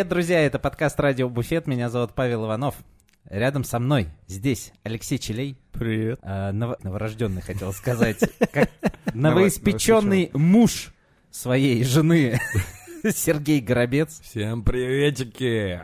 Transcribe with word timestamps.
Привет, 0.00 0.08
друзья, 0.08 0.40
это 0.40 0.58
подкаст 0.58 0.98
«Радио 0.98 1.28
Буфет», 1.28 1.66
меня 1.66 1.90
зовут 1.90 2.14
Павел 2.14 2.46
Иванов. 2.46 2.74
Рядом 3.26 3.64
со 3.64 3.78
мной 3.78 4.08
здесь 4.28 4.72
Алексей 4.82 5.18
Челей. 5.18 5.58
Привет. 5.72 6.18
Э, 6.22 6.52
ново- 6.52 6.78
новорожденный, 6.82 7.42
хотел 7.42 7.70
сказать. 7.74 8.16
Как 8.50 8.70
новоиспеченный 9.12 10.30
муж 10.32 10.94
своей 11.30 11.84
жены 11.84 12.40
Сергей 13.14 13.60
Горобец. 13.60 14.20
Всем 14.22 14.62
приветики. 14.62 15.82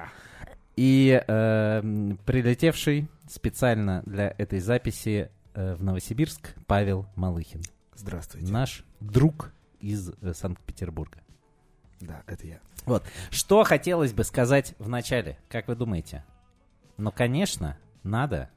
И 0.77 1.23
э, 1.28 1.83
прилетевший 2.25 3.09
специально 3.28 4.03
для 4.06 4.34
этой 4.39 4.61
записи 4.61 5.30
э, 5.53 5.75
в 5.75 5.84
Новосибирск 5.84 6.55
Павел 6.67 7.05
Малыхин. 7.17 7.61
Здравствуйте. 7.95 8.51
Наш 8.51 8.83
друг 8.98 9.53
из 9.78 10.09
э, 10.23 10.33
Санкт-Петербурга. 10.33 11.19
Да, 12.00 12.23
это 12.27 12.46
я. 12.46 12.60
Вот. 12.84 13.05
Что 13.30 13.64
хотелось 13.64 14.12
бы 14.12 14.24
сказать 14.24 14.74
в 14.78 14.88
начале, 14.88 15.38
как 15.48 15.68
вы 15.68 15.77
думаете? 15.77 16.24
Ну, 16.96 17.10
конечно, 17.10 17.77
надо 18.02 18.50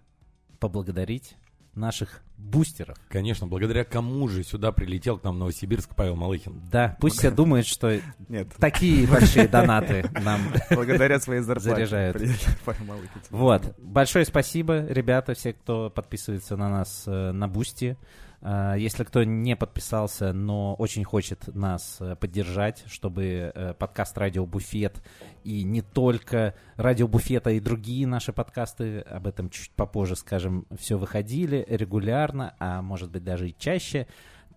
поблагодарить 0.60 1.36
наших 1.76 2.22
бустеров. 2.38 2.98
Конечно, 3.10 3.48
благодаря 3.48 3.84
кому 3.84 4.28
же 4.28 4.44
сюда 4.44 4.72
прилетел 4.72 5.18
к 5.18 5.24
нам 5.24 5.36
в 5.36 5.40
Новосибирск 5.40 5.96
Павел 5.96 6.16
Малыхин? 6.16 6.62
Да, 6.72 6.98
пусть 7.00 7.18
все 7.18 7.32
думают, 7.32 7.68
что 7.68 8.00
Нет, 8.28 8.50
такие 8.58 9.08
большие 9.08 9.48
донаты 9.48 10.10
нам 10.22 10.42
благодаря 10.70 11.20
своей 11.20 11.42
зарплате. 11.42 11.86
Заряжают. 11.86 12.18
приехали 12.18 12.58
Павел 12.66 12.86
Малыхин. 12.86 13.22
Вот. 13.30 13.76
Большое 13.78 14.26
спасибо, 14.26 14.86
ребята, 14.86 15.34
все, 15.34 15.54
кто 15.54 15.90
подписывается 15.90 16.56
на 16.56 16.70
нас 16.70 17.04
э, 17.08 17.32
на 17.32 17.48
Бусти. 17.48 17.98
Э, 18.42 18.76
Если 18.78 19.04
кто 19.04 19.24
не 19.24 19.56
подписался, 19.56 20.34
но 20.34 20.76
очень 20.76 21.04
хочет 21.04 21.54
нас 21.54 21.98
э, 22.00 22.16
поддержать, 22.16 22.84
чтобы 22.88 23.52
э, 23.54 23.74
подкаст 23.74 24.18
«Радио 24.18 24.46
Буфет» 24.46 25.02
и 25.44 25.64
не 25.64 25.82
только 25.82 26.56
«Радио 26.76 27.08
Буфет», 27.08 27.48
а 27.48 27.52
и 27.52 27.60
другие 27.60 28.08
наши 28.08 28.32
подкасты, 28.34 29.00
об 29.02 29.28
этом 29.28 29.50
чуть 29.50 29.72
попозже 29.72 30.16
скажем, 30.16 30.66
все 30.78 30.98
выходили 30.98 31.66
регулярно, 31.70 32.56
а 32.60 32.82
может 32.82 33.12
быть 33.12 33.24
даже 33.24 33.50
и 33.50 33.56
чаще, 33.58 34.08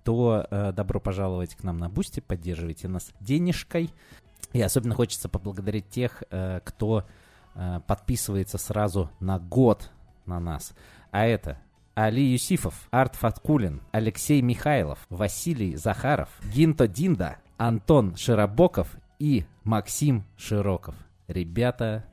то 0.05 0.46
добро 0.74 0.98
пожаловать 0.98 1.55
к 1.55 1.62
нам 1.62 1.77
на 1.78 1.89
Бусти, 1.89 2.19
поддерживайте 2.19 2.89
нас 2.89 3.12
денежкой. 3.20 3.91
И 4.52 4.61
особенно 4.61 4.96
хочется 4.96 5.28
поблагодарить 5.28 5.89
тех, 5.89 6.24
кто 6.64 7.05
подписывается 7.86 8.58
сразу 8.58 9.11
на 9.20 9.39
год 9.39 9.92
на 10.27 10.41
нас. 10.41 10.74
А 11.12 11.24
это 11.24 11.58
Али 11.95 12.23
Юсифов, 12.33 12.89
Арт 12.91 13.17
Фаткулин, 13.17 13.83
Алексей 13.93 14.41
Михайлов, 14.41 14.98
Василий 15.11 15.77
Захаров, 15.77 16.29
Гинто 16.53 16.89
Динда, 16.89 17.37
Антон 17.59 18.17
Широбоков 18.17 18.89
и 19.19 19.45
Максим 19.65 20.25
Широков. 20.37 20.95
Ребята, 21.29 22.05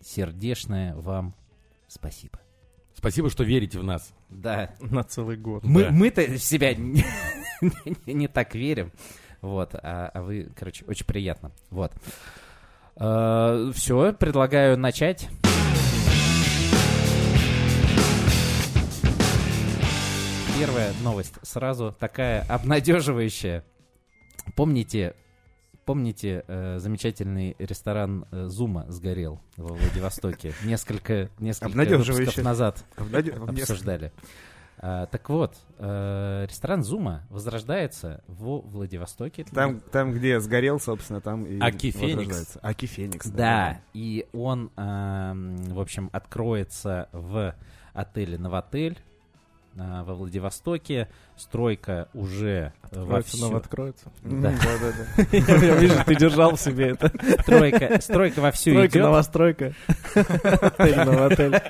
сердечное 0.00 0.94
вам 0.94 1.34
спасибо. 1.88 2.38
Спасибо, 2.94 3.28
что 3.30 3.44
верите 3.44 3.78
в 3.78 3.84
нас. 3.84 4.12
Да, 4.28 4.70
На 4.80 5.02
целый 5.04 5.36
год. 5.36 5.64
мы, 5.64 5.84
Да. 5.84 5.90
мы-то 5.90 6.22
в 6.22 6.38
себя 6.38 6.74
не, 6.76 7.04
не- 8.06 8.12
не 8.14 8.28
так 8.28 8.54
верим. 8.54 8.92
Вот, 9.40 9.74
а, 9.74 10.10
а 10.12 10.22
вы, 10.22 10.48
короче, 10.56 10.84
очень 10.86 11.06
приятно. 11.06 11.52
Вот. 11.70 11.92
все, 12.96 14.12
предлагаю 14.12 14.76
начать. 14.78 15.28
Первая 20.58 20.92
новость 21.04 21.34
сразу 21.42 21.94
такая 21.96 22.42
обнадеживающая. 22.48 23.64
Помните, 24.56 25.14
помните, 25.84 26.42
э, 26.48 26.78
замечательный 26.80 27.54
ресторан 27.60 28.26
э, 28.32 28.46
Зума 28.46 28.84
сгорел 28.88 29.40
во 29.56 29.74
Владивостоке 29.74 30.52
несколько, 30.64 31.30
несколько 31.38 31.76
выпусков 31.76 32.38
назад 32.38 32.84
обсуждали. 32.96 34.10
А, 34.80 35.06
так 35.06 35.28
вот, 35.28 35.56
э, 35.78 36.46
ресторан 36.48 36.82
Зума 36.82 37.24
возрождается 37.30 38.24
во 38.26 38.60
Владивостоке. 38.60 39.44
Там, 39.44 39.80
там, 39.80 40.12
где 40.12 40.40
сгорел, 40.40 40.80
собственно, 40.80 41.20
там 41.20 41.44
и 41.44 41.60
Аки 41.60 41.92
Феникс. 41.92 42.58
Аки 42.62 42.86
Феникс. 42.86 43.28
Да, 43.28 43.80
и 43.94 44.26
он, 44.32 44.72
эм, 44.76 45.56
в 45.72 45.80
общем, 45.80 46.10
откроется 46.12 47.08
в 47.12 47.54
отеле 47.92 48.38
«Новотель» 48.38 48.98
э, 49.78 50.02
во 50.04 50.14
Владивостоке. 50.14 51.08
Стройка 51.36 52.08
уже 52.14 52.72
э, 52.82 52.86
Откроется, 52.86 53.12
вовсю. 53.12 53.38
новооткроется. 53.46 54.04
М, 54.24 54.42
Да. 54.42 54.50
Да-да-да. 54.50 55.36
Я 55.66 55.74
вижу, 55.76 55.94
ты 56.04 56.14
держал 56.16 56.56
в 56.56 56.60
себе 56.60 56.88
это. 56.90 57.12
Стройка, 57.42 58.00
стройка 58.00 58.40
вовсю 58.40 58.70
Стройка, 58.72 58.92
идет. 58.98 59.02
новостройка. 59.04 59.72
Отель, 60.14 60.96
новотель. 61.04 61.62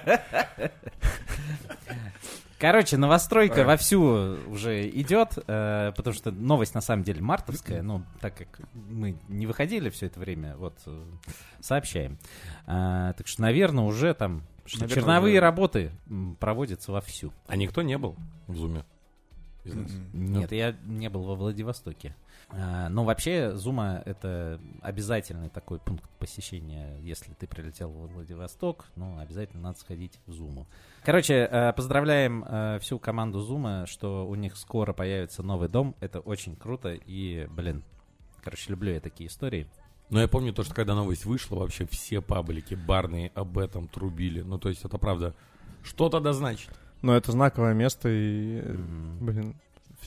Короче, 2.59 2.97
новостройка 2.97 3.65
вовсю 3.65 4.37
уже 4.51 4.89
идет, 4.91 5.39
э, 5.47 5.93
потому 5.97 6.15
что 6.15 6.33
новость 6.33 6.75
на 6.75 6.81
самом 6.81 7.05
деле 7.05 7.23
мартовская, 7.23 7.83
но 7.83 8.03
так 8.21 8.37
как 8.37 8.61
мы 8.75 9.17
не 9.29 9.47
выходили 9.47 9.91
все 9.91 10.07
это 10.07 10.19
время, 10.19 10.57
вот 10.57 10.75
э, 10.87 11.05
сообщаем. 11.61 12.19
А, 12.67 13.13
так 13.13 13.29
что, 13.29 13.43
наверное, 13.43 13.85
уже 13.85 14.13
там 14.15 14.43
Наверное, 14.75 14.95
черновые 14.95 15.35
уже. 15.35 15.41
работы 15.41 15.93
проводятся 16.41 16.93
вовсю. 16.93 17.33
А 17.47 17.57
никто 17.57 17.83
не 17.83 17.97
был 17.97 18.17
в 18.49 18.57
Зуме? 18.57 18.85
М-м. 19.65 20.11
Нет, 20.13 20.53
я 20.53 20.75
не 20.85 21.09
был 21.09 21.23
во 21.23 21.35
Владивостоке. 21.37 22.15
А, 22.51 22.89
Но 22.89 23.05
вообще 23.05 23.55
Зума 23.57 24.03
это 24.07 24.59
обязательный 24.81 25.51
такой 25.51 25.79
пункт 25.79 26.09
посещения, 26.19 26.99
если 27.03 27.33
ты 27.35 27.47
прилетел 27.47 27.91
во 27.91 28.07
Владивосток, 28.07 28.87
ну, 28.97 29.19
обязательно 29.19 29.63
надо 29.63 29.79
сходить 29.79 30.19
в 30.27 30.33
Зуму. 30.33 30.67
Короче, 31.05 31.35
э, 31.51 31.73
поздравляем 31.75 32.45
э, 32.49 32.79
всю 32.81 32.99
команду 32.99 33.41
Зума, 33.41 33.85
что 33.87 34.27
у 34.27 34.35
них 34.35 34.57
скоро 34.57 34.93
появится 34.93 35.43
новый 35.43 35.69
дом. 35.69 35.95
Это 36.01 36.21
очень 36.21 36.57
круто 36.57 36.95
и, 36.95 37.47
блин, 37.51 37.83
короче, 38.43 38.71
люблю 38.71 38.93
я 38.93 39.01
такие 39.01 39.29
истории. 39.29 39.67
Но 40.11 40.21
я 40.21 40.29
помню 40.29 40.55
то, 40.55 40.65
что 40.65 40.75
когда 40.75 40.95
новость 40.95 41.27
вышла, 41.27 41.57
вообще 41.57 41.87
все 41.87 42.23
паблики 42.23 42.75
барные 42.75 43.31
об 43.35 43.59
этом 43.59 43.89
трубили. 43.89 44.41
Ну, 44.41 44.59
то 44.59 44.71
есть 44.71 44.85
это 44.87 44.97
правда 44.97 45.35
что-то 45.83 46.19
да 46.19 46.33
значит. 46.33 46.71
Но 47.03 47.15
это 47.15 47.31
знаковое 47.31 47.75
место, 47.75 48.09
и, 48.09 48.59
М, 48.61 49.19
блин, 49.21 49.55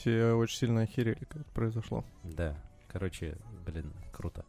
все 0.02 0.34
очень 0.34 0.58
сильно 0.58 0.82
охерели, 0.82 1.24
как 1.30 1.42
это 1.42 1.52
произошло. 1.54 2.04
Да, 2.24 2.56
короче, 2.88 3.38
блин, 3.66 3.94
круто. 4.12 4.44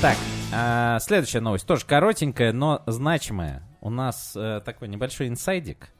Так, 0.00 0.16
а, 0.54 0.98
следующая 1.00 1.40
новость 1.40 1.66
тоже 1.66 1.84
коротенькая, 1.84 2.52
но 2.52 2.82
значимая. 2.86 3.62
У 3.82 3.90
нас 3.90 4.32
э, 4.36 4.60
такой 4.64 4.88
небольшой 4.88 5.28
инсайдик, 5.28 5.90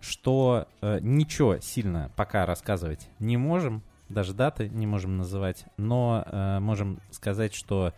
что 0.00 0.68
э, 0.80 0.98
ничего 1.00 1.58
сильно 1.58 2.10
пока 2.16 2.46
рассказывать 2.46 3.08
не 3.18 3.36
можем, 3.36 3.82
даже 4.08 4.32
даты 4.32 4.68
не 4.68 4.86
можем 4.86 5.16
называть, 5.16 5.64
но 5.76 6.24
э, 6.24 6.60
можем 6.60 7.00
сказать, 7.10 7.54
что 7.54 7.92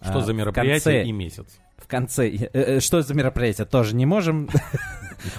Что 0.00 0.20
э, 0.20 0.22
за 0.22 0.32
мероприятие 0.32 1.02
конце- 1.02 1.04
и 1.04 1.12
месяц? 1.12 1.58
В 1.88 1.90
конце, 1.90 2.28
э, 2.28 2.48
э, 2.52 2.80
что 2.80 3.00
за 3.00 3.14
мероприятие, 3.14 3.64
тоже 3.64 3.96
не 3.96 4.04
можем. 4.04 4.50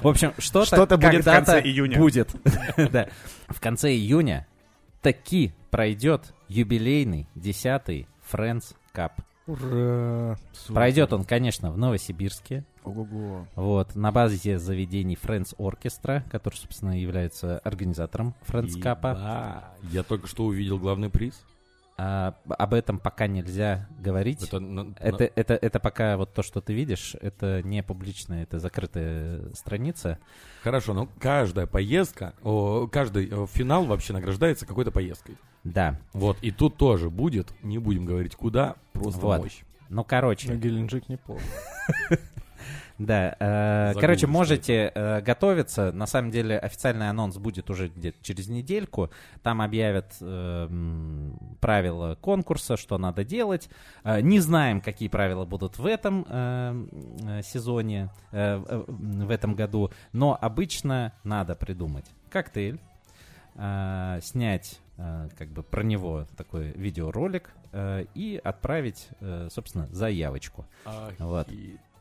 В 0.01 0.07
общем, 0.07 0.33
что-то 0.39 0.65
Что-то 0.65 0.97
будет 0.97 1.21
в 1.21 1.31
конце 1.31 1.61
июня. 1.61 1.99
Будет. 1.99 2.35
Да. 2.91 3.07
В 3.47 3.61
конце 3.61 3.91
июня 3.91 4.47
таки 5.03 5.53
пройдет 5.69 6.33
юбилейный 6.47 7.27
10-й 7.35 8.07
Friends 8.31 8.75
Cup. 8.95 9.11
Ура! 9.45 10.39
Пройдет 10.69 11.13
он, 11.13 11.23
конечно, 11.23 11.69
в 11.69 11.77
Новосибирске. 11.77 12.65
Ого-го. 12.83 13.45
Вот, 13.53 13.95
на 13.95 14.11
базе 14.11 14.57
заведений 14.57 15.19
Friends 15.21 15.55
Orchestra, 15.57 16.27
который, 16.31 16.55
собственно, 16.55 16.99
является 16.99 17.59
организатором 17.59 18.33
Friends 18.47 18.73
Cup. 18.81 19.63
Я 19.91 20.01
только 20.01 20.25
что 20.25 20.45
увидел 20.45 20.79
главный 20.79 21.11
приз. 21.11 21.45
А, 22.01 22.33
об 22.47 22.73
этом 22.73 22.97
пока 22.97 23.27
нельзя 23.27 23.89
говорить. 23.99 24.41
Это, 24.41 24.61
на- 24.61 24.93
Это, 25.01 25.25
это, 25.35 25.53
это 25.55 25.79
пока 25.81 26.15
вот 26.15 26.33
то, 26.33 26.41
что 26.43 26.61
ты 26.61 26.71
видишь, 26.71 27.13
это 27.19 27.61
не 27.61 27.83
публичная, 27.83 28.43
это 28.43 28.57
закрытая 28.57 29.53
страница. 29.53 30.17
Хорошо, 30.63 30.93
но 30.93 31.09
каждая 31.19 31.67
поездка, 31.67 32.35
о, 32.41 32.87
каждый 32.87 33.27
э, 33.29 33.45
финал 33.47 33.83
вообще 33.83 34.13
награждается 34.13 34.65
какой-то 34.65 34.91
поездкой. 34.91 35.35
Да. 35.65 35.99
Вот, 36.13 36.37
и 36.41 36.51
тут 36.51 36.77
тоже 36.77 37.09
будет, 37.09 37.51
не 37.63 37.79
будем 37.79 38.05
говорить 38.05 38.33
куда, 38.33 38.77
просто 38.93 39.19
Вот. 39.19 39.41
мощь. 39.41 39.59
Ну, 39.89 39.97
На 39.97 40.03
короче, 40.05 40.55
Геленджик 40.55 41.09
неплохо. 41.09 41.41
да. 42.99 43.35
э, 43.39 43.93
короче, 43.97 44.27
можете 44.27 44.91
э, 44.93 45.21
готовиться. 45.21 45.93
На 45.93 46.05
самом 46.05 46.31
деле, 46.31 46.59
официальный 46.59 47.09
анонс 47.09 47.37
будет 47.37 47.69
уже 47.69 47.87
где-то 47.87 48.21
через 48.21 48.49
недельку. 48.49 49.09
Там 49.41 49.61
объявят 49.61 50.17
э, 50.19 51.31
правила 51.61 52.15
конкурса, 52.15 52.75
что 52.75 52.97
надо 52.97 53.23
делать. 53.23 53.69
Э, 54.03 54.19
не 54.19 54.41
знаем, 54.41 54.81
какие 54.81 55.07
правила 55.07 55.45
будут 55.45 55.79
в 55.79 55.85
этом 55.85 56.25
э, 56.27 56.87
э, 57.21 57.41
сезоне, 57.43 58.09
э, 58.31 58.61
э, 58.67 58.83
в 58.87 59.29
этом 59.29 59.55
году. 59.55 59.91
Но 60.11 60.37
обычно 60.39 61.13
надо 61.23 61.55
придумать 61.55 62.05
коктейль, 62.29 62.79
э, 63.55 64.19
снять 64.21 64.77
э, 64.97 65.29
как 65.37 65.47
бы 65.47 65.63
про 65.63 65.83
него 65.83 66.27
такой 66.35 66.73
видеоролик 66.73 67.49
э, 67.71 68.05
и 68.13 68.41
отправить, 68.43 69.07
э, 69.21 69.47
собственно, 69.49 69.87
заявочку. 69.87 70.65
Вот. 71.17 71.47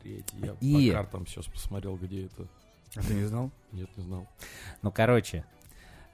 Охереть. 0.09 0.33
Я 0.33 0.55
И- 0.61 0.89
по 0.89 0.95
картам 0.95 1.27
сейчас 1.27 1.45
посмотрел, 1.45 1.95
где 1.97 2.25
это. 2.25 2.47
А 2.95 3.01
ты 3.01 3.13
не 3.13 3.25
знал? 3.25 3.51
Нет, 3.71 3.89
не 3.97 4.03
знал. 4.03 4.27
Ну, 4.81 4.91
короче, 4.91 5.45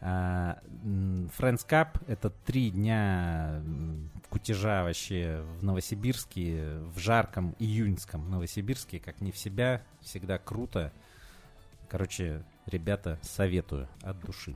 а, 0.01 0.59
Friends 0.83 1.65
Cup— 1.67 2.01
это 2.07 2.29
три 2.29 2.71
дня 2.71 3.61
кутежа 4.29 4.83
вообще 4.83 5.45
в 5.59 5.63
Новосибирске, 5.63 6.79
в 6.93 6.99
жарком 6.99 7.55
июньском 7.59 8.29
Новосибирске, 8.29 8.99
как 8.99 9.21
не 9.21 9.31
в 9.31 9.37
себя, 9.37 9.81
всегда 10.01 10.37
круто. 10.37 10.91
Короче, 11.87 12.43
ребята, 12.65 13.17
советую 13.21 13.87
от 14.01 14.19
души. 14.19 14.55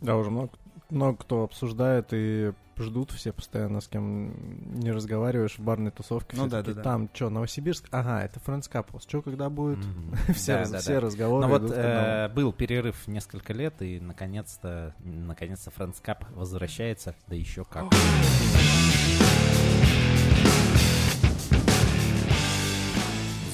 Да, 0.00 0.16
уже 0.16 0.30
много, 0.30 0.52
много 0.88 1.18
кто 1.18 1.42
обсуждает 1.42 2.08
и 2.12 2.52
ждут 2.78 3.10
все 3.12 3.32
постоянно, 3.32 3.80
с 3.80 3.88
кем 3.88 4.78
не 4.80 4.90
разговариваешь 4.90 5.58
в 5.58 5.60
барной 5.60 5.90
тусовке. 5.90 6.36
Ну 6.36 6.46
да, 6.48 6.62
да, 6.62 6.72
да. 6.74 6.82
Там 6.82 7.08
что, 7.12 7.30
Новосибирск? 7.30 7.88
Ага, 7.90 8.22
это 8.22 8.40
Friends 8.40 8.70
Cup. 8.70 8.86
Что, 9.00 9.22
когда 9.22 9.48
будет? 9.50 9.78
Все, 10.34 10.52
Да, 10.54 10.58
раз- 10.60 10.70
да, 10.70 10.78
все 10.78 10.94
да. 10.94 11.00
разговоры 11.00 11.46
Ну 11.46 11.52
вот 11.58 11.70
э, 11.74 12.28
был 12.34 12.52
перерыв 12.52 13.06
несколько 13.08 13.52
лет, 13.52 13.80
и 13.82 14.00
наконец-то, 14.00 14.94
наконец-то 15.00 15.70
Friends 15.70 16.02
Cup 16.02 16.26
возвращается, 16.34 17.14
да 17.26 17.36
еще 17.36 17.64
как. 17.64 17.84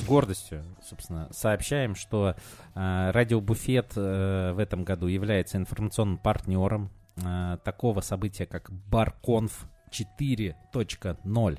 С 0.00 0.06
гордостью, 0.06 0.62
собственно, 0.82 1.28
сообщаем, 1.32 1.94
что 1.94 2.34
э, 2.74 3.10
Радио-буфет 3.10 3.92
э, 3.96 4.52
в 4.52 4.58
этом 4.58 4.84
году 4.84 5.06
является 5.06 5.56
информационным 5.56 6.18
партнером 6.18 6.90
э, 7.16 7.58
такого 7.64 8.00
события, 8.00 8.46
как 8.46 8.70
Барконф 8.70 9.66
4.0. 9.90 11.58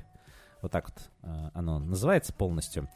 Вот 0.62 0.72
так 0.72 0.88
вот 0.88 1.10
э, 1.22 1.50
оно 1.54 1.78
называется 1.78 2.32
полностью. 2.32 2.88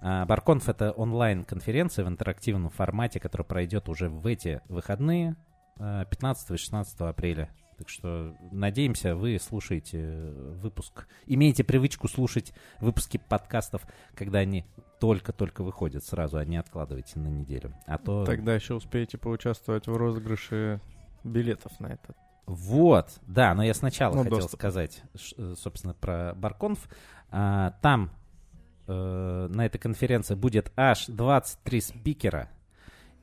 А, 0.00 0.24
Барконф— 0.26 0.68
это 0.70 0.92
онлайн-конференция 0.92 2.04
в 2.04 2.08
интерактивном 2.08 2.70
формате, 2.70 3.20
которая 3.20 3.46
пройдет 3.46 3.88
уже 3.88 4.08
в 4.08 4.26
эти 4.26 4.60
выходные 4.68 5.36
э, 5.78 6.04
15 6.08 6.50
и 6.50 6.56
16 6.56 7.00
апреля. 7.00 7.50
Так 7.78 7.90
что 7.90 8.34
надеемся, 8.52 9.14
вы 9.14 9.38
слушаете 9.38 9.98
э, 10.00 10.54
выпуск, 10.62 11.06
имеете 11.26 11.62
привычку 11.62 12.08
слушать 12.08 12.52
выпуски 12.80 13.18
подкастов, 13.18 13.86
когда 14.14 14.38
они 14.38 14.64
только-только 14.98 15.62
выходят 15.62 16.02
сразу, 16.04 16.38
а 16.38 16.44
не 16.44 16.56
откладывайте 16.56 17.18
на 17.18 17.28
неделю. 17.28 17.74
А 17.86 17.98
то... 17.98 18.24
Тогда 18.24 18.54
еще 18.54 18.74
успеете 18.74 19.18
поучаствовать 19.18 19.86
в 19.86 19.96
розыгрыше 19.96 20.80
билетов 21.24 21.78
на 21.80 21.88
это. 21.88 22.14
Вот, 22.46 23.10
да, 23.26 23.54
но 23.54 23.64
я 23.64 23.74
сначала 23.74 24.14
Ну, 24.14 24.22
хотел 24.22 24.38
доступ. 24.38 24.60
сказать, 24.60 25.02
э, 25.36 25.54
собственно, 25.58 25.94
про 25.94 26.32
Барконф. 26.36 26.88
А, 27.30 27.72
там 27.82 28.10
э, 28.86 29.48
на 29.50 29.66
этой 29.66 29.78
конференции 29.78 30.36
будет 30.36 30.72
аж 30.76 31.06
23 31.06 31.80
спикера 31.80 32.50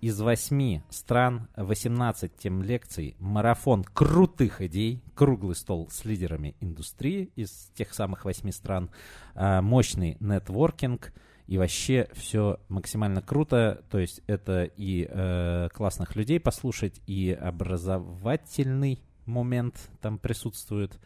из 0.01 0.19
8 0.19 0.81
стран, 0.89 1.47
18 1.55 2.35
тем 2.35 2.61
лекций, 2.61 3.15
марафон 3.19 3.85
крутых 3.85 4.59
идей, 4.59 5.01
круглый 5.15 5.55
стол 5.55 5.87
с 5.89 6.03
лидерами 6.03 6.57
индустрии 6.59 7.31
из 7.37 7.71
тех 7.75 7.93
самых 7.93 8.25
8 8.25 8.51
стран, 8.51 8.89
а, 9.35 9.61
мощный 9.61 10.17
нетворкинг, 10.19 11.13
и 11.47 11.57
вообще 11.57 12.07
все 12.13 12.59
максимально 12.69 13.21
круто. 13.21 13.83
То 13.89 13.99
есть 13.99 14.21
это 14.27 14.63
и 14.63 15.07
э, 15.09 15.69
классных 15.73 16.15
людей 16.15 16.39
послушать, 16.39 17.01
и 17.07 17.31
образовательный 17.31 19.01
момент 19.25 19.89
там 20.01 20.17
присутствует. 20.17 20.99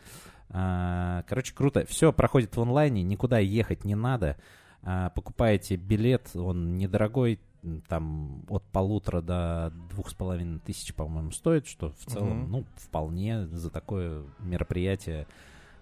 А, 0.49 1.23
короче, 1.27 1.53
круто. 1.53 1.85
Все 1.85 2.13
проходит 2.13 2.55
в 2.55 2.61
онлайне, 2.61 3.03
никуда 3.03 3.39
ехать 3.39 3.83
не 3.83 3.95
надо. 3.95 4.37
А, 4.83 5.09
покупаете 5.09 5.75
билет, 5.75 6.35
он 6.35 6.77
недорогой, 6.77 7.39
там 7.87 8.45
от 8.49 8.63
полутора 8.65 9.21
до 9.21 9.73
двух 9.89 10.09
с 10.09 10.13
половиной 10.13 10.59
тысяч, 10.59 10.93
по-моему, 10.93 11.31
стоит, 11.31 11.67
что 11.67 11.91
в 11.91 12.05
целом, 12.05 12.43
Мгм. 12.43 12.51
ну, 12.51 12.65
вполне 12.75 13.47
за 13.47 13.69
такое 13.69 14.23
мероприятие 14.39 15.27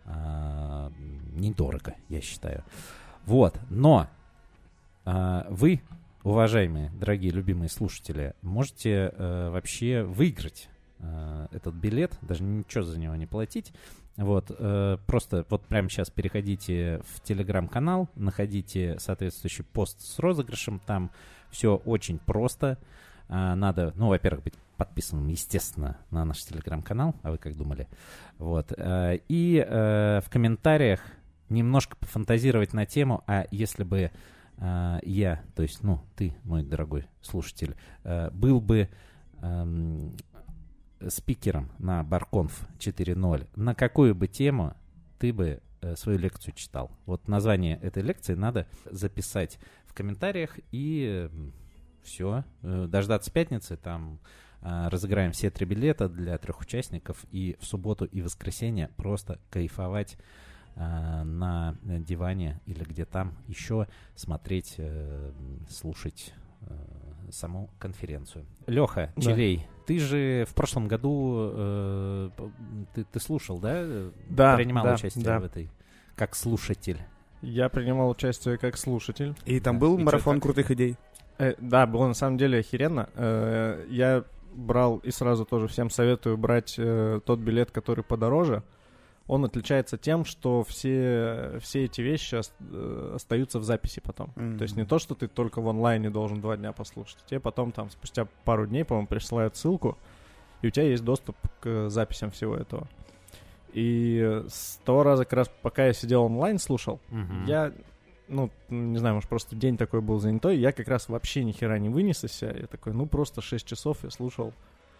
а, 0.05 0.91
недорого, 1.33 1.95
я 2.09 2.21
считаю. 2.21 2.63
Вот, 3.25 3.59
но 3.69 4.07
вы, 5.05 5.81
уважаемые, 6.25 6.91
дорогие, 6.99 7.31
любимые 7.31 7.69
слушатели, 7.69 8.33
можете 8.41 9.13
э, 9.15 9.49
вообще 9.51 10.01
выиграть 10.01 10.69
э, 10.99 11.47
этот 11.51 11.75
билет, 11.75 12.17
даже 12.23 12.43
ничего 12.43 12.83
за 12.83 12.99
него 12.99 13.15
не 13.15 13.27
платить. 13.27 13.71
Вот, 14.17 14.49
э, 14.49 14.97
просто 15.05 15.45
вот 15.49 15.61
прямо 15.63 15.87
сейчас 15.87 16.09
переходите 16.09 17.01
в 17.05 17.21
телеграм-канал, 17.21 18.09
находите 18.15 18.97
соответствующий 18.97 19.65
пост 19.65 20.01
с 20.01 20.17
розыгрышем, 20.17 20.81
там 20.85 21.11
все 21.51 21.75
очень 21.85 22.17
просто. 22.17 22.79
А, 23.27 23.55
надо, 23.55 23.93
ну, 23.95 24.07
во-первых, 24.07 24.45
быть 24.45 24.53
подписанным, 24.77 25.27
естественно, 25.27 25.97
на 26.11 26.25
наш 26.25 26.43
телеграм-канал, 26.43 27.15
а 27.23 27.31
вы 27.31 27.37
как 27.37 27.55
думали? 27.55 27.87
Вот, 28.39 28.73
э, 28.75 29.19
и 29.27 29.63
э, 29.65 30.21
в 30.25 30.29
комментариях 30.29 31.01
немножко 31.49 31.95
пофантазировать 31.97 32.73
на 32.73 32.85
тему, 32.85 33.23
а 33.27 33.45
если 33.51 33.83
бы 33.83 34.11
а, 34.57 34.99
я, 35.03 35.43
то 35.55 35.63
есть, 35.63 35.83
ну, 35.83 36.01
ты, 36.15 36.35
мой 36.43 36.63
дорогой 36.63 37.07
слушатель, 37.21 37.75
э, 38.03 38.29
был 38.31 38.61
бы 38.61 38.89
эм, 39.41 40.15
спикером 41.07 41.71
на 41.77 42.03
Барконф 42.03 42.67
4.0, 42.79 43.47
на 43.55 43.75
какую 43.75 44.15
бы 44.15 44.27
тему 44.27 44.75
ты 45.19 45.33
бы 45.33 45.61
э, 45.81 45.95
свою 45.95 46.17
лекцию 46.17 46.53
читал? 46.55 46.91
Вот 47.05 47.27
название 47.27 47.77
этой 47.81 48.01
лекции 48.01 48.33
надо 48.33 48.67
записать 48.89 49.59
в 49.85 49.93
комментариях 49.93 50.57
и 50.71 51.29
все, 52.03 52.43
дождаться 52.61 53.31
пятницы, 53.31 53.77
там 53.77 54.19
э, 54.61 54.87
разыграем 54.89 55.31
все 55.31 55.49
три 55.49 55.65
билета 55.65 56.07
для 56.07 56.37
трех 56.37 56.61
участников 56.61 57.25
и 57.31 57.57
в 57.59 57.65
субботу 57.65 58.05
и 58.05 58.21
воскресенье 58.21 58.89
просто 58.95 59.39
кайфовать 59.49 60.13
э, 60.13 60.17
на 60.75 61.77
диване 61.83 62.59
или 62.65 62.83
где 62.83 63.05
там 63.05 63.33
еще 63.47 63.87
смотреть, 64.15 64.75
э, 64.77 65.31
слушать 65.69 66.33
э, 66.61 66.73
саму 67.31 67.69
конференцию. 67.79 68.45
Леха, 68.67 69.11
Да. 69.15 69.21
Челей, 69.21 69.67
ты 69.87 69.99
же 69.99 70.45
в 70.49 70.53
прошлом 70.53 70.87
году 70.87 71.51
э, 71.53 72.29
ты, 72.93 73.03
ты 73.05 73.19
слушал, 73.19 73.59
да? 73.59 73.85
Да, 74.29 74.55
Принимал 74.55 74.83
да, 74.83 74.93
участие 74.95 75.23
да. 75.23 75.39
в 75.39 75.45
этой 75.45 75.69
как 76.15 76.35
слушатель. 76.35 76.99
Я 77.41 77.69
принимал 77.69 78.09
участие 78.09 78.57
как 78.57 78.77
слушатель. 78.77 79.35
И 79.45 79.59
там 79.59 79.75
Да. 79.77 79.81
был 79.81 79.97
И 79.97 80.03
марафон 80.03 80.39
крутых 80.39 80.71
идей. 80.71 80.97
Э, 81.37 81.53
да, 81.59 81.85
было 81.85 82.07
на 82.07 82.13
самом 82.13 82.37
деле 82.37 82.59
охеренно. 82.59 83.09
Э, 83.15 83.85
я 83.89 84.23
брал 84.53 84.97
и 84.97 85.11
сразу 85.11 85.45
тоже 85.45 85.67
всем 85.67 85.89
советую 85.89 86.37
брать 86.37 86.75
э, 86.77 87.19
тот 87.25 87.39
билет, 87.39 87.71
который 87.71 88.03
подороже. 88.03 88.63
Он 89.27 89.43
отличается 89.43 89.97
тем, 89.97 90.23
что 90.23 90.63
все, 90.63 91.57
все 91.59 91.85
эти 91.85 92.01
вещи 92.01 92.35
э, 92.35 93.11
остаются 93.15 93.57
в 93.59 93.63
записи 93.63 93.99
потом. 93.99 94.31
Мгм. 94.35 94.57
То 94.59 94.63
есть 94.63 94.75
не 94.75 94.85
то, 94.85 94.99
что 94.99 95.15
ты 95.15 95.27
только 95.27 95.61
в 95.61 95.67
онлайне 95.67 96.11
должен 96.11 96.41
два 96.41 96.55
дня 96.57 96.73
послушать. 96.73 97.17
Тебе 97.25 97.39
потом 97.39 97.71
там 97.71 97.89
спустя 97.89 98.27
пару 98.43 98.67
дней, 98.67 98.85
по-моему, 98.85 99.07
присылают 99.07 99.55
ссылку, 99.55 99.97
и 100.61 100.67
у 100.67 100.69
тебя 100.69 100.85
есть 100.85 101.03
доступ 101.03 101.35
к 101.59 101.89
записям 101.89 102.29
всего 102.29 102.55
этого. 102.55 102.87
И 103.73 104.43
с 104.47 104.79
того 104.85 105.01
раза, 105.03 105.25
как 105.25 105.33
раз 105.33 105.51
пока 105.63 105.87
я 105.87 105.93
сидел 105.93 106.23
онлайн 106.23 106.59
слушал, 106.59 106.99
Мгм. 107.09 107.45
я, 107.45 107.73
ну, 108.27 108.51
не 108.69 108.97
знаю, 108.99 109.15
может, 109.15 109.27
просто 109.29 109.55
день 109.55 109.75
такой 109.75 110.01
был 110.01 110.19
занятой, 110.19 110.57
я 110.57 110.71
как 110.71 110.87
раз 110.87 111.09
вообще 111.09 111.43
ни 111.43 111.51
хера 111.51 111.79
не 111.79 111.89
вынес 111.89 112.23
из 112.23 112.31
себя. 112.31 112.51
Я 112.51 112.67
такой, 112.67 112.93
ну, 112.93 113.07
просто 113.07 113.41
6 113.41 113.65
часов 113.67 114.03
я 114.03 114.11
слушал, 114.11 114.53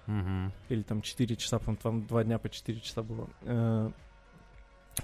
Мгм. 0.08 0.52
или 0.70 0.82
там 0.82 1.02
4 1.04 1.36
часа, 1.36 1.60
по-моему, 1.60 1.80
там 1.82 2.06
2 2.08 2.24
дня 2.24 2.38
по 2.40 2.50
4 2.50 2.80
часа 2.82 3.04
было. 3.04 3.30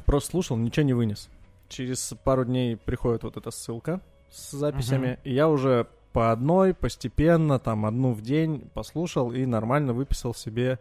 Просто 0.06 0.32
слушал, 0.32 0.58
ничего 0.58 0.86
не 0.86 0.94
вынес. 0.94 1.30
Через 1.70 2.14
пару 2.24 2.46
дней 2.46 2.76
приходит 2.78 3.24
вот 3.24 3.38
эта 3.38 3.52
ссылка 3.52 4.02
с 4.30 4.52
записями, 4.52 5.20
и 5.24 5.34
я 5.34 5.50
уже 5.50 5.88
по 6.14 6.32
одной, 6.32 6.74
постепенно, 6.74 7.60
там, 7.60 7.86
одну 7.86 8.12
в 8.12 8.22
день 8.22 8.70
послушал 8.74 9.32
и 9.32 9.46
нормально 9.46 9.94
выписал 9.94 10.34
себе 10.34 10.80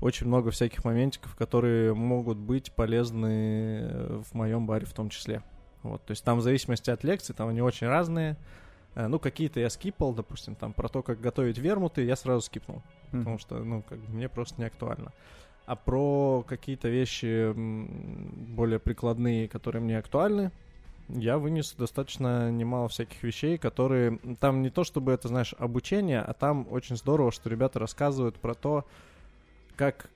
очень 0.00 0.26
много 0.26 0.50
всяких 0.50 0.84
моментиков, 0.84 1.34
которые 1.36 1.92
могут 1.94 2.38
быть 2.38 2.72
полезны 2.72 3.80
э, 3.82 4.22
в 4.22 4.34
моем 4.34 4.66
баре 4.66 4.86
в 4.86 4.92
том 4.92 5.10
числе. 5.10 5.42
Вот, 5.82 6.04
то 6.04 6.12
есть 6.12 6.24
там 6.24 6.38
в 6.38 6.42
зависимости 6.42 6.90
от 6.90 7.04
лекций, 7.04 7.34
там 7.34 7.48
они 7.48 7.60
очень 7.60 7.86
разные. 7.88 8.36
Э, 8.94 9.08
Ну, 9.08 9.18
какие-то 9.18 9.60
я 9.60 9.68
скипал, 9.68 10.14
допустим, 10.14 10.54
там 10.54 10.72
про 10.72 10.88
то, 10.88 11.02
как 11.02 11.20
готовить 11.20 11.58
вермуты, 11.58 12.04
я 12.04 12.16
сразу 12.16 12.42
скипнул 12.42 12.82
потому 13.10 13.38
что, 13.38 13.58
ну, 13.58 13.82
как 13.82 13.98
бы 13.98 14.12
мне 14.12 14.28
просто 14.28 14.60
не 14.60 14.66
актуально. 14.66 15.12
А 15.66 15.76
про 15.76 16.44
какие-то 16.48 16.88
вещи 16.88 17.52
более 17.54 18.78
прикладные, 18.78 19.48
которые 19.48 19.82
мне 19.82 19.98
актуальны, 19.98 20.50
я 21.08 21.38
вынес 21.38 21.74
достаточно 21.74 22.50
немало 22.50 22.88
всяких 22.88 23.22
вещей, 23.22 23.58
которые... 23.58 24.18
Там 24.38 24.62
не 24.62 24.70
то, 24.70 24.84
чтобы 24.84 25.12
это, 25.12 25.28
знаешь, 25.28 25.54
обучение, 25.58 26.20
а 26.20 26.32
там 26.34 26.66
очень 26.70 26.96
здорово, 26.96 27.32
что 27.32 27.48
ребята 27.48 27.78
рассказывают 27.78 28.36
про 28.36 28.54
то, 28.54 28.86
как 29.76 30.10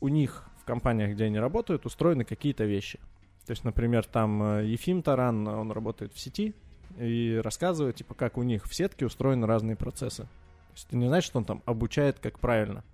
у 0.00 0.08
них 0.08 0.48
в 0.60 0.64
компаниях, 0.64 1.12
где 1.12 1.24
они 1.24 1.38
работают, 1.38 1.86
устроены 1.86 2.24
какие-то 2.24 2.64
вещи. 2.64 2.98
То 3.46 3.50
есть, 3.50 3.64
например, 3.64 4.04
там 4.04 4.42
э, 4.42 4.66
Ефим 4.66 5.02
Таран, 5.02 5.46
он 5.46 5.72
работает 5.72 6.12
в 6.12 6.20
сети 6.20 6.54
и 6.98 7.40
рассказывает, 7.42 7.96
типа, 7.96 8.14
как 8.14 8.38
у 8.38 8.42
них 8.42 8.64
в 8.66 8.74
сетке 8.74 9.06
устроены 9.06 9.46
разные 9.46 9.76
процессы. 9.76 10.22
То 10.22 10.74
есть, 10.74 10.86
это 10.88 10.96
не 10.96 11.08
значит, 11.08 11.26
что 11.26 11.38
он 11.38 11.44
там 11.44 11.62
обучает, 11.66 12.18
как 12.20 12.38
правильно. 12.38 12.84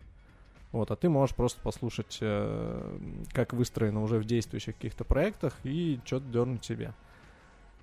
Вот, 0.73 0.91
а 0.91 0.97
ты 0.97 1.09
можешь 1.09 1.35
просто 1.35 1.61
послушать, 1.63 2.19
э, 2.21 2.99
как 3.33 3.55
выстроено 3.55 4.03
уже 4.03 4.19
в 4.19 4.25
действующих 4.25 4.75
каких-то 4.75 5.05
проектах 5.05 5.57
и 5.65 5.99
что-то 6.05 6.27
дернуть 6.27 6.65
себе. 6.65 6.93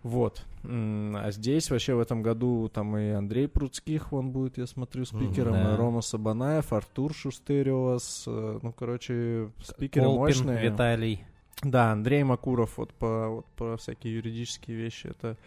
Вот. 0.03 0.43
А 0.63 1.31
здесь 1.31 1.71
вообще 1.71 1.95
в 1.95 1.99
этом 1.99 2.21
году 2.21 2.69
там 2.71 2.95
и 2.95 3.09
Андрей 3.09 3.47
Пруцких, 3.47 4.13
он 4.13 4.29
будет, 4.29 4.59
я 4.59 4.67
смотрю, 4.67 5.03
спикером, 5.03 5.53
да. 5.53 5.73
и 5.73 5.77
Рома 5.77 6.01
Сабанаев, 6.01 6.71
Артур 6.73 7.11
Шустериос, 7.11 8.25
э, 8.27 8.59
ну, 8.61 8.71
короче, 8.71 9.49
спикеры 9.63 10.05
Колпин, 10.05 10.19
мощные. 10.19 10.69
Виталий. 10.69 11.25
Да, 11.63 11.91
Андрей 11.91 12.23
Макуров, 12.23 12.77
вот 12.77 12.93
по, 12.93 13.29
вот 13.29 13.45
по 13.55 13.77
всякие 13.77 14.13
юридические 14.13 14.77
вещи, 14.77 15.07
это 15.07 15.37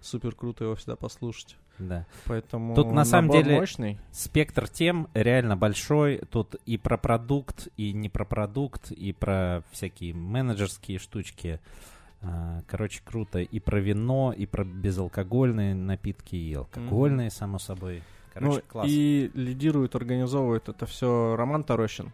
супер 0.00 0.34
круто 0.34 0.64
его 0.64 0.74
всегда 0.74 0.96
послушать. 0.96 1.56
Да. 1.78 2.06
Поэтому 2.26 2.74
Тут 2.74 2.92
на 2.92 3.04
самом 3.04 3.30
деле- 3.30 3.56
мощный. 3.58 3.98
Спектр 4.10 4.68
тем 4.68 5.08
реально 5.14 5.56
большой. 5.56 6.18
Тут 6.30 6.56
и 6.66 6.76
про 6.78 6.96
продукт, 6.96 7.68
и 7.76 7.92
не 7.92 8.08
про 8.08 8.24
продукт, 8.24 8.90
и 8.90 9.12
про 9.12 9.62
всякие 9.70 10.14
менеджерские 10.14 10.98
штучки. 10.98 11.60
А, 12.20 12.62
Короче, 12.66 13.00
круто. 13.04 13.38
И 13.38 13.60
про 13.60 13.78
вино, 13.80 14.34
и 14.36 14.44
про 14.46 14.64
безалкогольные 14.64 15.74
напитки, 15.74 16.34
и 16.34 16.54
алкогольные, 16.54 17.30
само 17.30 17.58
собой. 17.58 18.02
Короче, 18.34 18.56
ну, 18.56 18.62
класс. 18.68 18.86
и 18.88 19.30
лидирует, 19.34 19.94
организовывает 19.94 20.68
это 20.68 20.86
все 20.86 21.34
Роман 21.36 21.62
Тарощин. 21.64 22.12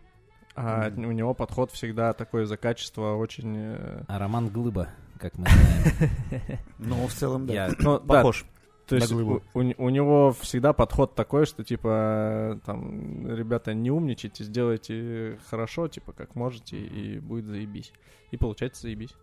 А 0.57 0.89
Мгм. 0.91 1.07
у 1.07 1.13
него 1.13 1.35
подход 1.35 1.73
всегда 1.73 2.13
такой 2.13 2.45
за 2.47 2.57
качество 2.57 3.17
очень... 3.17 3.55
э, 3.57 4.05
А 4.07 4.19
Роман 4.21 4.49
Глыба, 4.49 4.89
как 5.19 5.37
мы 5.37 5.47
знаем. 5.49 6.59
Ну, 6.79 7.07
в 7.09 7.13
целом, 7.13 7.47
да. 7.47 7.71
Ну, 7.81 7.99
да, 7.99 8.07
Похож. 8.07 8.45
То 8.87 8.97
есть 8.97 9.11
у, 9.13 9.41
у- 9.55 9.75
у 9.85 9.89
него 9.89 10.33
всегда 10.33 10.73
подход 10.73 11.15
такой, 11.15 11.47
что 11.47 11.65
типа 11.65 12.61
там, 12.67 13.27
ребята, 13.35 13.73
не 13.75 13.91
умничайте, 13.91 14.45
сделайте 14.45 15.39
хорошо, 15.49 15.89
типа 15.89 16.13
как 16.13 16.35
можете, 16.35 16.77
и 16.79 17.19
будет 17.19 17.47
заебись. 17.47 17.93
И 18.31 18.37
получается 18.37 18.83
заебись. 18.83 19.15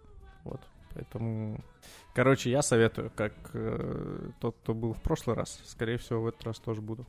Вот. 0.43 0.61
Поэтому, 0.93 1.63
короче, 2.13 2.49
я 2.51 2.61
советую, 2.61 3.11
как 3.15 3.33
э, 3.53 4.29
тот, 4.39 4.57
кто 4.63 4.73
был 4.73 4.93
в 4.93 5.01
прошлый 5.01 5.35
раз, 5.35 5.61
скорее 5.65 5.97
всего, 5.97 6.21
в 6.23 6.27
этот 6.27 6.43
раз 6.43 6.59
тоже 6.59 6.81
буду. 6.81 7.05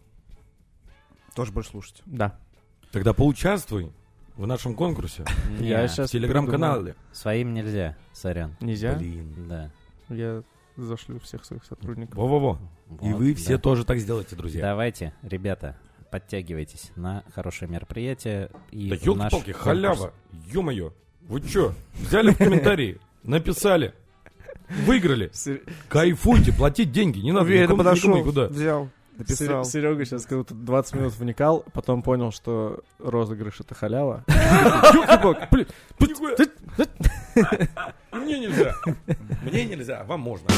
Тоже 1.35 1.52
будешь 1.52 1.68
слушать. 1.68 2.02
Да. 2.06 2.38
Тогда 2.92 3.12
поучаствуй 3.14 3.90
в 4.37 4.47
нашем 4.47 4.75
конкурсе 4.75 5.25
Я 5.59 5.88
сейчас 5.88 6.11
в 6.11 6.12
телеграм-канале. 6.12 6.94
Своим 7.12 7.54
нельзя, 7.54 7.97
сорян. 8.12 8.56
Нельзя. 8.61 8.94
Блин. 8.94 9.35
Да. 9.49 9.71
Я 10.11 10.42
зашлю 10.76 11.19
всех 11.21 11.45
своих 11.45 11.64
сотрудников. 11.64 12.14
Во-во-во. 12.17 12.59
И 13.00 13.11
Вот, 13.12 13.19
вы 13.19 13.33
да. 13.35 13.38
все 13.38 13.59
тоже 13.59 13.85
так 13.85 13.99
сделайте, 13.99 14.37
друзья. 14.37 14.62
Давайте, 14.62 15.12
ребята, 15.23 15.76
подтягивайтесь 16.11 16.91
на 16.97 17.25
хорошее 17.35 17.71
мероприятие. 17.71 18.50
И 18.71 18.88
Да 18.91 18.97
наш 18.97 19.05
елки-палки, 19.33 19.50
халява. 19.52 20.12
Ё-моё. 20.52 20.93
Вы 21.23 21.41
чё? 21.43 21.73
Взяли 21.95 22.31
в 22.33 22.38
комментарии, 22.38 22.99
написали, 23.23 23.95
выиграли. 24.87 25.31
Кайфуйте, 25.88 26.52
платить 26.52 26.91
деньги. 26.93 27.21
Не 27.21 27.33
надо 27.33 27.45
Уверенно 27.45 27.62
никому, 27.64 27.79
подошел, 27.79 28.11
никому 28.11 28.25
никуда. 28.26 28.49
взял, 28.49 28.88
написал. 29.19 29.64
Серега 29.64 30.04
сейчас 30.04 30.26
как 30.26 30.38
будто 30.38 30.54
20 30.54 30.95
минут 30.95 31.14
вникал, 31.14 31.64
потом 31.73 32.02
понял, 32.02 32.33
что 32.33 32.81
розыгрыш 32.99 33.61
это 33.61 33.75
халява. 33.75 34.25
Мне 38.12 38.40
нельзя. 38.40 38.75
Мне 39.42 39.64
нельзя, 39.64 40.00
а 40.00 40.04
вам 40.04 40.21
можно. 40.21 40.49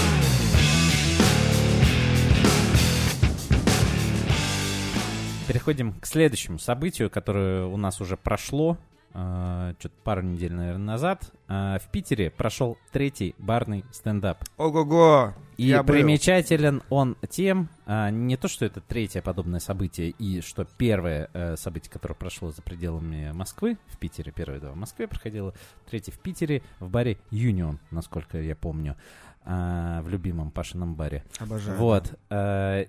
Переходим 5.46 5.92
к 6.00 6.06
следующему 6.06 6.58
событию, 6.58 7.10
которое 7.10 7.66
у 7.66 7.76
нас 7.76 8.00
уже 8.00 8.16
прошло. 8.16 8.78
Что-то 9.14 9.94
пару 10.02 10.22
недель, 10.22 10.52
наверное, 10.52 10.84
назад. 10.84 11.32
А, 11.46 11.78
в 11.78 11.88
Питере 11.90 12.30
прошел 12.30 12.76
третий 12.90 13.34
барный 13.38 13.84
стендап. 13.92 14.42
Ого-го! 14.56 15.34
И 15.56 15.66
Я 15.66 15.84
был. 15.84 15.94
примечателен 15.94 16.82
он 16.90 17.16
тем, 17.30 17.68
а, 17.86 18.10
не 18.10 18.36
то, 18.36 18.48
что 18.48 18.64
это 18.64 18.80
третье 18.80 19.22
подобное 19.22 19.60
событие, 19.60 20.10
и 20.10 20.40
что 20.40 20.64
первое 20.64 21.30
э, 21.32 21.56
событие, 21.56 21.92
которое 21.92 22.14
прошло 22.14 22.50
за 22.50 22.60
пределами 22.62 23.30
Москвы, 23.32 23.78
в 23.86 23.98
Питере, 23.98 24.32
первое, 24.32 24.58
да, 24.58 24.72
в 24.72 24.76
Москве 24.76 25.06
проходило, 25.06 25.54
третье 25.88 26.10
в 26.10 26.18
Питере, 26.18 26.62
в 26.80 26.88
баре 26.88 27.18
Юнион, 27.30 27.78
насколько 27.92 28.40
я 28.40 28.56
помню, 28.56 28.96
а, 29.44 30.00
в 30.02 30.08
любимом 30.08 30.50
Пашином 30.50 30.94
баре. 30.94 31.22
Обожаю. 31.38 31.78
Вот. 31.78 32.18
э, 32.30 32.86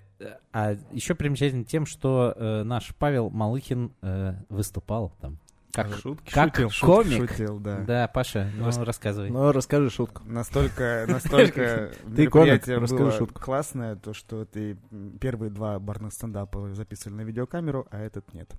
А 0.54 0.78
еще 0.92 1.14
примечательно 1.14 1.66
тем, 1.66 1.86
что 1.86 2.34
э, 2.36 2.64
наш 2.64 2.96
Павел 2.96 3.30
Малыхин 3.30 3.92
э, 4.02 4.34
выступал 4.50 5.12
там. 5.20 5.38
Как, 5.76 5.94
Шутки 5.98 6.32
как 6.34 6.56
шутил. 6.56 6.70
комик. 6.80 7.30
Шутил, 7.32 7.60
да. 7.60 7.80
Да, 7.82 8.08
Паша, 8.08 8.50
ну 8.56 8.66
Рас- 8.66 8.78
рассказывай. 8.78 9.30
Ну, 9.30 9.52
расскажи 9.52 9.90
шутку. 9.90 10.22
Настолько, 10.26 11.06
настолько 11.10 11.92
Ты 12.16 12.28
комик, 12.28 12.46
мероприятие 12.54 12.78
расскажи 12.78 13.12
шутку. 13.18 13.42
классное, 13.42 13.96
то, 13.96 14.14
что 14.14 14.46
ты 14.46 14.78
первые 15.20 15.50
два 15.50 15.78
барных 15.80 16.14
стендапа 16.14 16.74
записывали 16.74 17.18
на 17.18 17.22
видеокамеру, 17.22 17.88
а 17.92 18.00
этот 18.00 18.34
нет. 18.34 18.50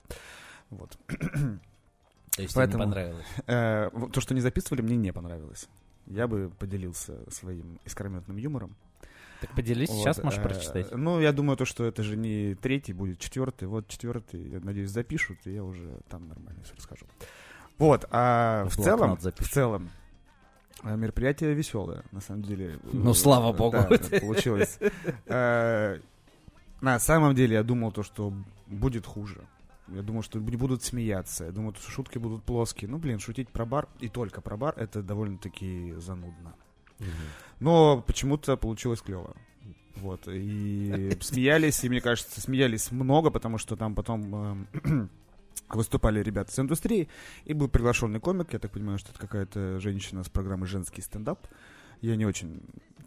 Вот. 0.71 0.99
То 1.09 2.43
есть 2.43 2.55
поэтому- 2.55 2.85
тебе 2.85 2.89
не 2.89 2.95
понравилось. 2.95 3.27
Э, 3.47 3.91
То, 4.13 4.21
что 4.21 4.35
не 4.35 4.41
записывали, 4.41 4.83
мне 4.83 4.97
не 4.97 5.13
понравилось. 5.13 5.69
Я 6.07 6.29
бы 6.29 6.51
поделился 6.59 7.15
своим 7.31 7.81
искрометным 7.85 8.37
юмором. 8.37 8.77
Так 9.41 9.55
поделись, 9.55 9.89
Вот, 9.91 9.99
сейчас 9.99 10.23
можешь 10.23 10.39
э, 10.39 10.43
прочитать. 10.43 10.93
Ну, 10.93 11.21
я 11.21 11.33
думаю, 11.33 11.57
то, 11.57 11.65
что 11.65 11.85
это 11.85 12.03
же 12.03 12.17
не 12.17 12.55
третий, 12.55 12.93
будет 12.95 13.19
четвертый. 13.19 13.69
Вот 13.69 13.87
четвертый, 13.89 14.49
я 14.51 14.61
надеюсь, 14.61 14.91
запишут, 14.91 15.39
и 15.45 15.53
я 15.53 15.63
уже 15.65 15.99
там 16.09 16.29
нормально 16.29 16.63
все 16.65 16.75
расскажу. 16.75 17.07
Вот, 17.79 18.07
а 18.11 18.65
В 18.69 18.77
целом, 18.77 19.17
в 19.19 19.49
целом, 19.49 19.91
э, 20.83 20.97
мероприятие 20.97 21.53
веселое, 21.55 22.03
на 22.13 22.21
самом 22.21 22.43
деле. 22.43 22.79
Ну, 22.93 23.11
Э, 23.11 23.15
слава 23.15 23.53
богу. 23.53 23.77
Да, 23.79 24.21
получилось. 24.21 24.79
Э, 25.27 25.99
На 26.81 26.99
самом 26.99 27.35
деле, 27.35 27.55
я 27.55 27.63
думал 27.63 27.91
то, 27.93 28.03
что 28.03 28.33
будет 28.67 29.07
хуже. 29.07 29.41
Я 29.89 30.03
думал, 30.03 30.23
что 30.23 30.39
бу- 30.41 30.57
будут 30.59 30.83
смеяться. 30.83 31.45
Я 31.45 31.53
думал, 31.53 31.75
что 31.75 31.91
шутки 31.91 32.19
будут 32.19 32.43
плоские. 32.45 32.91
Ну, 32.91 32.99
блин, 32.99 33.19
шутить 33.19 33.49
про 33.49 33.65
бар 33.65 33.89
и 34.01 34.09
только 34.09 34.41
про 34.41 34.57
бар 34.57 34.75
это 34.77 35.03
довольно-таки 35.03 35.95
занудно. 35.99 36.55
Но 37.61 38.03
почему-то 38.07 38.57
получилось 38.57 39.01
клево. 39.01 39.35
Вот. 39.97 40.29
И 40.29 41.17
смеялись, 41.21 41.83
и 41.85 41.89
мне 41.89 42.01
кажется, 42.01 42.41
смеялись 42.41 42.91
много, 42.91 43.31
потому 43.31 43.59
что 43.59 43.77
там 43.77 43.95
потом 43.95 44.67
эм, 44.85 45.11
выступали 45.69 46.23
ребята 46.23 46.53
с 46.53 46.59
индустрии, 46.59 47.09
и 47.45 47.55
был 47.55 47.69
приглашенный 47.69 48.21
комик. 48.21 48.53
Я 48.53 48.59
так 48.59 48.73
понимаю, 48.73 48.99
что 48.99 49.11
это 49.11 49.19
какая-то 49.19 49.81
женщина 49.81 50.23
с 50.23 50.29
программы 50.29 50.67
«Женский 50.67 51.03
стендап». 51.03 51.47
Я 52.03 52.17
не 52.17 52.27
очень 52.27 52.61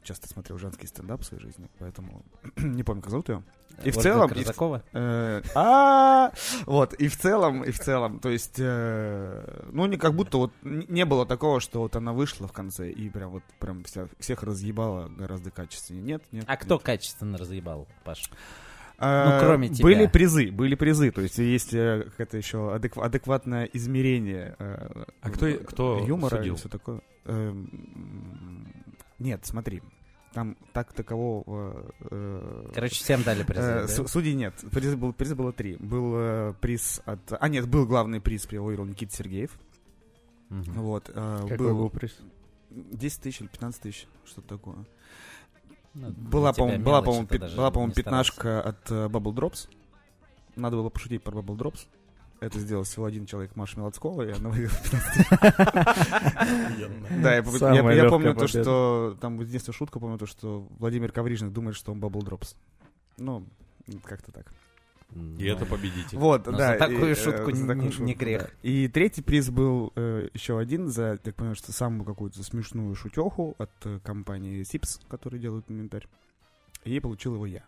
часто 0.04 0.28
смотрел 0.28 0.58
женский 0.58 0.88
стендап 0.88 1.22
в 1.22 1.26
своей 1.26 1.44
жизни, 1.44 1.70
поэтому 1.80 2.24
не 2.58 2.84
помню, 2.84 3.02
как 3.02 3.12
зовут 3.12 3.30
ее. 3.30 3.44
И 3.84 3.92
в 3.92 3.98
целом... 3.98 4.28
и 4.30 4.32
в- 4.32 4.34
Крузакова? 4.36 4.84
Э, 4.92 5.42
А, 5.56 6.32
вот, 6.66 6.94
и 6.96 7.08
в 7.08 7.18
целом, 7.18 7.64
и 7.64 7.72
в 7.72 7.80
целом, 7.80 8.20
то 8.20 8.30
есть, 8.30 8.56
э, 8.58 9.64
ну, 9.72 9.86
не 9.86 9.96
как 9.98 10.16
будто 10.16 10.38
вот 10.38 10.52
не 10.64 11.06
было 11.06 11.26
такого, 11.26 11.62
что 11.62 11.80
вот 11.80 11.96
она 11.96 12.12
вышла 12.12 12.48
в 12.48 12.52
конце 12.52 12.90
и 12.92 13.10
прям 13.10 13.30
вот 13.32 13.44
прям 13.60 13.84
всех 14.20 14.44
разъебала 14.44 15.08
гораздо 15.08 15.52
качественнее. 15.52 16.04
Нет, 16.04 16.24
нет. 16.32 16.44
А 16.48 16.58
кто 16.58 16.78
качественно 16.78 17.38
разъебал, 17.38 17.88
Паш? 18.04 18.30
А, 19.02 19.40
ну, 19.40 19.46
кроме 19.48 19.70
тебя? 19.70 19.84
Были 19.84 20.08
призы, 20.08 20.52
были 20.52 20.76
призы, 20.76 21.12
то 21.12 21.22
есть 21.22 21.38
есть 21.38 21.74
э, 21.74 22.04
какое-то 22.10 22.36
еще 22.36 22.58
адеква- 22.76 23.06
адекватное 23.06 23.64
измерение 23.72 24.58
э, 24.60 25.04
А 25.22 25.30
кто- 25.30 25.48
э, 25.48 25.54
кто 25.60 26.04
юмора 26.06 26.36
судил? 26.36 26.56
и 26.56 26.58
все 26.58 26.68
такое. 26.68 27.00
Нет, 29.20 29.46
смотри, 29.46 29.82
там 30.34 30.56
так 30.74 30.94
такового... 30.94 31.92
э, 32.12 32.72
Короче, 32.74 32.96
всем 32.96 33.24
дали 33.24 33.42
Э, 33.42 33.46
призы, 33.46 33.88
су- 33.88 34.04
да? 34.04 34.08
Судей 34.08 34.34
нет. 34.36 34.54
Приз 34.72 34.96
был, 34.96 35.14
приза 35.14 35.36
было 35.36 35.52
три. 35.52 35.76
Был 35.78 36.14
э, 36.16 36.54
приз 36.62 37.02
от... 37.06 37.20
А, 37.40 37.50
нет, 37.50 37.68
был 37.68 37.86
главный 37.86 38.22
приз, 38.22 38.50
его 38.52 38.66
выиграл 38.68 38.86
Никита 38.86 39.16
Сергеев. 39.16 39.52
Мгм. 40.50 40.72
Вот. 40.74 41.10
э, 41.14 41.38
Какой 41.50 41.58
был 41.58 41.78
был 41.78 41.90
приз? 41.90 42.18
10 42.70 43.22
тысяч 43.22 43.42
или 43.42 43.48
15 43.48 43.82
тысяч, 43.82 44.08
что-то 44.26 44.48
такое. 44.58 44.86
Ну, 45.96 46.12
Была, 46.12 46.54
по-моему, 46.54 46.84
была, 46.84 47.02
по-моему, 47.02 47.28
была, 47.56 47.90
пятнашка 47.92 48.62
от 48.62 48.92
э, 48.92 49.08
Bubble 49.08 49.34
Drops. 49.34 49.68
Надо 50.56 50.78
было 50.78 50.90
пошутить 50.90 51.24
про 51.24 51.40
Bubble 51.40 51.58
Drops. 51.58 51.88
Это 52.40 52.60
сделал 52.60 52.84
всего 52.84 53.06
один 53.06 53.26
человек, 53.26 53.56
Маша 53.56 53.78
Мелоцкова, 53.80 54.24
и 54.24 54.32
она 54.32 54.50
выиграла 54.50 54.78
15 54.84 57.22
Да, 57.22 57.36
я, 57.36 58.10
помню 58.10 58.36
то, 58.36 58.48
что... 58.48 59.18
Там 59.20 59.40
единственная 59.40 59.76
шутка, 59.76 60.00
помню 60.00 60.18
то, 60.18 60.26
что 60.26 60.68
Владимир 60.80 61.12
Коврижник 61.12 61.52
думает, 61.52 61.76
что 61.76 61.92
он 61.92 62.00
Bubble 62.00 62.22
Drops. 62.22 62.56
Ну, 63.18 63.46
как-то 64.04 64.32
так. 64.32 64.46
И 65.40 65.46
это 65.46 65.66
победитель. 65.66 66.18
Вот, 66.18 66.46
Но 66.46 66.58
да. 66.58 66.74
за 66.74 66.78
такую 66.78 67.10
и, 67.10 67.14
э, 67.14 67.16
шутку 67.16 67.52
за 67.52 67.64
не- 67.64 67.68
такую 67.68 67.86
не- 67.86 67.90
шутку, 67.92 68.04
не 68.04 68.14
грех. 68.14 68.42
да. 68.44 68.50
И 68.62 68.88
третий 68.88 69.24
приз 69.24 69.50
был 69.50 69.92
э, 69.96 70.30
еще 70.36 70.60
один 70.60 70.88
за, 70.88 71.18
так 71.18 71.34
понимаю, 71.34 71.56
что 71.56 71.72
самую 71.74 72.06
какую-то 72.06 72.44
смешную 72.44 72.94
шутеху 72.94 73.56
от 73.58 73.72
э, 73.86 74.00
компании 74.04 74.62
Sips, 74.62 75.02
которые 75.10 75.42
делают 75.42 75.66
инвентарь. 75.68 76.06
И 76.84 77.00
получил 77.00 77.34
его 77.34 77.48
я. 77.48 77.64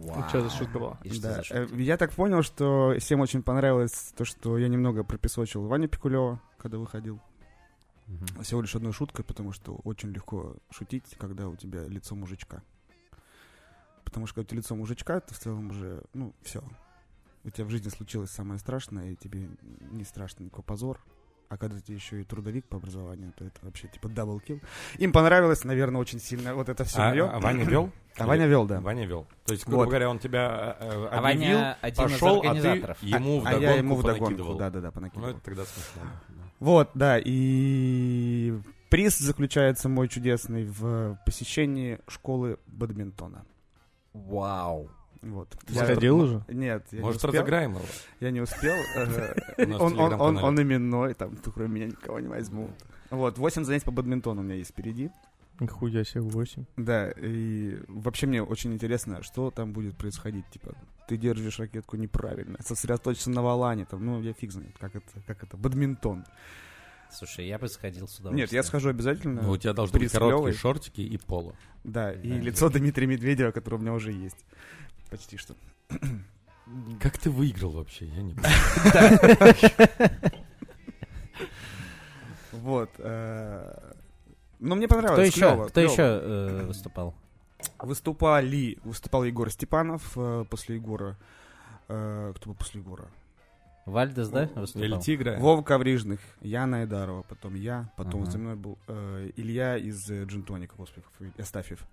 Вау. 0.00 0.28
что 0.28 0.42
за 0.42 0.50
шутка 0.50 0.78
была? 0.78 0.98
И 1.04 1.20
Да, 1.20 1.34
за 1.36 1.42
шутка? 1.44 1.74
э, 1.74 1.82
Я 1.82 1.96
так 1.96 2.12
понял, 2.12 2.42
что 2.42 2.94
всем 2.98 3.20
очень 3.20 3.42
понравилось 3.42 4.12
то, 4.16 4.24
что 4.24 4.58
я 4.58 4.68
немного 4.68 5.04
пропесочил 5.04 5.66
Ваню 5.66 5.88
Пикулева, 5.88 6.40
когда 6.58 6.78
выходил. 6.78 7.20
Мгм. 8.06 8.42
Всего 8.42 8.60
лишь 8.60 8.74
одной 8.74 8.92
шуткой, 8.92 9.24
потому 9.24 9.52
что 9.52 9.74
очень 9.84 10.10
легко 10.10 10.56
шутить, 10.70 11.16
когда 11.18 11.48
у 11.48 11.56
тебя 11.56 11.84
лицо 11.86 12.14
мужичка. 12.14 12.62
Потому 14.04 14.26
что 14.26 14.36
когда 14.36 14.46
у 14.46 14.48
тебя 14.50 14.58
лицо 14.58 14.76
мужичка, 14.76 15.20
то 15.20 15.34
в 15.34 15.38
целом 15.38 15.70
уже, 15.70 16.02
ну, 16.14 16.32
все. 16.42 16.62
У 17.44 17.50
тебя 17.50 17.64
в 17.64 17.70
жизни 17.70 17.88
случилось 17.88 18.30
самое 18.30 18.58
страшное, 18.60 19.10
и 19.12 19.16
тебе 19.16 19.48
не 19.90 20.04
страшно 20.04 20.44
никакой 20.44 20.64
позор. 20.64 21.00
А 21.48 21.56
когда 21.56 21.78
ты 21.80 21.92
еще 21.92 22.20
и 22.20 22.24
трудовик 22.24 22.66
по 22.66 22.78
образованию, 22.78 23.32
то 23.36 23.44
это 23.44 23.58
вообще 23.62 23.86
типа 23.88 24.08
double 24.08 24.36
kill. 24.36 24.60
Им 24.98 25.12
понравилось, 25.12 25.62
наверное, 25.64 26.00
очень 26.00 26.18
сильно 26.20 26.54
вот 26.54 26.68
это 26.68 26.82
все 26.84 27.00
А, 27.00 27.10
мое. 27.10 27.30
а 27.30 27.38
Ваня 27.38 27.64
вел? 27.64 27.92
А 28.18 28.26
Ваня 28.26 28.46
вел, 28.46 28.66
да. 28.66 28.80
Ваня 28.80 29.06
вел. 29.06 29.26
То 29.44 29.52
есть, 29.52 29.64
грубо 29.64 29.82
Вот. 29.82 29.88
говоря, 29.90 30.10
он 30.10 30.18
тебя 30.18 30.76
э, 30.80 30.84
э, 30.88 31.08
А 31.12 31.18
объявил, 31.18 31.58
Ваня 31.58 31.78
один 31.82 32.06
из 32.06 32.12
пошел, 32.12 32.38
а 32.38 32.40
ты 32.42 32.46
организаторов. 32.48 33.02
ему 33.02 33.42
а 33.44 33.54
я 33.54 33.74
ему 33.76 33.94
вдогонку 33.94 33.94
вдогонку, 33.94 34.24
понакидывал. 34.24 34.58
да-да-да, 34.58 34.86
Ну, 34.88 34.92
понакидывал. 34.92 35.28
это 35.30 35.40
тогда 35.40 35.64
смешно. 35.66 36.02
да. 36.28 36.34
Вот, 36.58 36.90
да, 36.94 37.20
и 37.24 38.58
приз 38.88 39.18
заключается 39.18 39.88
мой 39.88 40.08
чудесный 40.08 40.64
в 40.64 41.18
посещении 41.26 42.00
школы 42.08 42.58
бадминтона. 42.66 43.44
Вау. 44.14 44.88
Вот. 45.22 45.48
Ты 45.66 45.74
Я- 45.74 45.84
сходил 45.84 46.18
уже? 46.18 46.44
Нет, 46.48 46.86
я 46.92 47.00
Может, 47.00 47.22
не 47.22 47.28
успел. 47.28 47.40
разыграем 47.40 47.70
его? 47.72 47.84
Я 48.20 48.30
не 48.30 48.40
успел. 48.40 48.74
э, 48.96 49.34
Он, 49.78 50.60
именной, 50.62 51.14
там, 51.14 51.36
кроме 51.54 51.68
меня 51.68 51.86
никого 51.86 52.20
не 52.20 52.28
возьмут. 52.28 52.70
Вот, 53.10 53.38
8 53.38 53.64
занятий 53.64 53.84
по 53.84 53.92
бадминтону 53.92 54.40
у 54.40 54.44
меня 54.44 54.54
есть 54.56 54.70
впереди. 54.70 55.10
Нихуя 55.58 56.04
себе, 56.04 56.20
8. 56.20 56.64
Да, 56.76 57.10
и 57.16 57.78
вообще 57.88 58.26
мне 58.26 58.42
очень 58.42 58.74
интересно, 58.74 59.22
что 59.22 59.50
там 59.50 59.72
будет 59.72 59.96
происходить. 59.96 60.44
Типа, 60.50 60.74
ты 61.08 61.16
держишь 61.16 61.58
ракетку 61.58 61.96
неправильно, 61.96 62.58
сосредоточься 62.62 63.30
на 63.30 63.40
валане, 63.42 63.86
там, 63.86 64.04
ну, 64.04 64.20
я 64.20 64.34
фиг 64.34 64.52
знает, 64.52 64.76
как 64.78 64.96
это, 64.96 65.06
как 65.26 65.42
это, 65.42 65.56
бадминтон. 65.56 66.24
Слушай, 67.10 67.46
я 67.46 67.58
бы 67.58 67.68
сходил 67.68 68.08
с 68.08 68.18
удовольствием. 68.18 68.36
Нет, 68.36 68.52
я 68.52 68.62
схожу 68.64 68.90
обязательно. 68.90 69.40
Ну, 69.42 69.52
у 69.52 69.56
тебя 69.56 69.72
должны 69.72 69.98
быть 69.98 70.10
короткие 70.12 70.52
шортики 70.52 71.00
и 71.00 71.16
поло. 71.16 71.54
Да, 71.84 72.12
и 72.12 72.28
лицо 72.40 72.68
Дмитрия 72.68 73.06
Медведева, 73.06 73.52
которое 73.52 73.76
у 73.76 73.80
меня 73.80 73.92
уже 73.94 74.10
есть. 74.12 74.44
Почти 75.10 75.36
что. 75.36 75.54
Как 77.00 77.16
ты 77.18 77.30
выиграл 77.30 77.72
вообще? 77.72 78.06
Я 78.06 78.22
не 78.22 78.34
понимаю. 78.34 79.66
Вот. 82.52 82.90
э, 82.98 83.92
Ну, 84.58 84.74
мне 84.74 84.88
понравилось. 84.88 85.30
Кто 85.32 85.38
еще? 85.46 85.68
Кто 85.68 85.80
еще 85.80 86.02
э, 86.22 86.64
выступал? 86.66 87.14
Выступали, 87.78 88.78
выступал 88.84 89.24
Егор 89.24 89.50
Степанов 89.50 90.12
э, 90.16 90.44
после 90.50 90.76
Егора. 90.76 91.16
Кто 91.86 92.34
был 92.46 92.54
после 92.54 92.80
Егора? 92.80 93.06
Вальдес, 93.84 94.28
да, 94.30 94.50
выступал? 94.56 95.00
Тигра. 95.00 95.36
Вова 95.38 95.62
Коврижных, 95.62 96.18
Яна 96.40 96.78
Айдарова, 96.80 97.22
потом 97.22 97.54
я, 97.54 97.88
потом 97.96 98.22
Ага. 98.22 98.30
за 98.32 98.38
мной 98.38 98.56
был 98.56 98.76
э, 98.88 99.30
Илья 99.36 99.76
из 99.78 100.10
э, 100.10 100.24
Джинтоника, 100.24 100.74
господи, 100.76 101.02
как 101.04 101.12
фамилия, 101.14 101.34
Астафьев. 101.40 101.78
Э, 101.80 101.86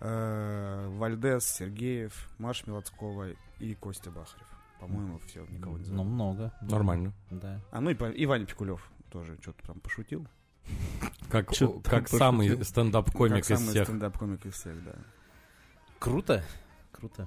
Вальдес, 0.00 1.44
Сергеев, 1.46 2.28
Маша 2.38 2.64
Мелоцкова 2.66 3.28
и 3.58 3.74
Костя 3.74 4.10
Бахарев. 4.10 4.46
По-моему, 4.80 5.18
все, 5.26 5.46
никого 5.46 5.78
не 5.78 5.84
Ну, 5.84 5.88
знаю. 5.88 6.04
много. 6.04 6.52
Нормально. 6.62 7.12
Да. 7.30 7.60
А 7.70 7.80
ну 7.80 7.90
и, 7.90 7.94
и 8.12 8.26
Ваня 8.26 8.44
Пикулев 8.44 8.90
тоже 9.10 9.38
что-то 9.40 9.66
там 9.66 9.80
пошутил. 9.80 10.26
Как, 11.30 11.48
как 11.84 12.08
самый 12.08 12.62
стендап-комик 12.64 13.32
как 13.34 13.50
из 13.50 13.58
самый 13.58 13.70
всех. 13.70 13.86
стендап-комик 13.88 14.44
из 14.46 14.54
всех, 14.54 14.84
да. 14.84 14.94
Круто. 15.98 16.42
Круто. 16.92 17.26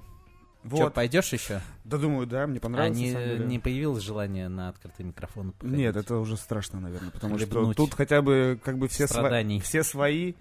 Че, 0.64 0.68
Вот. 0.70 0.94
пойдешь 0.94 1.32
еще? 1.32 1.60
Да 1.84 1.98
думаю, 1.98 2.26
да, 2.26 2.46
мне 2.46 2.58
А 2.58 2.60
понравилось. 2.60 2.98
на 2.98 3.36
не, 3.38 3.44
не 3.46 3.58
появилось 3.58 4.02
желание 4.02 4.48
на 4.48 4.68
открытый 4.70 5.06
микрофон? 5.06 5.52
походить? 5.52 5.78
Нет, 5.78 5.96
это 5.96 6.16
уже 6.16 6.36
страшно, 6.36 6.80
наверное, 6.80 7.10
потому 7.10 7.38
что 7.38 7.46
Хлебнуть 7.48 7.76
тут 7.76 7.94
хотя 7.94 8.20
бы 8.22 8.58
как 8.64 8.76
бы 8.76 8.88
все, 8.88 9.04
сва- 9.04 9.60
все 9.60 9.82
свои, 9.84 10.34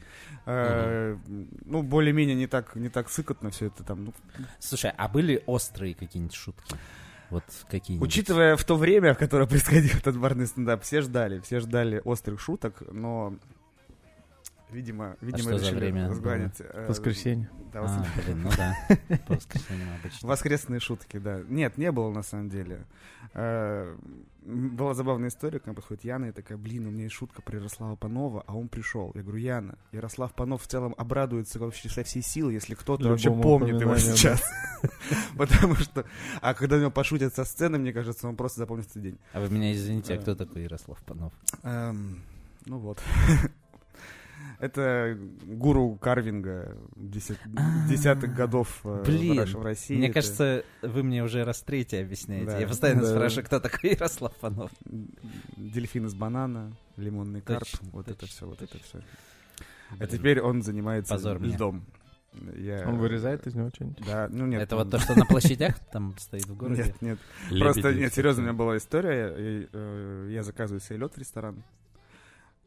э, 0.45 1.17
ну, 1.65 1.83
более-менее 1.83 2.35
не 2.35 2.47
так, 2.47 2.75
не 2.75 2.89
так 2.89 3.09
сыкотно 3.09 3.51
все 3.51 3.67
это 3.67 3.83
там. 3.83 4.05
ну, 4.05 4.13
Слушай, 4.59 4.91
а 4.97 5.07
были 5.07 5.43
острые 5.45 5.93
какие-нибудь 5.93 6.35
шутки? 6.35 6.75
Вот 7.29 7.43
какие-нибудь? 7.69 8.07
Учитывая 8.07 8.55
в 8.55 8.63
то 8.63 8.75
время, 8.77 9.13
в 9.13 9.17
которое 9.17 9.47
происходил 9.47 9.91
этот 9.97 10.17
барный 10.17 10.47
стендап, 10.47 10.83
все 10.83 11.01
ждали, 11.01 11.39
все 11.41 11.59
ждали 11.59 12.01
острых 12.05 12.39
шуток, 12.39 12.81
но, 12.91 13.35
видимо, 14.71 15.15
видимо 15.21 15.51
что 15.57 15.59
за 15.59 15.75
время 15.75 16.11
сгладить. 16.13 16.55
э, 16.59 16.85
Воскресенье. 16.87 17.49
да, 17.73 17.81
А, 17.83 18.05
блин, 18.25 18.41
ну 18.43 18.49
да. 18.57 18.75
По 19.27 19.35
воскресеньям 19.35 19.89
обычно. 19.99 20.27
Воскресные 20.27 20.79
шутки, 20.79 21.17
да. 21.17 21.41
Нет, 21.47 21.77
не 21.77 21.91
было 21.91 22.11
на 22.11 22.23
самом 22.23 22.49
деле. 22.49 22.85
Э, 23.33 23.95
Была 24.45 24.93
забавная 24.93 25.27
история, 25.29 25.59
к 25.59 25.65
нам 25.65 25.75
подходит 25.75 26.05
Яна 26.05 26.27
и 26.27 26.31
такая, 26.31 26.57
блин, 26.57 26.87
у 26.87 26.91
меня 26.91 27.03
есть 27.03 27.15
шутка 27.15 27.41
про 27.41 27.57
Ярослава 27.57 27.95
Панова, 27.97 28.43
а 28.47 28.55
он 28.55 28.69
пришел. 28.69 29.11
Я 29.15 29.21
говорю, 29.21 29.39
Яна, 29.39 29.77
Ярослав 29.91 30.33
Панов 30.33 30.63
в 30.63 30.67
целом 30.67 30.95
обрадуется 30.97 31.59
вообще 31.59 31.89
со 31.89 32.03
всей 32.05 32.21
силы, 32.21 32.53
если 32.53 32.73
кто-то 32.73 33.09
вообще 33.09 33.29
помнит 33.29 33.81
его 33.81 33.97
сейчас. 33.97 34.41
Потому 35.37 35.75
что, 35.75 36.05
а 36.41 36.53
когда 36.53 36.77
у 36.77 36.79
него 36.79 36.91
пошутят 36.91 37.35
со 37.35 37.43
сцены, 37.43 37.77
мне 37.77 37.91
кажется, 37.91 38.27
он 38.27 38.35
просто 38.37 38.59
запомнится 38.59 38.99
день. 38.99 39.17
А 39.33 39.41
вы 39.41 39.49
меня 39.49 39.73
извините, 39.73 40.13
а 40.13 40.15
Да. 40.17 40.21
кто 40.21 40.35
такой 40.35 40.63
Ярослав 40.63 40.97
Панов? 41.03 41.33
Эм, 41.63 42.21
Ну 42.65 42.77
вот. 42.79 42.99
Это 44.59 45.15
гуру 45.43 45.95
карвинга 46.01 46.75
десят- 46.95 47.37
А, 47.55 47.87
десятых 47.87 48.33
годов 48.33 48.79
э, 48.83 49.03
блин, 49.05 49.45
в 49.45 49.61
России. 49.61 49.95
Мне 49.95 50.07
Это- 50.07 50.15
кажется, 50.15 50.63
вы 50.81 51.03
мне 51.03 51.23
уже 51.23 51.43
раз 51.43 51.61
третий 51.61 51.97
объясняете. 51.97 52.47
Да. 52.47 52.57
Я 52.57 52.67
постоянно 52.67 53.01
Да. 53.01 53.09
спрашиваю, 53.11 53.45
кто 53.45 53.59
такой 53.59 53.91
Ярослав 53.91 54.33
Панов. 54.37 54.71
Дельфин 55.57 56.07
из 56.07 56.15
банана, 56.15 56.73
лимонный 56.95 57.41
карп, 57.41 57.59
Точно, 57.69 57.87
вот 57.91 58.07
это 58.09 58.25
все, 58.25 58.47
вот 58.47 58.61
это 58.63 58.77
все. 58.83 59.01
А 59.99 60.07
теперь 60.07 60.41
он 60.41 60.63
занимается 60.63 61.13
Позор 61.13 61.39
льдом. 61.41 61.85
Я- 62.55 62.87
Он 62.87 62.97
вырезает 62.97 63.47
из 63.47 63.55
него 63.55 63.69
что-нибудь? 63.73 64.03
Да, 64.05 64.27
ну 64.31 64.45
нет. 64.47 64.61
Это 64.61 64.75
он- 64.75 64.83
вот 64.83 64.91
то, 64.91 64.99
что 64.99 65.17
на 65.17 65.25
площадях 65.25 65.79
там 65.91 66.15
стоит 66.17 66.45
в 66.47 66.55
городе? 66.57 66.83
Нет, 66.83 67.01
нет. 67.01 67.19
Лебеди, 67.49 67.59
Просто, 67.63 67.93
нет, 67.93 68.13
серьезно, 68.13 68.41
у 68.41 68.45
меня 68.45 68.53
была 68.53 68.77
история. 68.77 69.33
и, 69.37 69.67
э, 69.71 70.29
Я 70.31 70.43
заказываю 70.43 70.81
себе 70.81 70.97
лед 70.97 71.13
в 71.15 71.17
ресторан. 71.17 71.63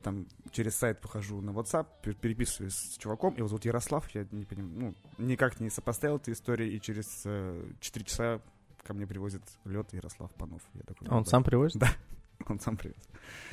Там 0.03 0.27
через 0.51 0.77
сайт 0.77 1.01
похожу 1.01 1.41
на 1.43 1.51
WhatsApp, 1.51 1.87
пер- 2.03 2.15
переписываюсь 2.15 2.75
с 2.75 2.97
чуваком, 2.97 3.35
и 3.35 3.43
вот, 3.43 3.51
вот 3.53 3.65
Ярослав, 3.67 4.09
я 4.15 4.27
не 4.31 4.45
понимаю, 4.47 4.95
ну, 5.19 5.25
никак 5.27 5.61
не 5.61 5.69
сопоставил 5.69 6.17
эту 6.17 6.33
историю, 6.33 6.71
и 6.73 6.81
через 6.81 7.23
э, 7.27 7.71
4 7.81 8.05
часа 8.07 8.41
ко 8.83 8.95
мне 8.95 9.07
привозит 9.07 9.43
лед 9.67 9.93
Ярослав 9.93 10.31
Панов. 10.37 10.63
Я 10.75 10.83
такой, 10.83 11.07
А 11.09 11.17
он 11.17 11.25
«Да». 11.25 11.31
сам 11.31 11.45
привозит? 11.45 11.79
Да. 11.81 11.89
Он 12.49 12.59
сам 12.59 12.79
привез. 12.79 12.97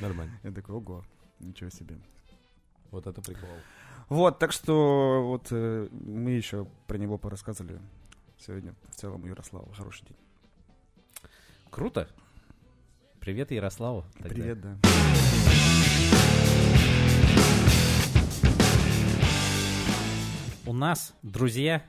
Нормально. 0.00 0.40
Я 0.42 0.50
такой, 0.50 0.74
ого, 0.76 1.04
ничего 1.40 1.68
себе. 1.68 1.98
Вот 2.90 3.06
это 3.06 3.20
прикол. 3.20 3.50
Вот, 4.08 4.38
так 4.38 4.52
что 4.52 5.22
вот 5.26 5.48
э, 5.50 5.88
мы 5.90 6.30
еще 6.30 6.66
про 6.86 6.96
него 6.96 7.18
порассказывали 7.18 7.78
сегодня. 8.38 8.74
В 8.90 8.94
целом, 8.96 9.22
у 9.24 9.26
Ярослава 9.26 9.70
хороший 9.74 10.06
день. 10.06 10.16
Круто. 11.68 12.08
Привет 13.20 13.50
Ярославу. 13.50 14.06
тогда. 14.14 14.28
Привет, 14.30 14.60
да. 14.62 14.78
У 20.68 20.74
нас, 20.74 21.14
друзья, 21.22 21.82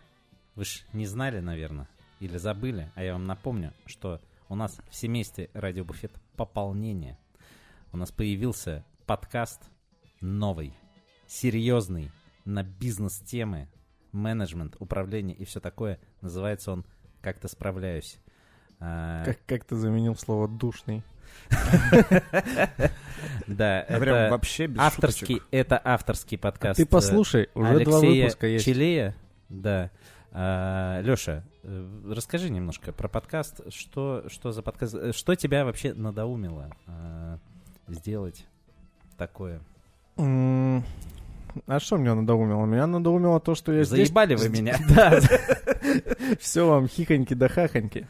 вы 0.55 0.63
ж 0.63 0.85
не 0.93 1.05
знали, 1.05 1.41
наверное, 1.41 1.89
или 2.21 2.37
забыли, 2.37 2.89
а 2.95 3.03
я 3.03 3.11
вам 3.11 3.25
напомню, 3.25 3.73
что 3.85 4.21
у 4.47 4.55
нас 4.55 4.79
в 4.89 4.95
семействе 4.95 5.49
Радио 5.53 5.83
Буфет 5.83 6.13
пополнение. 6.37 7.17
У 7.91 7.97
нас 7.97 8.13
появился 8.13 8.85
подкаст 9.05 9.61
новый, 10.21 10.73
серьезный, 11.27 12.09
на 12.45 12.63
бизнес-темы, 12.63 13.67
менеджмент, 14.13 14.77
управление 14.79 15.35
и 15.35 15.43
все 15.43 15.59
такое. 15.59 15.99
Называется 16.21 16.71
он 16.71 16.85
«Как-то 17.19 17.49
справляюсь». 17.49 18.17
А, 18.79 19.25
Как, 19.25 19.39
как 19.45 19.65
ты 19.65 19.75
заменил 19.75 20.15
слово 20.15 20.47
«душный»? 20.47 21.03
Да, 23.47 23.81
А 23.81 23.97
это 23.97 24.31
вообще 24.31 24.69
авторский, 24.77 25.41
это 25.51 25.81
авторский 25.83 26.37
подкаст. 26.37 26.77
Ты 26.77 26.83
э, 26.83 26.85
послушай, 26.85 27.49
уже 27.55 27.83
два 27.83 27.99
выпуска 27.99 28.47
есть. 28.47 28.65
Челея, 28.65 29.15
да. 29.49 29.89
Леша, 30.31 31.43
расскажи 32.07 32.49
немножко 32.49 32.91
про 32.91 33.07
подкаст. 33.07 33.61
Что, 33.73 34.23
что 34.27 34.51
за 34.51 34.61
подкаст? 34.61 34.93
э, 34.93 35.11
Что 35.11 35.35
тебя 35.35 35.65
вообще 35.65 35.93
надоумило 35.93 36.69
э, 36.85 37.37
сделать 37.87 38.45
такое? 39.17 39.61
А 40.17 41.79
что 41.79 41.97
меня 41.97 42.13
надоумило? 42.13 42.65
Меня 42.65 42.85
надоумило 42.85 43.39
то, 43.39 43.55
что 43.55 43.73
я 43.73 43.83
здесь... 43.83 44.07
Заебали 44.09 44.35
вы 44.35 44.49
меня. 44.49 44.77
Да. 44.89 45.19
Все 46.39 46.67
вам 46.67 46.87
хихоньки 46.87 47.33
да 47.33 47.47
хахоньки. 47.47 48.07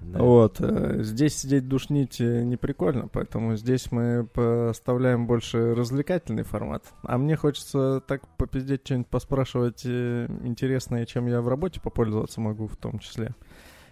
Да. 0.00 0.22
Вот. 0.22 0.56
э, 0.60 1.02
Здесь 1.02 1.36
сидеть 1.36 1.68
душнить 1.68 2.20
э, 2.20 2.42
не 2.42 2.56
прикольно, 2.56 3.08
поэтому 3.08 3.56
здесь 3.56 3.92
мы 3.92 4.26
поставляем 4.26 5.26
больше 5.26 5.74
развлекательный 5.74 6.42
формат. 6.42 6.84
А 7.02 7.18
мне 7.18 7.36
хочется 7.36 8.02
так 8.06 8.26
попиздеть, 8.36 8.82
что-нибудь 8.84 9.08
поспрашивать 9.08 9.82
э, 9.84 10.26
интересное, 10.42 11.06
чем 11.06 11.26
я 11.26 11.40
в 11.40 11.48
работе 11.48 11.80
попользоваться 11.80 12.40
могу 12.40 12.66
в 12.66 12.76
том 12.76 12.98
числе. 12.98 13.34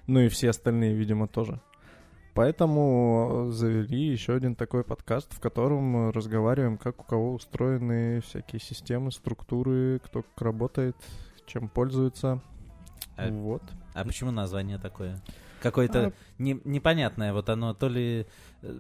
Ну 0.07 0.21
и 0.21 0.29
все 0.29 0.51
остальные, 0.51 0.95
видимо, 0.95 1.29
тоже. 1.29 1.61
Поэтому 2.35 3.49
завели 3.51 4.07
еще 4.07 4.35
один 4.35 4.55
такой 4.55 4.85
подкаст, 4.85 5.35
в 5.35 5.41
котором 5.41 6.11
разговариваем, 6.11 6.79
как 6.79 7.01
у 7.01 7.05
кого 7.05 7.35
устроены 7.35 8.21
всякие 8.21 8.61
системы, 8.61 9.11
структуры, 9.11 10.01
кто 10.05 10.23
как 10.23 10.41
работает, 10.41 10.97
чем 11.47 11.69
пользуется. 11.69 12.41
А- 13.19 13.31
Вот. 13.31 13.63
А 13.95 14.05
почему 14.05 14.31
название 14.31 14.79
такое? 14.79 15.21
Какое-то 15.61 16.07
А, 16.07 16.13
не- 16.39 16.61
непонятное, 16.65 17.33
вот 17.33 17.49
оно 17.49 17.75
то 17.75 17.89
ли, 17.89 18.27
э, 18.63 18.75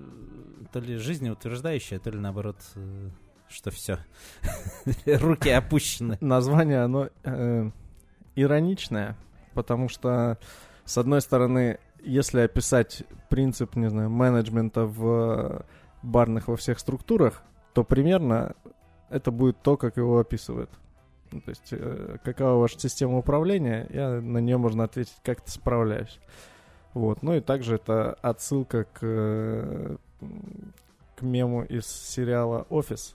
то 0.72 0.78
ли 0.78 0.96
жизнеутверждающее, 0.96 1.98
то 1.98 2.10
ли 2.10 2.18
наоборот, 2.18 2.56
э, 2.76 3.10
что 3.48 3.70
все. 3.72 3.98
Руки 5.06 5.48
опущены. 5.50 6.18
Название, 6.20 6.82
оно 6.84 7.08
э, 7.24 7.70
ироничное, 8.36 9.16
потому 9.54 9.88
что, 9.88 10.38
с 10.84 10.96
одной 10.98 11.20
стороны, 11.20 11.78
если 12.02 12.40
описать 12.40 13.02
принцип, 13.28 13.74
не 13.74 13.90
знаю, 13.90 14.08
менеджмента 14.10 14.84
в 14.84 15.64
барных 16.02 16.46
во 16.46 16.56
всех 16.56 16.78
структурах, 16.78 17.42
то 17.74 17.82
примерно 17.82 18.54
это 19.10 19.32
будет 19.32 19.60
то, 19.62 19.76
как 19.76 19.96
его 19.96 20.20
описывают. 20.20 20.70
Ну, 21.30 21.40
то 21.40 21.50
есть, 21.50 21.68
э, 21.72 22.16
какова 22.24 22.60
ваша 22.60 22.78
система 22.78 23.18
управления, 23.18 23.86
я 23.90 24.20
на 24.20 24.38
нее 24.38 24.56
можно 24.56 24.84
ответить, 24.84 25.16
как 25.22 25.40
ты 25.40 25.50
справляюсь. 25.50 26.18
Вот. 26.94 27.22
Ну 27.22 27.34
и 27.34 27.40
также 27.40 27.76
это 27.76 28.14
отсылка 28.22 28.84
к, 28.84 28.98
э, 29.02 29.96
к 31.16 31.22
мему 31.22 31.62
из 31.64 31.86
сериала 31.86 32.66
«Офис», 32.70 33.14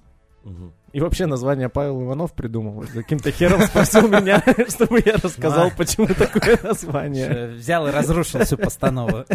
и 0.92 1.00
вообще 1.00 1.26
название 1.26 1.70
Павел 1.70 2.04
Иванов 2.04 2.34
придумал. 2.34 2.84
Каким-то 2.94 3.32
хером 3.32 3.62
спросил 3.62 4.08
меня, 4.08 4.44
чтобы 4.68 5.02
я 5.04 5.14
рассказал, 5.14 5.72
почему 5.76 6.08
такое 6.08 6.60
название. 6.62 7.28
Э, 7.28 7.48
Взял 7.54 7.88
и 7.88 7.92
разрушил 7.92 8.42
всю 8.42 8.58
постанову. 8.58 9.26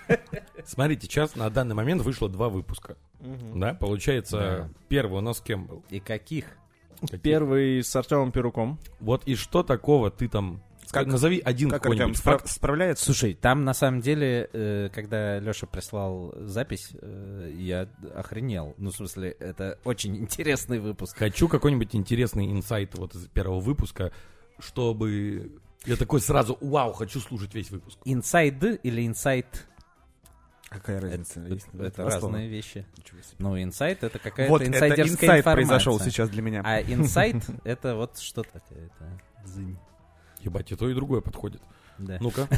Смотрите, 0.64 1.06
сейчас 1.06 1.34
на 1.34 1.50
данный 1.50 1.74
момент 1.74 2.02
вышло 2.02 2.28
два 2.28 2.48
выпуска. 2.48 2.96
Да, 3.54 3.74
получается, 3.74 4.70
первый 4.88 5.18
у 5.18 5.20
нас 5.20 5.38
с 5.38 5.40
кем 5.40 5.66
был? 5.66 5.82
И 5.90 5.98
каких? 5.98 6.46
Какие? 7.00 7.18
Первый 7.18 7.82
с 7.82 7.94
Артемом 7.96 8.32
Перуком. 8.32 8.78
Вот 9.00 9.24
и 9.26 9.34
что 9.34 9.62
такого 9.62 10.10
ты 10.10 10.28
там... 10.28 10.62
Как- 10.90 11.06
назови 11.08 11.40
один 11.44 11.70
Как 11.70 11.86
Артем 11.86 11.98
какой-нибудь 11.98 12.20
спра- 12.20 12.38
факт. 12.38 12.48
справляется? 12.48 13.04
Слушай, 13.06 13.34
там 13.34 13.64
на 13.64 13.74
самом 13.74 14.00
деле, 14.00 14.48
э, 14.52 14.90
когда 14.94 15.40
Леша 15.40 15.66
прислал 15.66 16.32
запись, 16.38 16.90
э, 17.00 17.52
я 17.58 17.88
охренел. 18.14 18.74
Ну, 18.78 18.90
в 18.90 18.94
смысле, 18.94 19.30
это 19.40 19.78
очень 19.84 20.16
интересный 20.18 20.78
выпуск. 20.78 21.16
Хочу 21.16 21.48
какой-нибудь 21.48 21.96
интересный 21.96 22.52
инсайт 22.52 22.96
вот 22.96 23.14
из 23.14 23.26
первого 23.28 23.58
выпуска, 23.60 24.12
чтобы... 24.60 25.52
Я 25.86 25.96
такой 25.96 26.20
сразу, 26.20 26.56
вау, 26.60 26.92
хочу 26.92 27.20
слушать 27.20 27.54
весь 27.54 27.70
выпуск. 27.70 27.98
Инсайд 28.04 28.62
или 28.84 29.06
инсайт 29.06 29.66
Какая 30.74 31.00
разница? 31.00 31.40
это, 31.40 31.54
Есть 31.54 31.66
это 31.78 31.94
слова. 31.94 32.10
разные 32.10 32.48
вещи. 32.48 32.84
Ну, 33.38 33.60
инсайт 33.62 34.02
это 34.04 34.18
какая-то 34.18 34.50
Вот 34.50 34.62
это 34.62 34.70
инсайдерская 34.70 35.12
инсайт 35.14 35.40
информация. 35.40 35.54
произошел 35.54 36.00
сейчас 36.00 36.28
для 36.30 36.42
меня. 36.42 36.62
А 36.64 36.80
инсайт 36.82 37.36
это 37.64 37.94
вот 37.96 38.18
что-то. 38.18 38.60
Это. 38.70 39.20
Ебать, 40.40 40.72
и 40.72 40.76
то, 40.76 40.88
и 40.90 40.94
другое 40.94 41.20
подходит. 41.20 41.62
Да. 41.98 42.18
Ну-ка. 42.20 42.48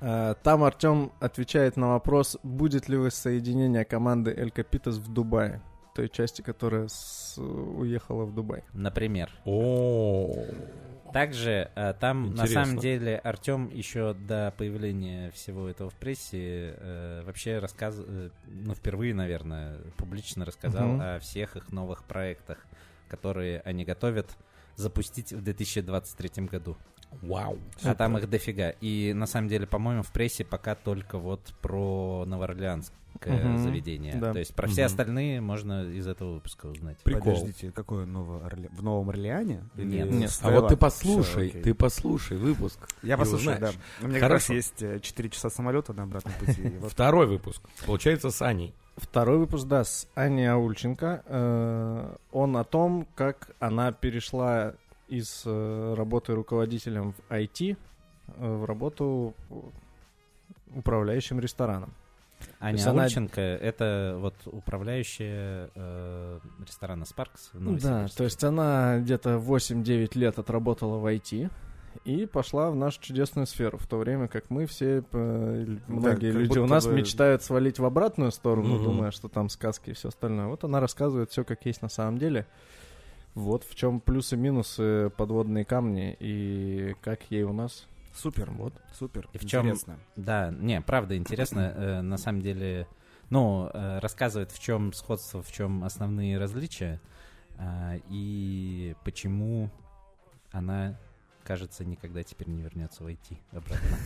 Э, 0.00 0.34
Там 0.42 0.62
Артем 0.64 1.12
отвечает 1.20 1.76
на 1.76 1.88
вопрос, 1.90 2.36
будет 2.42 2.88
ли 2.88 2.96
воссоединение 2.96 3.84
команды 3.84 4.30
Эль 4.36 4.50
Капитас 4.50 4.96
в 4.96 5.12
Дубае. 5.12 5.62
Той 5.94 6.08
части, 6.08 6.42
которая 6.42 6.86
с- 6.88 7.38
уехала 7.38 8.24
в 8.24 8.34
Дубай. 8.34 8.62
Например. 8.72 9.30
О, 9.44 10.44
Также 11.12 11.70
э, 11.74 11.94
там 11.98 12.30
на 12.34 12.42
Интересно. 12.42 12.64
самом 12.66 12.78
деле 12.78 13.16
Артем 13.18 13.68
еще 13.70 14.14
до 14.14 14.52
появления 14.56 15.30
всего 15.32 15.68
этого 15.68 15.90
в 15.90 15.94
прессе 15.94 16.74
э, 16.76 17.22
вообще 17.24 17.58
рассказывал, 17.58 18.30
ну 18.46 18.74
впервые, 18.74 19.14
наверное, 19.14 19.78
публично 19.96 20.44
рассказал 20.44 20.88
Мгм. 20.88 21.00
о 21.00 21.18
всех 21.20 21.56
их 21.56 21.70
новых 21.72 22.04
проектах, 22.04 22.58
которые 23.08 23.60
они 23.60 23.84
готовят 23.84 24.30
запустить 24.76 25.32
в 25.32 25.42
2023 25.42 26.44
году. 26.46 26.76
Вау. 27.22 27.58
А 27.82 27.94
там 27.94 28.16
их 28.18 28.28
дофига. 28.28 28.70
И 28.80 29.12
на 29.14 29.26
самом 29.26 29.48
деле, 29.48 29.66
по-моему, 29.66 30.02
в 30.02 30.10
прессе 30.12 30.44
пока 30.44 30.74
только 30.74 31.18
вот 31.18 31.40
про 31.62 32.24
Новоорлеанское 32.26 32.94
Мгм. 33.26 33.58
заведение. 33.64 34.14
Да. 34.16 34.32
То 34.32 34.38
есть 34.38 34.54
про 34.54 34.68
все 34.68 34.82
Мгм. 34.82 34.86
остальные 34.86 35.40
можно 35.40 35.84
из 35.90 36.06
этого 36.06 36.34
выпуска 36.34 36.66
узнать. 36.66 36.98
Прикол. 36.98 37.34
Подождите, 37.34 37.72
какое 37.72 38.06
Новое. 38.06 38.40
В 38.70 38.82
Новом 38.82 39.10
Орлеане? 39.10 39.64
Или 39.76 40.02
Нет. 40.02 40.38
А 40.42 40.50
вот 40.50 40.68
ты 40.68 40.76
послушай, 40.76 41.48
окей. 41.48 41.62
ты 41.62 41.74
послушай 41.74 42.36
выпуск. 42.36 42.78
Я 43.02 43.16
послушаю, 43.18 43.58
да. 43.58 43.70
У 44.02 44.06
меня 44.06 44.20
как 44.20 44.30
раз 44.30 44.46
Хорошо. 44.46 44.54
есть 44.54 45.02
4 45.02 45.30
часа 45.30 45.50
самолета 45.50 45.92
на 45.92 46.04
обратном 46.04 46.34
пути. 46.34 46.62
вот 46.80 46.92
Второй 46.92 47.26
выпуск. 47.26 47.62
Получается, 47.86 48.30
с 48.30 48.40
Аней. 48.42 48.72
Второй 48.96 49.38
выпуск, 49.38 49.66
да, 49.66 49.84
с 49.84 50.08
Аней 50.14 50.50
Аульченко. 50.50 51.22
Э, 51.26 52.16
Он 52.32 52.56
о 52.56 52.64
том, 52.64 53.06
как 53.14 53.50
она 53.60 53.92
перешла 53.92 54.74
из 55.08 55.42
э, 55.46 55.94
работы 55.96 56.34
руководителем 56.34 57.12
в 57.12 57.32
IT 57.32 57.76
э, 58.36 58.54
в 58.56 58.64
работу 58.64 59.34
управляющим 60.74 61.40
рестораном. 61.40 61.92
Аня 62.60 62.76
есть 62.76 62.86
она- 62.86 63.04
Ульченко— 63.04 63.40
это 63.40 64.16
вот 64.20 64.34
управляющая 64.46 65.70
э, 65.74 66.38
ресторана 66.64 67.04
«Спаркс» 67.04 67.50
в 67.52 67.80
Да, 67.80 68.06
то 68.16 68.24
есть 68.24 68.44
она 68.44 68.98
где-то 69.00 69.38
8-9 69.38 70.16
лет 70.16 70.38
отработала 70.38 70.98
в 70.98 71.06
IT 71.06 71.50
и 72.04 72.26
пошла 72.26 72.70
в 72.70 72.76
нашу 72.76 73.00
чудесную 73.00 73.46
сферу, 73.48 73.76
в 73.78 73.86
то 73.88 73.96
время 73.96 74.28
как 74.28 74.50
мы 74.50 74.66
все, 74.66 75.02
э, 75.10 75.76
многие 75.88 76.30
как 76.30 76.40
люди 76.40 76.58
у 76.58 76.66
нас 76.66 76.86
бы- 76.86 76.92
мечтают 76.92 77.42
свалить 77.42 77.80
в 77.80 77.84
обратную 77.84 78.30
сторону, 78.30 78.74
Мгм. 78.76 78.84
думая, 78.84 79.10
что 79.10 79.28
там 79.28 79.48
сказки 79.48 79.90
и 79.90 79.94
все 79.94 80.08
остальное. 80.08 80.46
Вот 80.46 80.62
она 80.62 80.78
рассказывает 80.78 81.30
все 81.32 81.42
как 81.44 81.64
есть 81.66 81.82
на 81.82 81.88
самом 81.88 82.18
деле. 82.18 82.46
Вот 83.38 83.62
в 83.62 83.74
чем 83.76 84.00
плюсы-минусы, 84.00 85.10
подводные 85.16 85.64
камни 85.64 86.16
и 86.18 86.96
как 87.00 87.30
ей 87.30 87.44
у 87.44 87.52
нас. 87.52 87.86
Супер, 88.12 88.50
вот, 88.50 88.72
супер. 88.92 89.28
И 89.32 89.38
в 89.38 89.46
чем- 89.46 89.66
Интересно. 89.66 89.96
Да, 90.16 90.50
не, 90.50 90.80
правда 90.80 91.16
интересно. 91.16 91.72
э, 91.76 92.00
на 92.00 92.16
самом 92.16 92.40
деле, 92.42 92.88
ну, 93.30 93.70
э, 93.72 94.00
рассказывает, 94.00 94.50
в 94.50 94.58
чем 94.58 94.92
сходство, 94.92 95.40
в 95.40 95.52
чем 95.52 95.84
основные 95.84 96.36
различия 96.36 97.00
э, 97.58 98.00
и 98.08 98.96
почему 99.04 99.70
она, 100.50 100.98
кажется, 101.48 101.82
никогда 101.82 102.22
теперь 102.22 102.46
не 102.50 102.60
вернется 102.60 103.02
в 103.02 103.06
IT 103.06 103.38
обратно. 103.52 103.96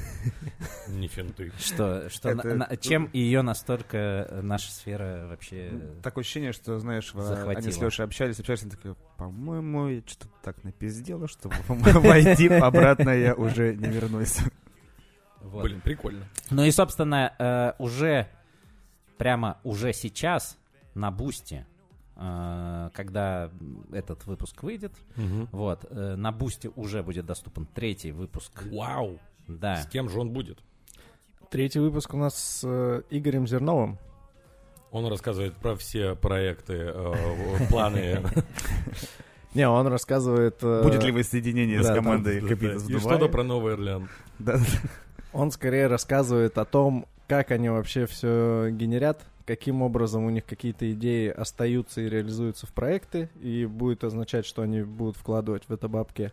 Не 0.89 1.09
финты. 1.09 1.51
Что, 1.59 2.09
что 2.09 2.29
Это- 2.31 2.55
на- 2.55 2.69
на- 2.69 2.77
чем 2.77 3.11
ее 3.13 3.43
настолько 3.43 3.97
э, 3.99 4.41
наша 4.43 4.71
сфера 4.71 5.27
вообще... 5.27 5.73
Такое 6.05 6.23
ощущение, 6.23 6.53
что, 6.53 6.79
знаешь, 6.79 7.11
Захватило. 7.13 7.51
они 7.59 7.73
с 7.73 7.81
Лешей 7.81 8.05
общались, 8.05 8.39
общались, 8.39 8.63
она 8.63 8.71
такая, 8.71 8.95
по-моему, 9.17 9.89
я 9.89 10.03
что-то 10.07 10.29
так 10.45 10.63
напиздела, 10.63 11.27
что 11.27 11.51
войти 11.69 12.47
обратно 12.47 13.11
я 13.11 13.35
уже 13.35 13.75
не 13.75 13.89
вернусь. 13.89 14.39
вот. 15.41 15.65
Блин, 15.65 15.81
прикольно. 15.81 16.25
Ну 16.51 16.63
и, 16.63 16.71
собственно, 16.71 17.35
э, 17.41 17.73
уже 17.83 18.29
прямо 19.19 19.59
уже 19.65 19.93
сейчас 19.93 20.57
на 20.95 21.11
Бусти, 21.11 21.67
э, 21.67 21.72
когда 22.15 23.51
этот 23.93 24.27
выпуск 24.27 24.63
выйдет, 24.63 24.93
Мгм. 25.17 25.49
вот, 25.53 25.87
э, 25.91 26.15
на 26.17 26.31
Бусти 26.33 26.71
уже 26.77 27.03
будет 27.03 27.27
доступен 27.27 27.67
третий 27.67 28.13
выпуск. 28.13 28.63
Вау. 28.71 29.19
Да. 29.49 29.77
С 29.77 29.87
кем 29.87 30.09
же 30.09 30.21
он 30.21 30.31
будет? 30.31 30.59
Третий 31.51 31.81
выпуск 31.81 32.15
у 32.15 32.17
нас 32.17 32.35
с 32.37 32.61
э, 32.65 33.03
Игорем 33.11 33.47
Зерновым. 33.47 33.99
Он 34.91 35.07
рассказывает 35.07 35.55
про 35.55 35.75
все 35.75 36.15
проекты, 36.15 36.75
э, 36.95 37.13
планы. 37.71 38.23
Не, 39.55 39.69
он 39.69 39.87
рассказывает... 39.87 40.59
э, 40.63 40.83
Будет 40.83 41.03
ли 41.03 41.13
воссоединение 41.13 41.83
с 41.83 41.89
командой 41.89 42.41
Капитас 42.41 42.89
И 42.89 42.99
что-то 42.99 43.29
про 43.29 43.43
Новый 43.43 43.75
Орлеан. 43.75 44.09
Он 45.33 45.51
скорее 45.51 45.87
рассказывает 45.89 46.57
о 46.59 46.65
том, 46.65 47.07
как 47.27 47.51
они 47.51 47.69
вообще 47.71 48.07
все 48.07 48.69
генерят, 48.71 49.23
каким 49.47 49.83
образом 49.83 50.25
у 50.25 50.31
них 50.31 50.45
какие-то 50.45 50.91
идеи 50.93 51.29
остаются 51.29 52.01
и 52.01 52.09
реализуются 52.09 52.67
в 52.67 52.73
проекты, 52.73 53.29
и 53.41 53.67
будет 53.67 54.05
означать, 54.05 54.47
что 54.47 54.63
они 54.63 54.83
будут 54.83 55.17
вкладывать 55.17 55.65
в 55.69 55.73
это 55.73 55.89
бабки 55.89 56.33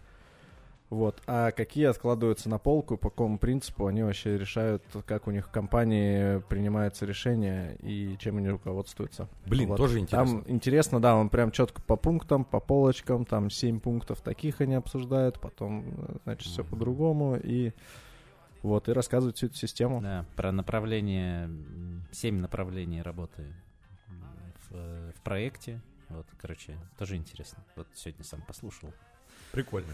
Вот. 0.89 1.21
А 1.27 1.51
какие 1.51 1.85
откладываются 1.85 2.49
на 2.49 2.57
полку, 2.57 2.97
по 2.97 3.09
какому 3.09 3.37
принципу 3.37 3.85
они 3.85 4.01
вообще 4.01 4.37
решают, 4.37 4.83
как 5.05 5.27
у 5.27 5.31
них 5.31 5.47
в 5.47 5.51
компании 5.51 6.39
принимаются 6.49 7.05
решения 7.05 7.77
и 7.81 8.15
чем 8.19 8.37
они 8.37 8.49
руководствуются. 8.49 9.27
Блин, 9.45 9.69
Вот. 9.69 9.77
тоже 9.77 9.99
интересно. 9.99 10.41
Там 10.41 10.43
интересно, 10.47 10.99
да, 10.99 11.15
он 11.15 11.29
прям 11.29 11.51
четко 11.51 11.81
по 11.81 11.95
пунктам, 11.95 12.43
по 12.43 12.59
полочкам, 12.59 13.25
там 13.25 13.51
7 13.51 13.79
пунктов 13.79 14.21
таких 14.21 14.61
они 14.61 14.75
обсуждают, 14.75 15.39
потом, 15.39 15.85
значит, 16.23 16.47
все 16.47 16.63
по-другому, 16.63 17.37
и 17.41 17.71
вот, 18.61 18.89
и 18.89 18.91
рассказывают 18.91 19.37
всю 19.37 19.47
эту 19.47 19.55
систему. 19.55 20.01
Да, 20.01 20.25
про 20.35 20.51
направление, 20.51 21.49
семь 22.11 22.39
направлений 22.39 23.01
работы 23.01 23.53
в, 24.69 24.75
э, 24.75 25.11
в 25.15 25.21
проекте. 25.21 25.81
Вот, 26.09 26.25
короче, 26.41 26.77
тоже 26.97 27.15
интересно. 27.15 27.63
Вот 27.75 27.87
сегодня 27.93 28.23
сам 28.23 28.41
послушал. 28.41 28.93
Прикольно. 29.51 29.93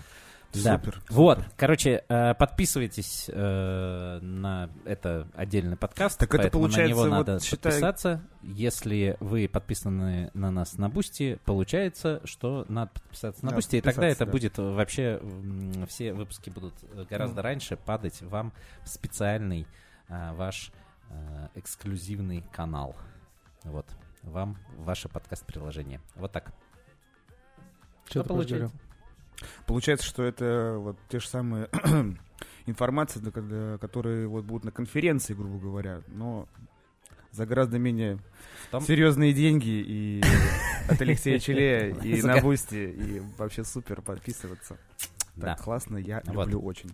Да. 0.64 0.78
Супер. 0.78 1.02
Вот, 1.10 1.40
короче, 1.58 2.04
э, 2.08 2.34
подписывайтесь 2.36 3.30
э, 3.32 4.20
на 4.22 4.70
это 4.86 5.28
отдельный 5.36 5.78
подкаст, 5.78 6.20
Так 6.20 6.30
это 6.30 6.44
поэтому 6.44 6.64
на 6.64 6.68
получается, 6.70 6.90
него 6.90 7.02
вот 7.02 7.10
надо 7.10 7.40
считай- 7.40 7.72
подписаться. 7.72 8.22
Если 8.42 9.18
вы 9.20 9.48
подписаны 9.48 10.32
на 10.34 10.52
нас 10.52 10.78
на 10.78 10.90
Бусти, 10.90 11.40
получается, 11.46 12.22
что 12.26 12.66
надо 12.70 12.92
подписаться 12.94 13.46
на 13.46 13.52
Бусти, 13.52 13.78
и 13.78 13.82
тогда 13.82 14.08
это 14.08 14.26
да. 14.26 14.32
будет 14.32 14.58
вообще 14.58 15.22
все 15.88 16.14
выпуски 16.14 16.50
будут 16.50 16.74
гораздо 17.10 17.36
Мгм. 17.42 17.44
раньше 17.44 17.78
падать 17.78 18.22
вам 18.22 18.54
в 18.84 18.90
специальный 18.90 19.68
э, 20.10 20.34
ваш 20.34 20.72
эксклюзивный 21.54 22.44
канал. 22.52 22.96
Вот, 23.64 23.86
вам 24.24 24.58
ваше 24.78 25.08
подкаст-приложение. 25.08 26.02
Вот 26.16 26.32
так. 26.32 26.52
Что 28.08 28.24
ты 28.24 28.30
получается? 28.30 28.76
Получается, 29.66 30.06
что 30.06 30.24
это 30.24 30.76
вот 30.80 30.98
те 31.10 31.20
же 31.20 31.28
самые 31.28 31.70
информации, 32.66 33.20
да, 33.20 33.32
когда- 33.32 33.78
которые 33.78 34.28
вот 34.28 34.46
будут 34.46 34.64
на 34.66 34.72
конференции, 34.72 35.34
грубо 35.34 35.58
говоря, 35.60 36.02
но 36.08 36.48
за 37.32 37.46
гораздо 37.46 37.78
менее 37.80 38.18
В 38.68 38.72
том- 38.72 38.84
серьезные 38.84 39.34
деньги 39.34 39.70
и 39.86 40.24
от 40.90 41.02
Алексея 41.02 41.40
Челея 41.40 41.94
и 41.96 42.22
на 42.22 42.40
Бусти, 42.42 42.76
и 42.92 43.22
вообще 43.38 43.64
супер 43.64 44.02
подписываться. 44.02 44.78
Да. 45.36 45.56
Так 45.56 45.64
классно, 45.66 45.98
я 45.98 46.22
Вот. 46.28 46.48
люблю 46.48 46.62
очень. 46.62 46.92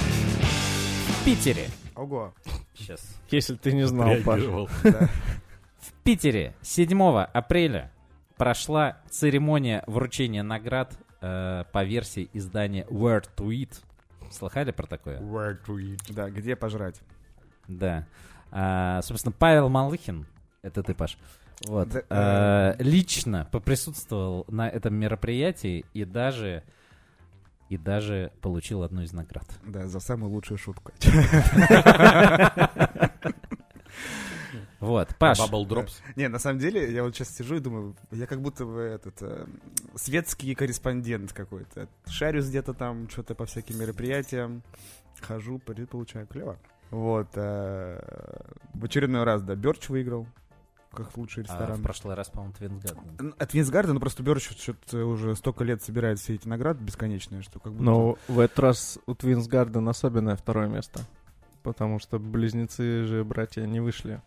В 0.00 1.24
Питере. 1.24 1.68
Ого. 1.94 2.32
Сейчас. 2.74 3.00
Если 3.30 3.54
ты 3.56 3.72
не 3.72 3.86
знал, 3.86 4.14
Паш. 4.24 4.40
Реагировал. 4.40 4.66
В 4.66 5.92
Питере 6.02 6.54
7 6.62 7.02
апреля 7.32 7.90
прошла 8.40 8.96
церемония 9.10 9.84
вручения 9.86 10.42
наград 10.42 10.96
э, 11.20 11.64
по 11.72 11.84
версии 11.84 12.30
издания 12.32 12.86
Word 12.88 13.28
Tweet. 13.36 13.74
Слыхали 14.30 14.70
про 14.70 14.86
такое? 14.86 15.20
Where 15.20 15.58
to 15.66 15.76
eat. 15.76 16.00
Да, 16.08 16.30
где 16.30 16.56
пожрать? 16.56 17.02
Да. 17.68 18.06
А, 18.50 19.02
собственно, 19.02 19.34
Павел 19.38 19.68
Малыхин, 19.68 20.26
это 20.62 20.82
ты, 20.82 20.94
Паш, 20.94 21.18
вот, 21.66 21.90
Да, 21.90 22.76
э, 22.78 22.82
лично 22.82 23.46
поприсутствовал 23.52 24.46
на 24.48 24.70
этом 24.70 24.94
мероприятии 24.94 25.84
и 25.92 26.06
даже 26.06 26.62
и 27.68 27.76
даже 27.76 28.32
получил 28.40 28.84
одну 28.84 29.02
из 29.02 29.12
наград. 29.12 29.44
Да, 29.66 29.86
за 29.86 30.00
самую 30.00 30.32
лучшую 30.32 30.56
шутку. 30.56 30.92
Вот, 34.80 35.14
Паш, 35.18 35.38
Bubble 35.38 35.66
Drops. 35.66 35.92
Не, 36.16 36.28
на 36.28 36.38
самом 36.38 36.58
деле, 36.58 36.92
я 36.92 37.02
вот 37.02 37.14
сейчас 37.14 37.34
сижу 37.34 37.56
и 37.56 37.60
думаю, 37.60 37.94
я 38.10 38.26
как 38.26 38.40
будто 38.40 38.64
бы 38.64 38.80
этот 38.80 39.16
э, 39.22 39.46
светский 39.94 40.54
корреспондент 40.54 41.32
какой-то. 41.32 41.88
Шарюсь 42.08 42.48
где-то 42.48 42.74
там, 42.74 43.08
что-то 43.08 43.34
по 43.34 43.46
всяким 43.46 43.78
мероприятиям, 43.78 44.62
хожу, 45.20 45.58
при- 45.58 45.84
получаю 45.84 46.26
клево. 46.26 46.58
Вот. 46.90 47.28
э, 47.34 48.00
в 48.74 48.84
очередной 48.84 49.24
раз, 49.24 49.42
да, 49.42 49.54
Берч 49.54 49.88
выиграл, 49.88 50.26
как 50.92 51.16
лучший 51.16 51.44
а, 51.44 51.46
ресторан. 51.46 51.78
в 51.78 51.82
прошлый 51.82 52.14
раз, 52.16 52.30
по-моему, 52.30 52.54
Твинсгарден. 52.54 53.34
От 53.38 53.54
Twins 53.54 53.70
Garden, 53.70 53.92
ну 53.92 54.00
просто 54.00 54.22
Birch 54.22 54.50
что-то 54.50 55.04
уже 55.06 55.36
столько 55.36 55.62
лет 55.64 55.82
собирает 55.82 56.18
все 56.18 56.34
эти 56.34 56.48
награды 56.48 56.82
бесконечные, 56.82 57.42
что 57.42 57.60
как 57.60 57.72
будто... 57.72 57.84
Но 57.84 58.18
в 58.26 58.40
этот 58.40 58.58
раз 58.58 58.98
у 59.06 59.14
Twins 59.14 59.46
Garden 59.46 59.88
особенное 59.88 60.36
второе 60.36 60.68
место. 60.68 61.00
Потому 61.62 61.98
что 61.98 62.18
близнецы 62.18 63.04
же 63.04 63.22
братья 63.22 63.66
не 63.66 63.80
вышли 63.80 64.22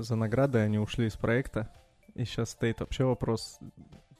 за 0.00 0.16
награды, 0.16 0.58
они 0.58 0.78
ушли 0.78 1.06
из 1.06 1.14
проекта. 1.14 1.70
И 2.14 2.24
сейчас 2.24 2.50
стоит 2.50 2.80
вообще 2.80 3.04
вопрос, 3.04 3.58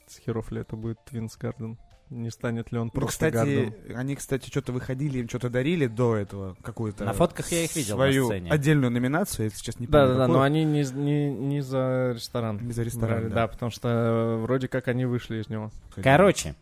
с 0.06 0.18
херов 0.18 0.50
ли 0.50 0.60
это 0.60 0.76
будет 0.76 0.98
Twins 1.04 1.36
Garden. 1.36 1.78
Не 2.10 2.30
станет 2.30 2.70
ли 2.72 2.78
он 2.78 2.86
Ну, 2.86 2.90
просто 2.90 3.30
кстати, 3.30 3.34
Garden. 3.34 3.96
они, 3.96 4.16
кстати, 4.16 4.48
что-то 4.48 4.72
выходили, 4.72 5.20
им 5.20 5.28
что-то 5.30 5.48
дарили 5.48 5.86
до 5.86 6.16
этого, 6.16 6.56
какую-то... 6.62 7.04
На 7.04 7.14
фотках 7.14 7.50
я 7.52 7.64
их 7.64 7.74
видел 7.74 7.96
на 7.96 8.04
свою 8.04 8.26
сцене. 8.26 8.50
отдельную 8.50 8.90
номинацию, 8.90 9.44
я 9.44 9.50
сейчас 9.50 9.80
не 9.80 9.86
помню. 9.86 10.08
Да-да-да, 10.08 10.28
но 10.28 10.42
они 10.42 10.64
не, 10.64 10.84
не, 10.92 11.30
не 11.32 11.62
за 11.62 12.12
ресторан. 12.14 12.58
Не 12.62 12.72
за 12.72 12.82
ресторан, 12.82 13.08
брали, 13.20 13.28
да. 13.28 13.34
да. 13.34 13.48
потому 13.48 13.70
что 13.70 13.88
э, 13.88 14.36
вроде 14.42 14.68
как 14.68 14.88
они 14.88 15.06
вышли 15.06 15.40
из 15.40 15.48
него. 15.48 15.70
Короче, 16.02 16.54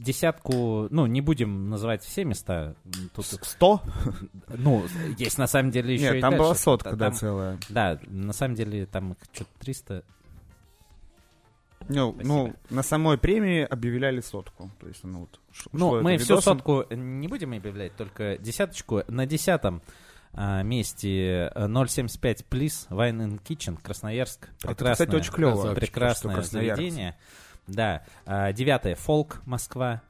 десятку, 0.00 0.88
ну, 0.90 1.06
не 1.06 1.20
будем 1.20 1.68
называть 1.68 2.02
все 2.02 2.24
места. 2.24 2.74
Тут, 3.14 3.26
100? 3.26 3.82
ну, 4.48 4.84
есть 5.18 5.38
на 5.38 5.46
самом 5.46 5.70
деле 5.70 5.94
еще 5.94 6.04
Нет, 6.04 6.14
и 6.16 6.20
там 6.20 6.30
дальше. 6.30 6.42
была 6.44 6.54
сотка, 6.54 6.90
Та- 6.90 6.96
да, 6.96 7.04
там- 7.06 7.14
целая. 7.14 7.58
Да, 7.68 7.98
на 8.06 8.32
самом 8.32 8.54
деле 8.54 8.86
там 8.86 9.16
что-то 9.32 9.50
300. 9.60 10.04
Ну, 11.88 12.12
Спасибо. 12.14 12.34
ну, 12.34 12.54
на 12.70 12.82
самой 12.82 13.18
премии 13.18 13.60
объявляли 13.62 14.20
сотку. 14.20 14.70
То 14.80 14.88
есть, 14.88 15.04
ну, 15.04 15.20
вот, 15.20 15.40
Ну, 15.72 16.00
мы 16.00 16.16
всю 16.16 16.34
видосом. 16.34 16.56
сотку 16.58 16.84
не 16.94 17.28
будем 17.28 17.52
объявлять, 17.52 17.94
только 17.96 18.38
десяточку. 18.38 19.02
На 19.08 19.26
десятом 19.26 19.82
а, 20.32 20.62
месте 20.62 21.52
э, 21.54 21.68
075 21.68 22.44
Please, 22.50 22.88
Wine 22.88 23.18
and 23.26 23.40
Kitchen, 23.42 23.78
Красноярск. 23.82 24.48
А 24.48 24.48
Это, 24.48 24.68
Прекрасное, 24.68 24.92
кстати, 25.06 25.14
очень 25.14 25.32
клево. 25.32 25.50
красавчик, 25.52 25.80
прекрасное 25.80 26.32
что 26.32 26.40
Красноярск. 26.40 26.82
Да. 27.66 28.02
А, 28.26 28.52
Девятое 28.52 28.94
Фолк, 28.94 29.42
Москва. 29.46 30.02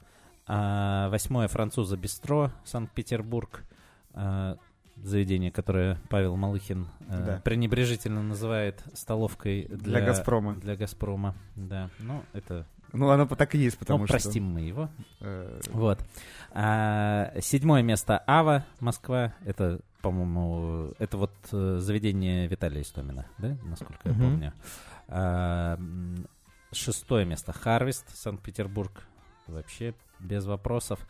А, 0.46 1.08
Восьмое 1.10 1.48
Француза 1.48 1.96
Бистро, 1.96 2.50
Санкт-Петербург. 2.64 3.64
А, 4.12 4.56
Заведение, 5.02 5.50
которое 5.50 5.98
Павел 6.08 6.36
Малыхин 6.36 6.86
Да. 7.00 7.40
пренебрежительно 7.44 8.22
называет 8.22 8.80
столовкой 8.94 9.66
для, 9.68 9.98
Для 9.98 10.00
«Газпрома». 10.02 10.54
Для 10.54 10.76
Газпрома, 10.76 11.34
да. 11.56 11.90
Ну, 11.98 12.22
это... 12.32 12.64
Ну, 12.92 13.10
оно 13.10 13.26
так 13.26 13.56
и 13.56 13.58
есть, 13.58 13.76
потому 13.76 14.00
ну, 14.00 14.06
что... 14.06 14.12
простим 14.12 14.44
мы 14.44 14.60
его. 14.60 14.88
э, 15.20 15.60
Вот. 15.72 15.98
А, 16.52 17.32
седьмое 17.40 17.82
место 17.82 18.22
Ава, 18.24 18.64
Москва. 18.78 19.34
Это, 19.44 19.80
по-моему, 20.00 20.92
это 21.00 21.16
вот 21.18 21.32
э, 21.50 21.78
заведение 21.80 22.46
Виталия 22.46 22.82
Истомина, 22.82 23.26
да, 23.38 23.56
насколько 23.64 24.08
я 24.08 24.14
помню. 24.14 24.52
А, 25.08 25.76
шестое 26.76 27.24
место 27.24 27.52
Харвест, 27.52 28.06
Санкт-Петербург. 28.16 29.04
Вообще 29.46 29.94
без 30.18 30.44
вопросов. 30.46 31.00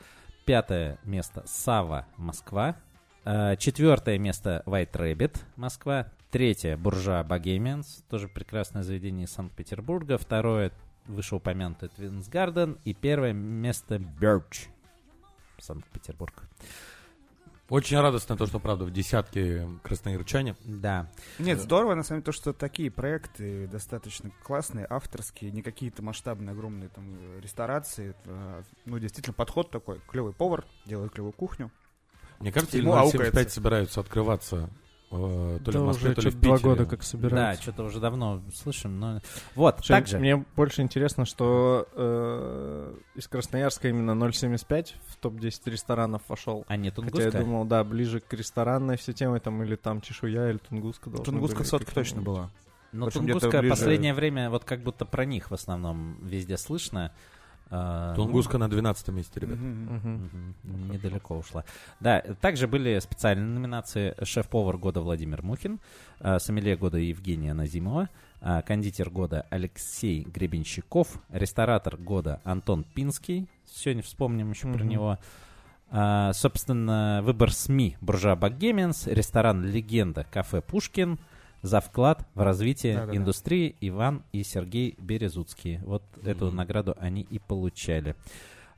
Пятое 0.44 0.98
место 1.05 1.42
Сава, 1.46 2.07
Москва. 2.16 2.77
А, 3.24 3.57
четвертое 3.57 4.18
место 4.18 4.62
White 4.66 4.92
Rabbit, 4.92 5.38
Москва. 5.57 6.12
Третье 6.31 6.77
Буржуа 6.77 7.22
Богемианс, 7.22 8.05
тоже 8.11 8.29
прекрасное 8.29 8.83
заведение 8.83 9.27
Санкт-Петербурга. 9.27 10.18
Второе 10.18 10.72
вышеупомянутый 11.07 11.88
Твинс 11.90 12.29
Гарден. 12.29 12.79
И 12.85 12.92
первое 12.92 13.33
место 13.33 13.98
Берч, 13.98 14.66
Санкт-Петербург. 15.59 16.48
Очень 17.70 17.98
радостно 17.98 18.37
то, 18.37 18.46
что, 18.46 18.59
правда, 18.59 18.85
в 18.85 18.90
десятке 18.92 19.66
красноярчане. 19.83 20.55
Да. 20.64 21.09
Нет, 21.38 21.59
здорово, 21.61 21.94
на 21.94 22.03
самом 22.03 22.20
деле, 22.20 22.27
то, 22.27 22.33
что 22.33 22.53
такие 22.53 22.90
проекты 22.90 23.66
достаточно 23.68 24.31
классные, 24.42 24.87
авторские, 24.88 25.50
не 25.50 25.62
какие-то 25.62 26.03
масштабные, 26.03 26.53
огромные 26.53 26.90
там 26.90 27.05
э, 27.18 27.40
ресторации. 27.40 28.14
э, 28.27 28.62
Ну, 28.85 28.98
действительно, 28.98 29.33
подход 29.33 29.70
такой. 29.70 30.00
Клевый 30.11 30.35
повар 30.35 30.64
делает 30.85 31.12
клевую 31.12 31.33
кухню. 31.33 31.70
Мне 32.38 32.53
кажется, 32.53 32.77
или 32.77 32.85
Ему 32.85 32.92
075 32.96 33.14
аукается. 33.24 33.55
собираются 33.55 34.00
открываться 34.00 34.68
э, 35.16 35.59
то 35.64 35.70
ли 35.70 35.79
Да 35.79 35.81
в 35.83 35.87
Москве, 35.87 36.11
уже 36.11 36.14
то 36.16 36.22
ли 36.22 36.31
в 36.31 36.35
Питере. 36.35 36.48
два 36.59 36.59
года 36.59 36.85
как 36.87 37.00
Да, 37.00 37.05
собираются. 37.07 37.62
что-то 37.62 37.85
уже 37.85 38.00
давно 38.00 38.42
слышим, 38.55 38.98
но... 39.00 39.20
Вот, 39.55 39.77
Слушай, 39.77 39.88
также... 39.92 40.18
Мне 40.18 40.44
больше 40.57 40.83
интересно, 40.83 41.24
что 41.24 41.87
э, 41.92 42.94
из 43.14 43.29
Красноярска 43.29 43.88
именно 43.88 44.12
0,75 44.12 44.92
в 45.09 45.16
топ-10 45.16 45.70
ресторанов 45.70 46.22
вошел. 46.29 46.64
А 46.68 46.77
не 46.77 46.90
Хотя 46.90 47.03
я 47.03 47.11
Тунгуска? 47.11 47.38
думал, 47.38 47.64
да, 47.64 47.85
ближе 47.85 48.20
к 48.20 48.33
ресторанной 48.33 48.96
все 48.96 49.12
темы, 49.12 49.40
там, 49.40 49.62
или 49.62 49.77
там 49.77 50.00
чешуя, 50.00 50.50
или 50.50 50.59
тунгуска 50.59 51.11
были 51.11 51.62
сотка 51.64 51.94
точно 51.94 52.22
была. 52.22 52.50
Но 52.92 53.07
Причем 53.07 53.22
где-то 53.24 53.40
Тунгуска 53.40 53.59
ближе- 53.61 53.70
последнее 53.74 54.14
время 54.14 54.50
вот 54.50 54.64
как 54.64 54.81
будто 54.83 55.05
про 55.05 55.24
них 55.24 55.50
в 55.50 55.55
основном 55.55 56.16
везде 56.22 56.57
слышно. 56.57 57.12
А, 57.70 58.14
Тунгуска 58.14 58.59
на 58.59 58.68
12 58.68 59.09
месте, 59.09 59.40
ребят. 59.40 59.59
Мгм, 59.59 60.55
Недалеко 60.90 61.38
ушла. 61.38 61.64
Да, 62.00 62.20
также 62.40 62.68
были 62.68 62.98
специальные 62.98 63.46
номинации 63.46 64.14
«Шеф-повар 64.22 64.77
года» 64.77 65.00
Владимир 65.00 65.42
Мухин, 65.42 65.81
а, 66.20 66.38
«Сомелье 66.38 66.77
года» 66.77 66.98
Евгения 66.98 67.55
Назимова, 67.55 68.11
а, 68.40 68.62
«Кондитер 68.62 69.11
года» 69.11 69.46
Алексей 69.50 70.22
Гребенщиков, 70.22 71.20
«Ресторатор 71.31 71.96
года» 71.96 72.40
Антон 72.44 72.85
Пинский, 72.85 73.48
сегодня 73.66 74.03
вспомним 74.03 74.50
еще 74.50 74.72
про 74.72 74.85
него. 74.85 75.18
Собственно, 76.33 77.20
выбор 77.22 77.53
СМИ 77.53 77.96
«Буржуа 78.00 78.35
Богеминс», 78.35 79.07
ресторан 79.07 79.64
«Легенда» 79.64 80.27
кафе 80.31 80.61
«Пушкин», 80.61 81.18
за 81.64 81.81
вклад 81.81 82.27
в 82.35 82.42
развитие 82.44 82.94
Да-да-да. 82.94 83.16
индустрии 83.16 83.74
Иван 83.81 84.22
и 84.33 84.42
Сергей 84.44 84.94
Березуцкие. 84.98 85.81
Вот 85.85 86.03
эту 86.22 86.46
Мгм. 86.48 86.57
награду 86.57 86.94
они 87.00 87.22
и 87.22 87.38
получали. 87.38 88.14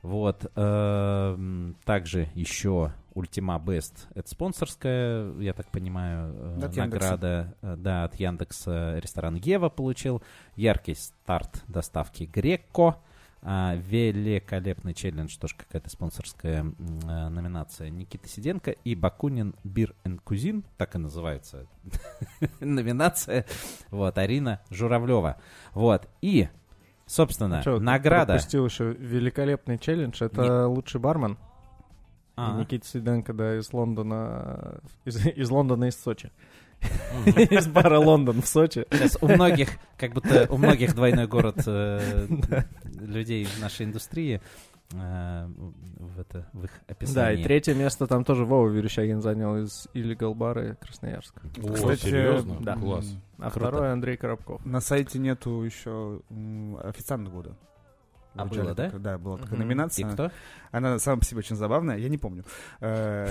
Вот. 0.01 0.49
эм, 0.55 1.75
Также 1.83 2.29
еще 2.33 2.93
Ultima 3.13 3.61
Best. 3.61 4.07
Это 4.15 4.29
спонсорская, 4.29 5.33
я 5.39 5.53
так 5.53 5.69
понимаю, 5.69 6.33
э, 6.33 6.65
От 6.65 6.75
Яндекса. 6.77 6.79
награда. 7.11 7.53
э, 7.61 7.75
Да, 7.77 8.03
от 8.05 8.15
Яндекса 8.15 8.99
ресторан 8.99 9.35
Ева 9.35 9.69
получил. 9.69 10.21
Яркий 10.55 10.93
старт 10.95 11.63
доставки 11.67 12.23
Греко. 12.23 12.97
А, 13.43 13.75
великолепный 13.75 14.93
челлендж, 14.93 15.37
тоже 15.37 15.55
какая-то 15.55 15.89
спонсорская 15.89 16.65
э, 16.65 17.29
номинация 17.29 17.89
Никита 17.89 18.27
Сиденко 18.27 18.71
и 18.71 18.95
Бакунин 18.95 19.55
Бир 19.63 19.95
Кузин, 20.23 20.63
так 20.77 20.95
и 20.95 20.97
называется 20.97 21.67
номинация, 22.59 23.45
вот, 23.91 24.17
Арина 24.17 24.61
Журавлева. 24.71 25.37
Вот, 25.73 26.09
и, 26.21 26.49
собственно, 27.05 27.61
Чё, 27.63 27.77
ты 27.77 27.83
награда... 27.83 28.33
пропустил 28.33 28.65
еще 28.65 28.93
великолепный 28.93 29.77
челлендж. 29.77 30.21
Это 30.21 30.67
лучший 30.67 30.99
бармен. 30.99 31.37
А, 32.35 32.59
Никита 32.59 32.85
Сиденко, 32.85 33.33
да, 33.33 33.57
из 33.57 33.71
Лондона, 33.71 34.81
из, 35.05 35.25
из 35.25 35.49
Лондона 35.49 35.85
из 35.85 35.95
Сочи. 35.95 36.31
Из 37.25 37.67
бара 37.67 37.99
Лондон 37.99 38.41
в 38.41 38.47
Сочи. 38.47 38.85
Сейчас 38.91 39.17
у 39.21 39.27
многих, 39.27 39.69
как 39.97 40.13
будто 40.13 40.47
у 40.49 40.57
многих 40.57 40.93
двойной 40.95 41.27
город 41.27 41.57
э, 41.65 42.27
людей 42.99 43.45
в 43.45 43.59
нашей 43.59 43.85
индустрии 43.87 44.39
э, 44.93 45.47
в, 45.97 46.19
это, 46.19 46.47
в 46.53 46.65
их 46.65 46.71
Да, 46.87 46.93
описании. 46.93 47.41
и 47.41 47.43
третье 47.43 47.73
место 47.73 48.07
там 48.07 48.23
тоже 48.23 48.45
Вова 48.45 48.69
Верещагин 48.69 49.21
занял 49.21 49.57
из 49.57 49.87
Illegal 49.93 50.33
бара 50.35 50.75
Красноярска. 50.75 51.41
О, 51.63 51.73
Кстати, 51.73 52.01
серьезно? 52.01 52.57
да. 52.61 52.75
Класс. 52.75 53.11
А 53.39 53.49
Круто. 53.51 53.67
второй 53.69 53.91
Андрей 53.91 54.17
Коробков. 54.17 54.63
На 54.65 54.79
сайте 54.79 55.19
нету 55.19 55.61
еще 55.63 56.21
официального 56.83 57.33
года. 57.33 57.57
А 58.37 58.45
было, 58.45 58.73
да? 58.73 58.85
такая- 58.85 58.99
Да, 58.99 59.17
была 59.17 59.37
такая 59.37 59.53
Мгм. 59.53 59.61
И 59.61 59.65
номинация. 59.65 60.09
кто? 60.11 60.31
Она 60.71 60.99
сама 60.99 61.17
по 61.19 61.25
себе 61.25 61.39
очень 61.39 61.55
забавная, 61.55 61.97
я 61.97 62.09
не 62.09 62.17
помню. 62.17 62.43
Э, 62.81 63.27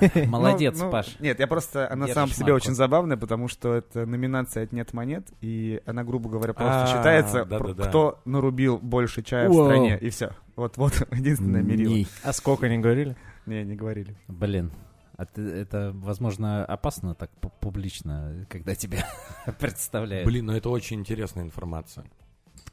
Молодец, 0.26 0.78
ну, 0.78 0.86
ну, 0.86 0.90
Паш. 0.90 1.18
Нет, 1.20 1.38
я 1.40 1.46
просто, 1.46 1.90
она 1.90 2.06
сама 2.08 2.26
по 2.26 2.32
себе 2.34 2.52
очень 2.52 2.74
забавная, 2.74 3.16
потому 3.16 3.48
что 3.48 3.74
это 3.74 4.06
номинация 4.06 4.64
от 4.64 4.72
«Нет 4.72 4.92
монет», 4.92 5.28
и 5.40 5.80
она, 5.86 6.04
грубо 6.04 6.28
говоря, 6.30 6.52
просто 6.54 6.84
А, 6.84 6.86
считается, 6.86 7.44
да-да-да. 7.44 7.74
пр- 7.74 7.88
кто 7.88 8.20
нарубил 8.24 8.78
больше 8.78 9.22
чая 9.22 9.48
в 9.48 9.52
стране, 9.52 9.98
и 10.00 10.10
все. 10.10 10.30
Вот, 10.54 10.76
вот, 10.76 10.92
единственное 11.12 11.62
мерило. 11.62 12.06
А 12.22 12.32
сколько 12.32 12.68
не 12.68 12.78
говорили? 12.78 13.16
Не, 13.46 13.64
не 13.64 13.76
говорили. 13.76 14.16
Блин. 14.28 14.70
А 15.16 15.24
ты- 15.24 15.40
это, 15.42 15.92
возможно, 15.94 16.64
опасно 16.64 17.14
так 17.14 17.30
пу- 17.40 17.50
публично, 17.60 18.46
когда 18.50 18.74
тебя 18.74 19.06
представляют. 19.58 20.26
Блин, 20.26 20.46
ну 20.46 20.52
это 20.52 20.68
очень 20.68 21.00
интересная 21.00 21.44
информация. 21.44 22.04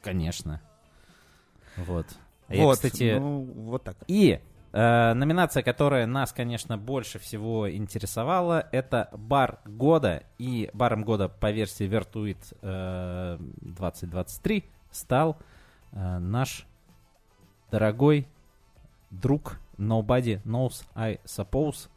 Конечно. 0.02 0.60
Вот. 1.76 2.06
Я, 2.48 2.64
вот, 2.64 2.76
кстати, 2.76 3.16
ну, 3.18 3.42
вот 3.42 3.84
так. 3.84 3.96
И 4.06 4.40
э, 4.72 5.12
номинация, 5.14 5.62
которая 5.62 6.06
нас, 6.06 6.32
конечно, 6.32 6.76
больше 6.76 7.18
всего 7.18 7.70
интересовала, 7.70 8.68
это 8.72 9.08
бар 9.12 9.60
года. 9.64 10.24
И 10.38 10.70
баром 10.72 11.04
года 11.04 11.28
по 11.28 11.50
версии 11.50 11.88
Vertuit 11.88 12.38
э, 12.60 13.38
2023 13.62 14.64
стал 14.90 15.38
э, 15.92 16.18
наш 16.18 16.66
дорогой 17.70 18.26
друг 19.10 19.58
Nobody 19.78 20.42
Knows 20.44 20.84
I 20.94 21.18
Suppose. 21.24 21.88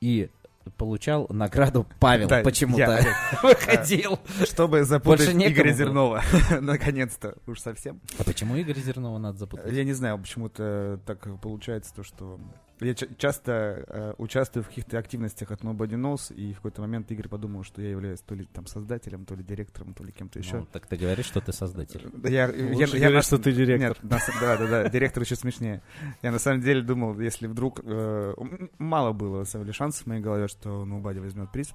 И 0.00 0.30
получал 0.76 1.26
награду 1.30 1.86
Павел 1.98 2.28
Да, 2.28 2.42
почему-то 2.42 3.00
выходил. 3.42 4.18
Чтобы 4.44 4.84
запутать 4.84 5.30
Игоря. 5.30 5.72
Зернова. 5.72 6.22
Наконец-то, 6.60 7.36
уж 7.46 7.60
совсем. 7.60 8.00
А 8.18 8.24
почему 8.24 8.60
Игоря 8.60 8.80
Зернова 8.80 9.18
надо 9.18 9.38
запутать? 9.38 9.72
Я 9.72 9.84
не 9.84 9.92
знаю, 9.92 10.18
почему-то 10.18 11.00
так 11.06 11.26
получается, 11.40 11.94
то, 11.94 12.02
что 12.02 12.38
я 12.80 12.94
ча- 12.94 13.06
часто 13.16 13.84
э, 13.88 14.14
участвую 14.18 14.64
в 14.64 14.68
каких-то 14.68 14.98
активностях 14.98 15.50
от 15.50 15.62
Nobody 15.62 15.94
Knows, 15.96 16.34
и 16.34 16.52
в 16.52 16.56
какой-то 16.56 16.80
момент 16.80 17.10
Игорь 17.10 17.28
подумал, 17.28 17.62
что 17.64 17.82
я 17.82 17.90
являюсь 17.90 18.20
то 18.20 18.34
ли 18.34 18.44
там 18.44 18.66
создателем, 18.66 19.24
то 19.26 19.34
ли 19.34 19.42
директором, 19.42 19.94
то 19.94 20.02
ли 20.04 20.12
кем-то 20.12 20.38
еще. 20.38 20.58
Ну, 20.58 20.66
так 20.70 20.86
ты 20.86 20.96
говоришь, 20.96 21.26
что 21.26 21.40
ты 21.40 21.52
создатель. 21.52 22.08
Да 22.12 22.28
я, 22.28 22.48
я, 22.48 22.66
Лучше 22.74 22.96
я 22.96 23.00
говори, 23.00 23.14
на- 23.16 23.22
что 23.22 23.38
ты 23.38 23.52
директор. 23.52 23.88
Нет, 23.90 24.02
на 24.02 24.18
да, 24.40 24.56
да, 24.56 24.66
да, 24.66 24.88
директор 24.88 25.22
еще 25.22 25.36
смешнее. 25.36 25.82
Я 26.22 26.32
на 26.32 26.38
самом 26.38 26.60
деле 26.60 26.82
думал, 26.82 27.18
если 27.20 27.46
вдруг... 27.46 27.80
э, 27.84 28.34
мало 28.78 29.12
было, 29.12 29.40
на 29.40 29.44
самом 29.44 29.64
деле, 29.66 29.74
шансов 29.74 30.04
в 30.04 30.06
моей 30.06 30.22
голове, 30.22 30.48
что 30.48 30.84
Nobody 30.84 31.20
возьмет 31.20 31.50
приз. 31.52 31.72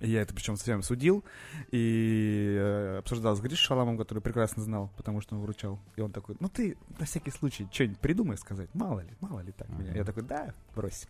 Я 0.00 0.22
это 0.22 0.32
причем 0.34 0.56
совсем 0.56 0.82
судил 0.82 1.24
и 1.70 2.56
э, 2.58 2.98
обсуждал 2.98 3.36
с 3.36 3.40
Гришей 3.40 3.64
Шаламом, 3.64 3.98
который 3.98 4.20
прекрасно 4.20 4.62
знал, 4.62 4.90
потому 4.96 5.20
что 5.20 5.34
он 5.34 5.40
выручал. 5.40 5.80
И 5.96 6.00
он 6.00 6.12
такой, 6.12 6.36
ну 6.40 6.48
ты 6.48 6.76
на 6.98 7.04
всякий 7.06 7.30
случай 7.30 7.68
что-нибудь 7.70 7.98
придумай 7.98 8.36
сказать, 8.36 8.68
мало 8.74 9.00
ли, 9.00 9.10
мало 9.20 9.40
ли 9.40 9.52
так 9.52 9.68
меня. 9.70 9.90
Ага. 9.90 9.98
Я 9.98 10.04
такой, 10.04 10.22
да, 10.24 10.54
брось. 10.74 11.06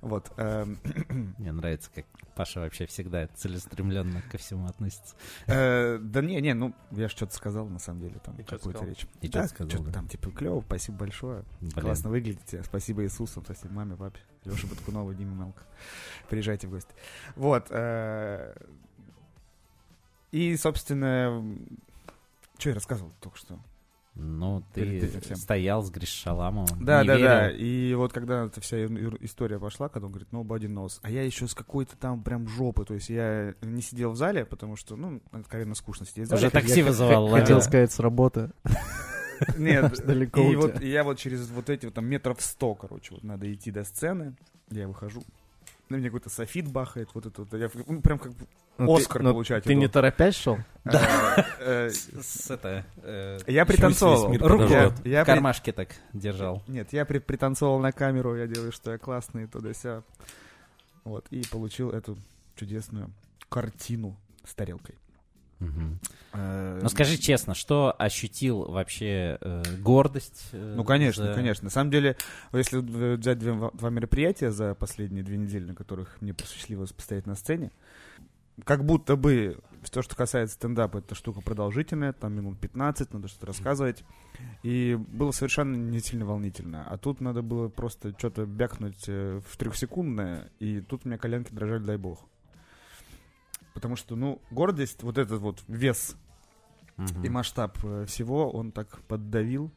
Вот. 0.00 0.32
эм, 0.36 0.78
Мне 1.38 1.52
нравится, 1.52 1.90
как 1.94 2.06
Паша 2.34 2.60
вообще 2.60 2.86
всегда 2.86 3.26
целеустремленно 3.28 4.22
ко 4.30 4.38
всему 4.38 4.66
относится. 4.66 5.14
э, 5.46 5.98
Да 5.98 6.20
не, 6.20 6.40
не, 6.40 6.54
ну 6.54 6.74
я 6.92 7.08
же 7.08 7.14
что-то 7.16 7.34
сказал, 7.34 7.68
на 7.68 7.78
самом 7.78 8.00
деле, 8.00 8.20
там 8.24 8.36
какую-то 8.44 8.84
речь. 8.84 9.06
И 9.22 9.28
Да, 9.28 9.42
чё 9.42 9.48
сказал, 9.48 9.70
чё-то 9.70 9.84
да. 9.84 9.92
там, 9.92 10.08
типа, 10.08 10.30
клево, 10.30 10.60
спасибо 10.66 10.98
большое. 10.98 11.44
Блин. 11.60 11.72
Классно 11.72 12.10
выглядите. 12.10 12.62
Спасибо 12.64 13.04
Иисусу, 13.04 13.42
спасибо 13.44 13.72
маме, 13.74 13.96
папе, 13.96 14.20
Леше 14.44 14.66
Баткунову, 14.66 15.14
Диме 15.14 15.34
Мелко. 15.34 15.62
Приезжайте 16.28 16.66
в 16.66 16.70
гости. 16.70 16.92
Вот. 17.36 17.66
э, 17.70 18.54
И, 20.32 20.56
собственно, 20.56 21.44
что 22.58 22.68
я 22.70 22.74
рассказывал 22.74 23.12
только 23.20 23.38
что? 23.38 23.58
Ну, 24.16 24.62
ты 24.72 25.10
стоял 25.34 25.82
с 25.82 25.90
Гриш 25.90 26.08
Шаламовым. 26.08 26.84
Да, 26.84 27.02
не 27.02 27.08
да, 27.08 27.18
да. 27.18 27.50
И 27.50 27.94
вот 27.94 28.12
когда 28.12 28.44
эта 28.44 28.60
вся 28.60 28.86
история 28.86 29.58
пошла, 29.58 29.88
когда 29.88 30.06
он 30.06 30.12
говорит, 30.12 30.28
nobody 30.30 30.68
knows, 30.68 31.00
а 31.02 31.10
я 31.10 31.24
еще 31.24 31.48
с 31.48 31.54
какой-то 31.54 31.96
там 31.96 32.22
прям 32.22 32.46
жопы, 32.46 32.84
то 32.84 32.94
есть 32.94 33.08
я 33.10 33.54
не 33.62 33.82
сидел 33.82 34.12
в 34.12 34.16
зале, 34.16 34.44
потому 34.44 34.76
что, 34.76 34.94
ну, 34.94 35.20
откровенно 35.32 35.74
скучно 35.74 36.06
сидеть 36.06 36.26
в 36.26 36.28
зале. 36.28 36.42
Уже 36.42 36.50
такси 36.50 36.78
Я 36.78 36.86
вызывал. 36.86 37.28
Хотел 37.28 37.60
сказать 37.60 37.90
с 37.90 37.98
работы. 37.98 38.52
Нет, 39.58 40.04
Далеко 40.04 40.40
и 40.40 40.56
вот 40.56 40.80
я 40.80 41.04
вот 41.04 41.18
через 41.18 41.48
вот 41.48 41.70
эти 41.70 41.86
вот 41.86 41.94
там 41.94 42.06
метров 42.06 42.40
сто, 42.40 42.74
короче, 42.74 43.14
вот 43.14 43.24
надо 43.24 43.52
идти 43.52 43.70
до 43.70 43.84
сцены, 43.84 44.34
я 44.70 44.88
выхожу, 44.88 45.22
на 45.88 45.96
меня 45.96 46.08
какой-то 46.08 46.30
софит 46.30 46.70
бахает, 46.70 47.10
вот 47.14 47.26
это 47.26 47.42
вот, 47.42 47.52
я 47.54 47.70
ну, 47.86 48.00
прям 48.00 48.18
как 48.18 48.32
Ну, 48.78 48.94
Оскар 48.94 49.22
ну, 49.22 49.32
получать. 49.32 49.64
Ты 49.64 49.74
не 49.74 49.88
торопясь 49.88 50.34
шел? 50.34 50.58
Э, 50.84 50.90
э, 51.60 51.90
С 51.90 52.50
это... 52.50 52.84
э, 53.02 53.38
Я 53.46 53.64
пританцовывал. 53.66 54.36
Руку- 54.38 54.94
я 55.04 55.22
в 55.22 55.26
кармашке 55.26 55.72
так 55.72 55.90
держал. 56.12 56.62
Нет, 56.66 56.92
я 56.92 57.04
при- 57.04 57.18
пританцовывал 57.20 57.78
на 57.78 57.92
камеру, 57.92 58.36
я 58.36 58.46
делаю, 58.46 58.72
что 58.72 58.92
я 58.92 58.98
классный, 58.98 59.46
туда-ся. 59.46 60.02
Вот, 61.04 61.26
и 61.30 61.44
получил 61.50 61.90
эту 61.90 62.16
чудесную 62.56 63.10
картину 63.48 64.16
с 64.44 64.54
тарелкой. 64.54 64.96
Ну 66.82 66.88
скажи 66.88 67.16
честно, 67.16 67.54
что 67.54 67.94
ощутил 67.98 68.64
вообще 68.64 69.38
э, 69.40 69.62
гордость? 69.80 70.48
э, 70.52 70.74
Ну, 70.76 70.84
конечно, 70.84 71.26
за- 71.26 71.34
конечно. 71.34 71.64
На 71.66 71.70
самом 71.70 71.90
деле, 71.90 72.16
если 72.52 72.78
э, 72.80 73.16
взять 73.16 73.38
две- 73.38 73.70
два 73.72 73.90
мероприятия 73.90 74.50
за 74.50 74.74
последние 74.74 75.22
две 75.22 75.36
недели, 75.36 75.64
на 75.66 75.74
которых 75.74 76.20
мне 76.20 76.34
посчастливилось 76.34 76.92
постоять 76.92 77.26
на 77.26 77.34
сцене, 77.36 77.70
как 78.64 78.84
будто 78.84 79.16
бы 79.16 79.58
то, 79.92 80.00
что 80.02 80.16
касается 80.16 80.54
стендапа, 80.56 80.98
это 80.98 81.14
штука 81.14 81.40
продолжительная, 81.40 82.12
там 82.12 82.34
минут 82.34 82.58
15, 82.58 83.12
надо 83.12 83.28
что-то 83.28 83.46
рассказывать. 83.46 84.02
И 84.62 84.98
было 85.08 85.30
совершенно 85.30 85.76
не 85.76 86.00
сильно 86.00 86.24
волнительно. 86.24 86.84
А 86.88 86.96
тут 86.98 87.20
надо 87.20 87.42
было 87.42 87.68
просто 87.68 88.12
что-то 88.18 88.44
бякнуть 88.46 89.04
э, 89.08 89.40
в 89.46 89.56
трехсекундное, 89.56 90.50
и 90.58 90.80
тут 90.80 91.02
у 91.04 91.08
меня 91.08 91.18
коленки 91.18 91.52
дрожали, 91.52 91.84
дай 91.84 91.96
бог. 91.96 92.24
Потому 93.74 93.96
что, 93.96 94.16
ну, 94.16 94.40
гордость, 94.50 95.02
вот 95.02 95.18
этот 95.18 95.40
вот 95.40 95.62
вес 95.68 96.16
и 97.22 97.28
масштаб 97.28 97.76
э, 97.82 98.06
всего, 98.06 98.50
он 98.50 98.70
так 98.70 99.00
поддавил, 99.02 99.72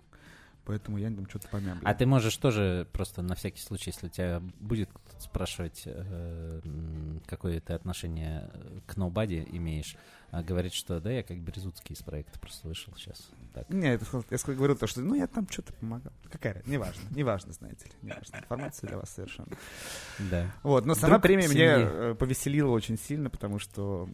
поэтому 0.65 0.97
я 0.97 1.09
там 1.09 1.27
что-то 1.27 1.47
помямлил. 1.49 1.81
А 1.83 1.93
ты 1.95 2.05
можешь 2.05 2.37
тоже 2.37 2.87
просто 2.93 3.23
на 3.23 3.33
всякий 3.33 3.59
случай, 3.59 3.89
если 3.89 4.05
у 4.05 4.09
тебя 4.09 4.41
будет 4.59 4.89
будут 5.18 5.24
спрашивать, 5.24 5.84
э, 5.86 6.61
какое 7.26 7.59
ты 7.59 7.74
отношение 7.74 8.49
к 8.86 8.95
Nobody 8.95 9.47
имеешь, 9.57 9.95
а 10.32 10.43
говорит, 10.43 10.74
что 10.74 10.99
да, 10.99 11.11
я 11.11 11.24
как 11.24 11.39
Березутский 11.39 11.95
из 11.95 12.03
проекта 12.03 12.39
просто 12.39 12.68
вышел 12.68 12.93
сейчас. 12.95 13.30
Так. 13.53 13.70
Не, 13.70 13.93
это, 13.93 14.05
я 14.30 14.38
сколько 14.38 14.57
говорю 14.57 14.76
то, 14.76 14.88
что 14.88 15.01
ну 15.01 15.15
я 15.15 15.28
там 15.28 15.47
что-то 15.49 15.74
помогал. 15.74 16.13
Какая? 16.32 16.61
Неважно, 16.65 17.03
неважно, 17.11 17.53
знаете 17.53 17.86
ли, 17.86 17.91
неважно. 18.01 18.38
Информация 18.38 18.88
для 18.88 18.97
вас 18.97 19.09
совершенно. 19.09 19.49
Да. 20.32 20.51
Вот, 20.63 20.86
но 20.86 20.95
сама 20.95 21.13
Друг 21.13 21.24
премия 21.24 21.47
семьи. 21.47 21.55
меня 21.55 21.78
э, 21.80 22.15
повеселила 22.15 22.72
очень 22.72 22.97
сильно, 22.97 23.30
потому 23.30 23.59
что 23.59 24.09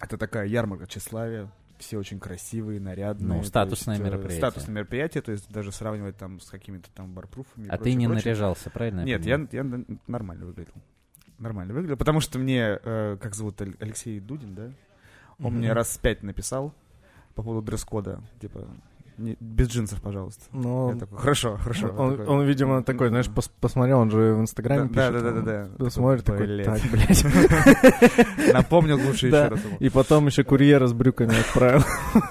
это 0.00 0.18
такая 0.18 0.46
ярмарка 0.46 0.86
тщеславия. 0.86 1.50
Все 1.78 1.96
очень 1.98 2.18
красивые, 2.18 2.80
нарядные. 2.80 3.38
Ну, 3.38 3.44
статусное 3.44 3.94
есть, 3.96 4.04
э, 4.04 4.08
мероприятие. 4.10 4.38
Статусное 4.38 4.74
мероприятие, 4.74 5.22
то 5.22 5.30
есть 5.32 5.48
даже 5.50 5.70
сравнивать 5.72 6.16
там 6.16 6.40
с 6.40 6.50
какими-то 6.50 6.90
там 6.90 7.12
барпруфами. 7.14 7.68
А 7.68 7.78
ты 7.78 7.94
не 7.94 8.06
прочее. 8.06 8.24
наряжался, 8.24 8.70
правильно? 8.70 9.04
Нет, 9.04 9.24
я, 9.24 9.46
я 9.52 9.60
н- 9.60 10.00
нормально 10.06 10.46
выглядел. 10.46 10.74
Нормально 11.38 11.72
выглядел, 11.74 11.96
потому 11.96 12.20
что 12.20 12.38
мне, 12.40 12.78
э, 12.82 13.16
как 13.20 13.34
зовут, 13.36 13.60
Алексей 13.60 14.18
Дудин, 14.18 14.54
да? 14.56 14.72
Он 15.38 15.52
Мгм. 15.52 15.58
мне 15.58 15.72
раз 15.72 15.96
пять 15.98 16.24
написал 16.24 16.74
по 17.36 17.42
поводу 17.44 17.64
дресс-кода, 17.64 18.20
типа, 18.40 18.68
не- 19.18 19.36
без 19.40 19.68
джинсов, 19.68 20.00
пожалуйста. 20.00 20.44
Но 20.52 20.92
Я 20.92 20.98
такой, 21.00 21.18
хорошо, 21.18 21.56
хорошо. 21.56 21.88
он, 21.96 22.16
такой, 22.16 22.26
он, 22.26 22.46
видимо, 22.46 22.82
такой, 22.82 23.08
знаешь, 23.08 23.26
пос- 23.28 23.50
посмотрел, 23.60 23.98
он 24.00 24.10
же 24.10 24.34
в 24.34 24.40
Инстаграме 24.40 24.88
Да, 24.88 25.10
пишет. 25.10 25.12
да, 25.12 25.30
да, 25.32 25.40
да, 25.40 25.42
да. 25.64 25.68
Такой, 25.72 25.90
Смотрит 25.90 26.24
такой, 26.24 26.46
блядь. 26.46 26.66
так, 26.66 26.80
блядь. 26.90 27.24
Напомнил 28.52 28.98
лучше 29.04 29.30
Да. 29.30 29.44
еще 29.46 29.54
раз. 29.54 29.60
И 29.80 29.88
потом 29.90 30.26
еще 30.26 30.44
курьера 30.44 30.86
с 30.86 30.92
брюками 30.92 31.38
отправил. 31.38 31.82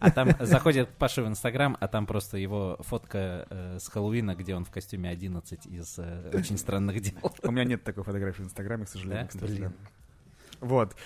А 0.00 0.10
там 0.10 0.30
заходит 0.40 0.88
Паша 0.98 1.22
в 1.22 1.28
Инстаграм, 1.28 1.76
а 1.78 1.86
там 1.86 2.06
просто 2.06 2.38
его 2.38 2.76
фотка 2.80 3.46
э, 3.50 3.78
с 3.78 3.86
Хэллоуина, 3.88 4.34
где 4.34 4.54
он 4.56 4.64
в 4.64 4.70
костюме 4.70 5.08
11 5.10 5.66
из 5.66 5.94
э, 5.98 6.30
«Очень 6.34 6.58
странных 6.58 7.00
дел». 7.00 7.12
У 7.44 7.50
меня 7.52 7.62
нет 7.64 7.84
такой 7.84 8.02
фотографии 8.02 8.42
в 8.42 8.46
Инстаграме, 8.46 8.86
к 8.86 8.88
сожалению. 8.88 9.22
Да? 9.24 9.28
кстати, 9.28 9.44
Блин. 9.52 9.72
да. 10.60 10.66
Вот. 10.66 10.96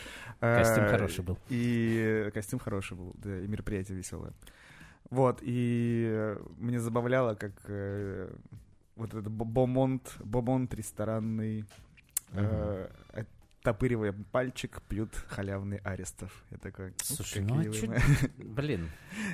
Костюм 0.40 0.84
Э, 0.84 0.88
хороший 0.88 1.24
был. 1.24 1.36
И 1.50 2.30
костюм 2.32 2.58
хороший 2.58 2.96
был, 2.96 3.12
да, 3.22 3.38
и 3.40 3.46
мероприятие 3.48 3.98
веселое. 3.98 4.32
Вот, 5.10 5.40
и 5.42 6.36
мне 6.56 6.78
забавляло, 6.78 7.34
как 7.34 7.52
э, 7.66 8.32
вот 8.96 9.10
этот 9.10 9.28
бо- 9.28 9.44
бомонд, 9.44 10.16
бомонд 10.20 10.72
ресторанный, 10.74 11.64
э, 12.32 12.88
оттопыривая 13.12 14.14
пальчик, 14.30 14.80
пьют 14.88 15.12
халявный 15.28 15.78
арестов. 15.78 16.44
Я 16.50 16.58
такой, 16.58 16.90
«Ух, 16.90 16.94
Слушай, 17.02 17.42
ну 17.42 17.54
а 17.54 17.58
мои». 17.58 17.68
Блин, 18.38 18.88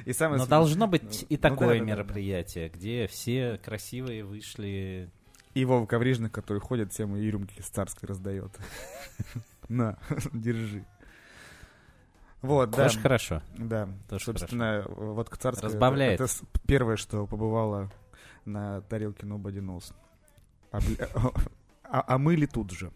И 0.07 0.13
самое 0.15 0.39
но 0.39 0.45
см- 0.47 0.51
должно 0.51 0.87
быть 0.87 1.03
ну, 1.03 1.11
и 1.29 1.35
ну 1.37 1.41
да, 1.43 1.49
такое 1.51 1.75
да, 1.75 1.79
да, 1.81 1.85
мероприятие, 1.85 2.69
где 2.71 3.07
все 3.07 3.59
красивые 3.63 4.25
вышли. 4.25 5.11
И 5.55 5.65
Вова 5.65 5.87
Коврижных, 5.87 6.33
который 6.33 6.59
ходит, 6.61 6.93
всем 6.93 7.17
и 7.17 7.31
рюмки 7.31 7.61
с 7.61 7.69
царской 7.69 8.09
раздает. 8.09 8.51
На, 9.69 9.99
держи. 10.33 10.85
Вот, 12.43 12.71
да. 12.71 12.85
Тоже 12.85 13.01
хорошо. 13.01 13.43
Да, 13.57 13.89
Тоже 14.09 14.25
собственно, 14.27 14.85
вот 14.89 15.29
к 15.31 15.37
царской... 15.37 15.69
Разбавляет. 15.69 16.21
Это, 16.21 16.33
первое, 16.67 16.97
что 16.97 17.27
побывало 17.27 17.91
на 18.45 18.83
тарелке 18.83 19.27
Nobody 19.27 19.61
Knows. 19.61 19.93
А, 20.71 20.79
а- 21.85 22.05
а 22.07 22.19
мыли 22.19 22.47
тут 22.47 22.71
же. 22.71 22.93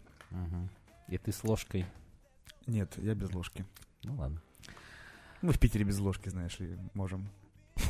И 1.07 1.17
ты 1.17 1.31
с 1.31 1.43
ложкой. 1.43 1.85
Нет, 2.67 2.93
я 2.97 3.15
без 3.15 3.33
ложки. 3.33 3.65
Ну 4.03 4.15
ладно. 4.15 4.41
Мы 5.41 5.51
в 5.53 5.59
Питере 5.59 5.83
без 5.83 5.99
ложки, 5.99 6.29
знаешь, 6.29 6.57
и 6.59 6.77
можем. 6.93 7.27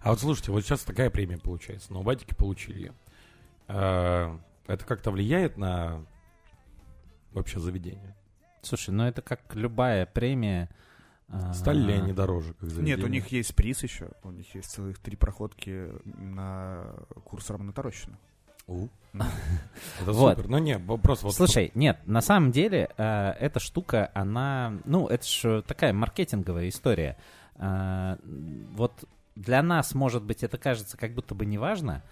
А 0.00 0.10
вот 0.10 0.20
слушайте, 0.20 0.52
вот 0.52 0.62
сейчас 0.62 0.82
такая 0.82 1.10
премия 1.10 1.38
получается. 1.38 1.92
Ноубадики 1.92 2.32
получили 2.32 2.78
ее. 2.78 2.94
А, 3.66 4.38
Это 4.66 4.84
как-то 4.84 5.10
влияет 5.10 5.56
на 5.56 6.04
вообще 7.32 7.58
заведение? 7.58 8.14
Слушай, 8.62 8.90
ну 8.90 9.04
это 9.04 9.22
как 9.22 9.40
любая 9.54 10.06
премия. 10.06 10.68
а, 11.28 11.52
Стали 11.54 11.80
ли 11.80 11.92
они 11.94 12.12
дороже, 12.12 12.54
как 12.54 12.68
заведение? 12.70 12.96
Нет, 12.96 13.04
у 13.04 13.08
них 13.08 13.28
есть 13.28 13.54
приз 13.54 13.82
еще. 13.82 14.10
У 14.22 14.30
них 14.30 14.54
есть 14.54 14.70
целых 14.70 14.98
три 14.98 15.16
проходки 15.16 15.88
на 16.04 16.94
курс 17.24 17.50
Романа 17.50 17.72
Тарощина. 17.72 18.18
У. 18.66 18.88
Это 20.02 20.12
Вот. 20.12 20.36
супер. 20.36 20.48
Ну 20.50 20.58
не, 20.58 20.78
бо- 20.78 20.98
просто 20.98 21.26
вот... 21.26 21.34
Слушай, 21.34 21.72
нет, 21.74 21.98
на 22.06 22.20
самом 22.20 22.52
деле 22.52 22.90
э, 22.96 23.30
эта 23.40 23.60
штука, 23.60 24.10
она, 24.14 24.74
ну, 24.84 25.06
это 25.06 25.26
же 25.26 25.62
такая 25.62 25.92
маркетинговая 25.94 26.68
история. 26.68 27.16
Э, 27.56 28.16
вот 28.72 29.04
для 29.36 29.62
нас, 29.62 29.94
может 29.94 30.22
быть, 30.22 30.42
это 30.42 30.58
кажется 30.58 30.96
как 30.98 31.14
будто 31.14 31.34
бы 31.34 31.46
неважно, 31.46 32.02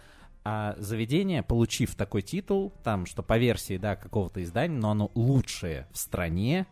а 0.48 0.76
заведение, 0.78 1.42
получив 1.42 1.96
такой 1.96 2.22
титул, 2.22 2.72
там, 2.84 3.06
что 3.06 3.24
по 3.24 3.36
версии, 3.36 3.78
да, 3.78 3.96
какого-то 3.96 4.40
издания, 4.44 4.78
но 4.78 4.92
оно 4.92 5.10
лучшее 5.16 5.88
в 5.90 5.98
стране, 5.98 6.68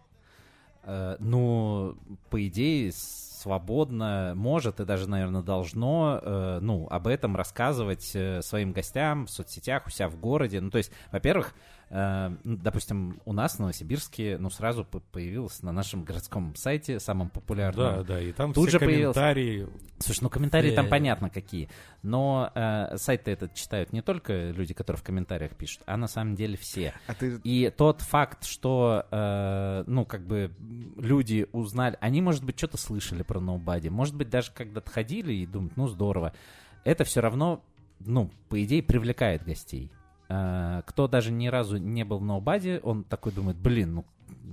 э, 0.84 1.16
ну, 1.18 1.96
по 2.30 2.46
идее, 2.46 2.92
свободно 2.92 4.34
может 4.36 4.78
и 4.78 4.84
даже, 4.84 5.08
наверное, 5.08 5.42
должно, 5.42 6.20
э, 6.22 6.58
ну, 6.62 6.86
об 6.88 7.08
этом 7.08 7.34
рассказывать 7.34 8.12
э, 8.14 8.42
своим 8.42 8.70
гостям 8.70 9.26
в 9.26 9.30
соцсетях, 9.30 9.88
у 9.88 9.90
себя 9.90 10.08
в 10.08 10.20
городе. 10.20 10.60
Ну, 10.60 10.70
то 10.70 10.78
есть, 10.78 10.92
во-первых, 11.10 11.52
допустим, 11.90 13.20
у 13.24 13.32
нас 13.32 13.56
в 13.56 13.58
Новосибирске, 13.60 14.38
ну, 14.38 14.50
сразу 14.50 14.84
по- 14.84 15.00
появилось 15.00 15.62
на 15.62 15.72
нашем 15.72 16.04
городском 16.04 16.54
сайте, 16.56 16.98
самом 17.00 17.30
популярном, 17.30 17.96
Да, 17.98 18.02
да, 18.02 18.20
и 18.20 18.32
там 18.32 18.52
Тут 18.52 18.68
все 18.68 18.78
же 18.78 18.86
комментарии. 18.86 19.68
Слушай, 19.98 20.20
ну 20.22 20.30
комментарии 20.30 20.74
там 20.74 20.86
Э. 20.86 20.88
понятно 20.90 21.30
какие. 21.30 21.68
Но 22.02 22.50
э, 22.54 22.96
сайт 22.96 23.28
этот 23.28 23.54
читают 23.54 23.92
не 23.92 24.02
только 24.02 24.50
люди, 24.50 24.74
которые 24.74 25.00
в 25.00 25.04
комментариях 25.04 25.54
пишут, 25.56 25.82
а 25.86 25.96
на 25.96 26.08
самом 26.08 26.34
деле 26.34 26.56
все. 26.56 26.94
А 27.06 27.14
ты... 27.14 27.40
И 27.44 27.70
тот 27.76 28.00
факт, 28.00 28.44
что, 28.44 29.06
э, 29.10 29.84
ну, 29.86 30.04
как 30.04 30.26
бы 30.26 30.50
люди 30.96 31.46
узнали, 31.52 31.96
они, 32.00 32.20
может 32.22 32.44
быть, 32.44 32.58
что-то 32.58 32.76
слышали 32.76 33.22
про 33.22 33.40
Nobody, 33.40 33.90
может 33.90 34.14
быть, 34.16 34.30
даже 34.30 34.50
когда-то 34.52 34.90
ходили 34.90 35.32
и 35.32 35.46
думают, 35.46 35.76
ну, 35.76 35.86
здорово. 35.88 36.32
Это 36.84 37.04
все 37.04 37.20
равно, 37.20 37.62
ну, 38.00 38.30
по 38.48 38.62
идее, 38.62 38.82
привлекает 38.82 39.44
гостей. 39.44 39.90
Э, 40.34 40.82
кто 40.86 41.08
даже 41.08 41.32
ни 41.32 41.48
разу 41.48 41.76
не 41.76 42.04
был 42.04 42.18
в 42.18 42.24
Nobody, 42.24 42.80
он 42.82 43.04
такой 43.04 43.32
думает, 43.32 43.56
блин, 43.56 43.94
ну, 43.94 44.04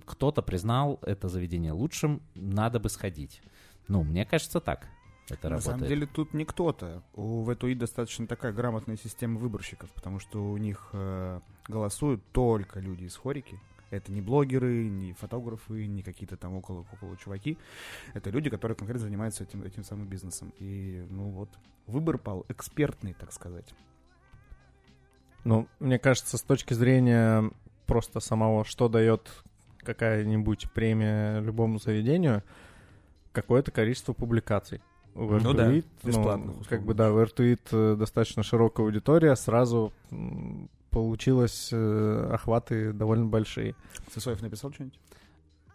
кто-то 0.05 0.41
признал 0.41 0.99
это 1.01 1.27
заведение 1.27 1.71
лучшим, 1.71 2.21
надо 2.35 2.79
бы 2.79 2.89
сходить. 2.89 3.41
Ну, 3.87 4.03
мне 4.03 4.25
кажется, 4.25 4.59
так 4.59 4.87
это 5.29 5.49
На 5.49 5.55
работает. 5.55 5.75
самом 5.77 5.87
деле 5.87 6.05
тут 6.05 6.33
не 6.33 6.45
кто-то. 6.45 7.03
У 7.13 7.43
ВТУИ 7.45 7.73
достаточно 7.73 8.27
такая 8.27 8.51
грамотная 8.51 8.97
система 8.97 9.39
выборщиков, 9.39 9.89
потому 9.91 10.19
что 10.19 10.51
у 10.51 10.57
них 10.57 10.89
э, 10.93 11.39
голосуют 11.67 12.23
только 12.31 12.79
люди 12.79 13.05
из 13.05 13.15
хорики. 13.15 13.59
Это 13.89 14.11
не 14.11 14.21
блогеры, 14.21 14.89
не 14.89 15.13
фотографы, 15.13 15.85
не 15.85 16.01
какие-то 16.01 16.37
там 16.37 16.55
около, 16.55 16.85
около 16.93 17.17
чуваки. 17.17 17.57
Это 18.13 18.29
люди, 18.29 18.49
которые 18.49 18.75
конкретно 18.75 19.05
занимаются 19.05 19.43
этим, 19.43 19.63
этим 19.63 19.83
самым 19.83 20.07
бизнесом. 20.07 20.53
И, 20.59 21.05
ну 21.09 21.29
вот, 21.29 21.49
выбор 21.87 22.17
пал 22.17 22.45
экспертный, 22.47 23.13
так 23.13 23.33
сказать. 23.33 23.73
Ну, 25.43 25.67
мне 25.79 25.99
кажется, 25.99 26.37
с 26.37 26.41
точки 26.41 26.73
зрения 26.73 27.49
просто 27.85 28.19
самого, 28.19 28.63
что 28.63 28.89
дает 28.89 29.29
какая-нибудь 29.79 30.71
премия 30.71 31.39
любому 31.39 31.79
заведению, 31.79 32.43
какое-то 33.31 33.71
количество 33.71 34.13
публикаций. 34.13 34.81
В 35.13 35.41
Ну 35.41 35.53
да, 35.53 35.69
R2IT, 35.69 35.85
бесплатных, 36.03 36.67
как 36.69 36.83
бы 36.83 36.93
да, 36.93 37.11
в 37.11 37.17
R2IT 37.17 37.59
э, 37.71 37.95
достаточно 37.97 38.43
широкая 38.43 38.85
аудитория, 38.85 39.35
сразу 39.35 39.91
получилось 40.89 41.69
э, 41.73 42.29
охваты 42.31 42.93
довольно 42.93 43.25
большие. 43.25 43.75
Сысоев 44.13 44.41
написал 44.41 44.71
что-нибудь? 44.71 44.97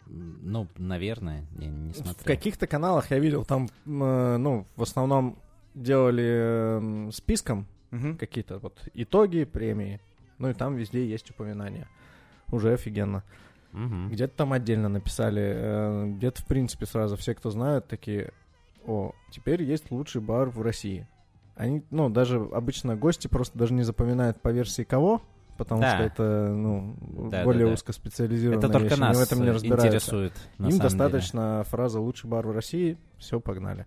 Ну, 0.07 0.69
наверное, 0.79 1.45
я 1.59 1.69
не 1.69 1.93
смотрел. 1.93 2.15
В 2.15 2.25
каких-то 2.25 2.67
каналах 2.67 3.11
я 3.11 3.19
видел, 3.19 3.45
там, 3.45 3.67
э, 3.67 4.37
ну, 4.39 4.67
в 4.77 4.83
основном 4.83 5.37
делали 5.75 6.79
м, 6.79 7.13
списком 7.13 7.67
Мгм. 7.91 8.17
какие-то 8.19 8.59
вот 8.59 8.79
итоги 8.95 9.45
премии, 9.45 10.01
ну 10.39 10.51
и 10.51 10.55
там 10.55 10.75
везде 10.77 11.07
есть 11.07 11.31
упоминания. 11.31 11.89
Уже 12.53 12.73
офигенно. 12.73 13.23
Мгм. 13.73 14.09
Где-то 14.11 14.35
там 14.37 14.53
отдельно 14.53 14.89
написали, 14.89 15.43
э, 15.45 16.07
где-то, 16.17 16.43
в 16.43 16.47
принципе, 16.47 16.87
сразу 16.87 17.17
все, 17.17 17.35
кто 17.35 17.51
знают, 17.51 17.87
такие, 17.89 18.33
о, 18.87 19.13
теперь 19.31 19.63
есть 19.63 19.91
лучший 19.91 20.21
бар 20.21 20.49
в 20.49 20.63
России. 20.63 21.07
Они, 21.57 21.83
ну, 21.91 22.09
даже 22.11 22.39
обычно 22.39 22.97
гости 22.97 23.29
просто 23.29 23.59
даже 23.59 23.73
не 23.75 23.83
запоминают 23.83 24.41
по 24.41 24.49
версии 24.51 24.83
кого, 24.83 25.23
потому 25.59 25.81
Да. 25.83 25.95
что 25.95 26.03
это, 26.05 26.49
ну, 26.53 26.95
Да, 27.31 27.45
более 27.45 27.65
да, 27.65 27.69
да. 27.69 27.75
узкоспециализированная 27.75 28.59
Это 28.69 28.73
только 28.73 28.89
вещь, 28.91 28.99
нас 28.99 29.17
в 29.19 29.21
этом 29.21 29.43
не 29.43 29.51
разбираются. 29.51 29.87
интересует. 29.89 30.33
Им 30.59 30.79
достаточно 30.79 31.65
фраза 31.67 32.01
«лучший 32.01 32.29
бар 32.31 32.47
в 32.47 32.51
России», 32.53 32.97
все, 33.19 33.41
погнали. 33.41 33.87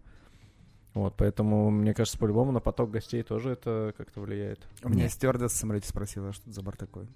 Вот, 0.99 1.15
поэтому, 1.15 1.69
мне 1.69 1.93
кажется, 1.93 2.17
по-любому 2.17 2.51
на 2.51 2.59
поток 2.59 2.91
гостей 2.91 3.23
тоже 3.23 3.51
это 3.51 3.93
как-то 3.97 4.19
влияет. 4.19 4.67
У 4.83 4.89
меня 4.89 5.07
стюардесса 5.07 5.55
в 5.55 5.59
самолете 5.59 5.87
спросила, 5.87 6.29
а 6.29 6.33
что 6.33 6.43
это 6.43 6.51
за 6.53 6.61
бар 6.61 6.75
такой. 6.75 7.07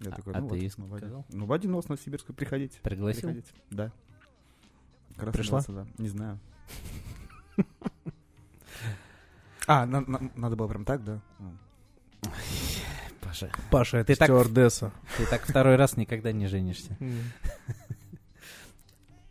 Я 0.00 0.10
А- 0.10 0.14
такой, 0.14 0.32
а 0.32 0.40
ну 0.40 0.48
ты 0.48 0.54
вот, 0.54 0.60
ей 0.62 0.72
ну, 0.78 0.86
Вадим. 0.86 1.06
сказал? 1.08 1.24
Ну, 1.28 1.44
Вадим 1.46 1.72
Нос, 1.72 1.88
Новосибирск, 1.88 2.32
приходите. 2.34 2.78
Пригласил? 2.82 3.28
Приходите. 3.30 3.52
Да. 3.70 3.92
Раз 5.18 5.34
Пришла? 5.34 5.60
собрался, 5.60 5.90
да. 5.96 6.02
Не 6.02 6.08
знаю. 6.08 6.38
А, 9.66 9.84
на- 9.84 10.00
на- 10.00 10.30
надо 10.34 10.56
было 10.56 10.66
прям 10.66 10.84
так, 10.86 11.04
да? 11.04 11.20
Ну. 11.38 11.52
Паша. 13.20 13.50
Паша, 13.70 13.98
это 13.98 14.06
Ты 14.14 14.16
так- 14.18 14.28
стюардесса. 14.28 14.92
Ты 15.18 15.26
так 15.26 15.42
второй 15.42 15.76
раз 15.76 15.98
никогда 15.98 16.32
не 16.32 16.46
женишься. 16.46 16.96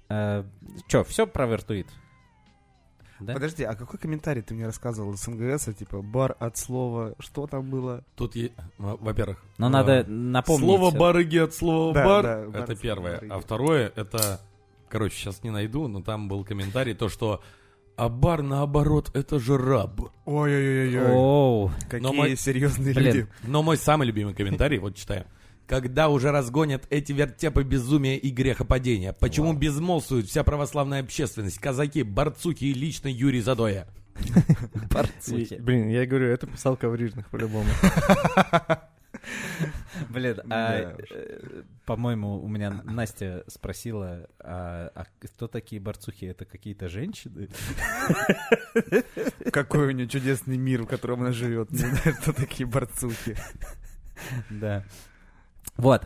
Че, 0.87 1.03
все 1.05 1.25
про 1.25 1.47
вертуит? 1.47 1.87
Да? 3.19 3.33
Подожди, 3.33 3.63
а 3.63 3.73
какой 3.75 3.99
комментарий 3.99 4.41
ты 4.41 4.53
мне 4.53 4.65
рассказывал 4.65 5.13
из 5.13 5.27
МГС? 5.27 5.65
Типа, 5.75 6.01
бар 6.01 6.35
от 6.39 6.57
слова, 6.57 7.15
что 7.19 7.47
там 7.47 7.69
было? 7.69 8.03
Тут, 8.15 8.35
е- 8.35 8.51
во- 8.77 8.95
во-первых... 8.97 9.43
Но 9.57 9.67
э, 9.67 9.69
надо 9.69 10.03
напомнить. 10.07 10.65
Слово 10.65 10.91
барыги 10.91 11.37
от 11.37 11.53
слова 11.53 11.93
Да, 11.93 12.05
бар, 12.05 12.23
да, 12.23 12.45
бар 12.49 12.61
это 12.63 12.75
первое. 12.75 13.15
барыги. 13.15 13.31
А 13.31 13.39
второе, 13.39 13.91
это, 13.95 14.39
короче, 14.89 15.15
сейчас 15.15 15.43
не 15.43 15.49
найду, 15.49 15.87
но 15.87 16.01
там 16.01 16.27
был 16.27 16.43
комментарий, 16.45 16.93
то, 16.93 17.09
что 17.09 17.41
а 17.95 18.09
бар, 18.09 18.43
наоборот, 18.43 19.09
это 19.15 19.39
же 19.39 19.57
раб. 19.57 19.99
Ой-ой-ой-ой. 20.25 21.11
Оу, 21.15 21.71
Какие 21.89 21.99
Но 22.01 22.13
мы- 22.13 22.35
серьезные 22.35 22.93
Блин. 22.93 23.05
люди. 23.15 23.27
Но 23.43 23.63
мой 23.63 23.77
самый 23.77 24.05
любимый 24.05 24.35
комментарий, 24.35 24.77
вот 24.77 24.95
читаем. 24.95 25.25
Когда 25.67 26.07
уже 26.07 26.31
разгонят 26.31 26.87
эти 26.89 27.11
вертепы 27.11 27.63
безумия 27.63 28.15
и 28.15 28.29
грехопадения? 28.29 29.11
Почему 29.11 29.53
безмолвствует 29.53 30.27
вся 30.27 30.43
православная 30.45 31.01
общественность, 31.01 31.59
казаки, 31.59 32.03
борцуки 32.03 32.63
и 32.63 32.73
лично 32.73 33.09
Юрий 33.09 33.41
Задоя? 33.41 33.87
И, 34.17 34.79
борцухи. 34.89 35.55
Блин, 35.59 35.89
я 35.89 36.05
говорю, 36.07 36.27
это 36.27 36.47
писал 36.47 36.75
Коврижных 36.75 37.29
по-любому. 37.29 37.69
Блин, 40.09 40.39
а, 40.49 40.95
э, 41.11 41.63
по-моему, 41.85 42.41
у 42.41 42.47
меня 42.47 42.81
Настя 42.83 43.43
спросила, 43.47 44.27
а, 44.39 44.89
а 44.95 45.05
кто 45.19 45.47
такие 45.47 45.81
борцухи? 45.81 46.25
Это 46.25 46.45
какие-то 46.45 46.87
женщины? 46.87 47.49
Какой 49.51 49.87
у 49.87 49.91
нее 49.91 50.07
чудесный 50.07 50.57
мир, 50.57 50.83
в 50.83 50.87
котором 50.87 51.21
она 51.21 51.31
живет. 51.31 51.71
Не 51.71 51.79
знаю, 51.79 52.15
кто 52.21 52.31
такие 52.31 52.65
борцухи. 52.65 53.35
Да. 54.49 54.83
Вот. 55.77 56.03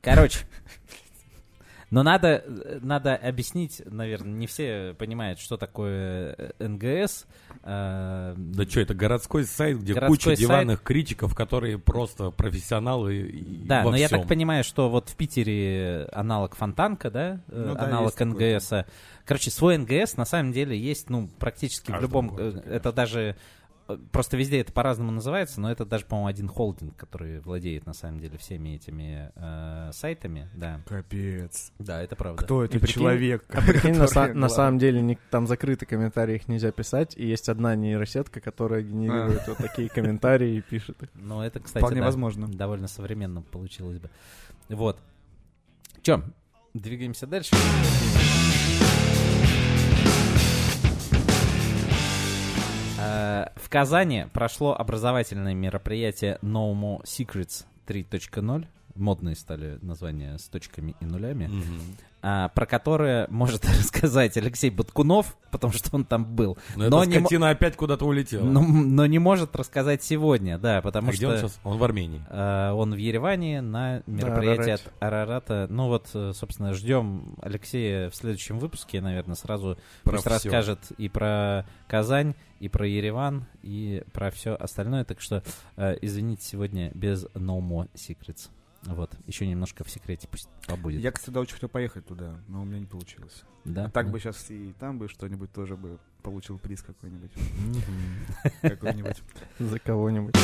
Короче. 0.00 0.40
Но 1.90 2.02
надо, 2.02 2.42
надо 2.80 3.14
объяснить, 3.14 3.80
наверное, 3.86 4.32
не 4.32 4.48
все 4.48 4.94
понимают, 4.98 5.38
что 5.38 5.56
такое 5.56 6.34
э, 6.58 6.66
НГС. 6.66 7.24
э, 7.62 8.34
Да 8.36 8.64
что, 8.64 8.80
это 8.80 8.94
городской 8.94 9.44
сайт, 9.44 9.78
где 9.78 9.94
Городской 9.94 10.16
куча 10.16 10.24
сайт. 10.30 10.38
диванных 10.40 10.82
критиков, 10.82 11.36
которые 11.36 11.78
просто 11.78 12.30
профессионалы 12.30 13.18
и 13.18 13.64
Да, 13.66 13.84
во 13.84 13.92
но 13.92 13.96
я 13.96 14.08
всем. 14.08 14.20
так 14.20 14.28
понимаю, 14.28 14.64
что 14.64 14.90
вот 14.90 15.08
в 15.10 15.14
Питере 15.14 16.08
аналог 16.12 16.56
Фонтанка, 16.56 17.12
да, 17.12 17.40
э, 17.48 17.64
Ну 17.68 17.74
да, 17.74 17.82
аналог 17.84 18.12
такой. 18.12 18.54
НГС. 18.54 18.72
-а. 18.72 18.86
Короче, 19.24 19.52
свой 19.52 19.78
НГС 19.78 20.16
на 20.16 20.24
самом 20.24 20.50
деле 20.52 20.76
есть, 20.76 21.10
ну, 21.10 21.28
практически 21.38 21.90
в 21.90 21.92
Каждом 21.92 22.02
любом... 22.08 22.28
городе, 22.30 22.60
это 22.66 22.92
даже... 22.92 23.36
Просто 24.12 24.38
везде 24.38 24.60
это 24.60 24.72
по-разному 24.72 25.10
называется, 25.10 25.60
но 25.60 25.70
это 25.70 25.84
даже, 25.84 26.06
по-моему, 26.06 26.28
один 26.28 26.48
холдинг, 26.48 26.96
который 26.96 27.40
владеет 27.40 27.84
на 27.84 27.92
самом 27.92 28.18
деле 28.18 28.38
всеми 28.38 28.70
этими 28.76 29.30
э, 29.34 29.90
сайтами, 29.92 30.48
да. 30.54 30.80
Капец. 30.86 31.70
Да, 31.78 32.02
это 32.02 32.16
правда. 32.16 32.42
Кто 32.42 32.64
прикинь- 32.66 32.86
человек? 32.86 33.44
А 33.50 33.60
прикинь, 33.60 33.94
на, 33.96 34.04
са- 34.08 34.32
на 34.32 34.48
самом 34.48 34.78
деле 34.78 35.02
не- 35.02 35.18
там 35.30 35.46
закрыты 35.46 35.84
комментарии, 35.84 36.36
их 36.36 36.48
нельзя 36.48 36.72
писать, 36.72 37.14
и 37.16 37.26
есть 37.26 37.50
одна 37.50 37.74
нейросетка, 37.76 38.40
которая 38.40 38.80
генерирует 38.82 39.46
вот 39.48 39.58
такие 39.58 39.90
комментарии 39.90 40.56
и 40.56 40.60
пишет 40.62 41.02
их. 41.02 41.10
Ну, 41.14 41.42
это, 41.42 41.60
кстати, 41.60 41.82
Вполне 41.82 42.00
да, 42.00 42.06
возможно. 42.06 42.48
довольно 42.48 42.88
современно 42.88 43.42
получилось 43.42 43.98
бы. 43.98 44.08
Вот. 44.70 44.98
Чем? 46.00 46.32
Двигаемся 46.72 47.26
дальше. 47.26 47.54
В 53.56 53.68
Казани 53.68 54.26
прошло 54.32 54.74
образовательное 54.74 55.54
мероприятие 55.54 56.38
No 56.42 57.02
Secrets 57.02 57.64
3.0. 57.86 58.66
Модные 58.94 59.34
стали 59.34 59.78
названия 59.82 60.38
с 60.38 60.44
точками 60.48 60.94
и 61.00 61.04
нулями. 61.04 61.46
Мгм. 61.46 61.80
а, 62.22 62.48
про 62.48 62.64
которое 62.64 63.26
может 63.28 63.64
рассказать 63.68 64.36
Алексей 64.36 64.70
Баткунов, 64.70 65.36
потому 65.50 65.72
что 65.72 65.94
он 65.94 66.04
там 66.04 66.24
был. 66.24 66.56
Но, 66.74 66.88
Но 66.88 67.02
эта 67.02 67.10
не 67.10 67.18
скотина 67.18 67.50
опять 67.50 67.76
куда-то 67.76 68.06
улетела. 68.06 68.44
Но, 68.44 68.62
но 68.62 69.04
не 69.06 69.18
может 69.18 69.54
рассказать 69.56 70.02
сегодня, 70.02 70.58
да, 70.58 70.80
потому 70.80 71.08
а 71.08 71.12
что... 71.12 71.18
где 71.18 71.28
он 71.28 71.36
сейчас? 71.38 71.60
Он 71.64 71.76
в 71.76 71.84
Армении. 71.84 72.22
Э, 72.30 72.70
Он 72.70 72.94
в 72.94 72.96
Ереване 72.96 73.60
на 73.60 74.02
мероприятии 74.06 74.62
Арарате. 74.62 74.72
от 74.74 75.02
Арарата. 75.02 75.66
Ну 75.68 75.88
вот, 75.88 76.08
э, 76.14 76.32
собственно, 76.34 76.72
ждем 76.72 77.36
Алексея 77.42 78.08
в 78.08 78.14
следующем 78.14 78.58
выпуске, 78.58 79.00
наверное, 79.00 79.34
сразу 79.34 79.76
Про 80.04 80.12
пусть 80.12 80.26
расскажет 80.26 80.92
и 80.96 81.08
про 81.08 81.66
Казань, 81.88 82.34
и 82.60 82.68
про 82.68 82.86
Ереван, 82.86 83.44
и 83.62 84.02
про 84.12 84.30
все 84.30 84.54
остальное. 84.54 85.04
Так 85.04 85.20
что, 85.20 85.42
э, 85.76 85.96
извините, 86.00 86.46
сегодня 86.46 86.90
без 86.94 87.26
No 87.34 87.60
More 87.60 87.90
Secrets. 87.94 88.48
Вот, 88.86 89.14
еще 89.26 89.46
немножко 89.46 89.82
в 89.84 89.90
секрете 89.90 90.28
пусть 90.30 90.48
побудет. 90.66 91.00
Я, 91.00 91.10
кстати, 91.10 91.36
очень 91.36 91.54
хотел 91.54 91.68
поехать 91.70 92.06
туда, 92.06 92.38
но 92.48 92.62
у 92.62 92.64
меня 92.64 92.80
не 92.80 92.86
получилось. 92.86 93.42
Да? 93.64 93.86
А 93.86 93.90
так 93.90 94.06
Да. 94.06 94.12
бы 94.12 94.20
сейчас 94.20 94.50
и 94.50 94.74
там 94.78 94.98
бы 94.98 95.08
что-нибудь 95.08 95.50
тоже 95.52 95.76
бы 95.76 95.98
получил 96.22 96.58
приз 96.58 96.82
какой-нибудь. 96.82 97.30
Какой-нибудь. 98.60 99.22
За 99.58 99.78
кого-нибудь. 99.78 100.34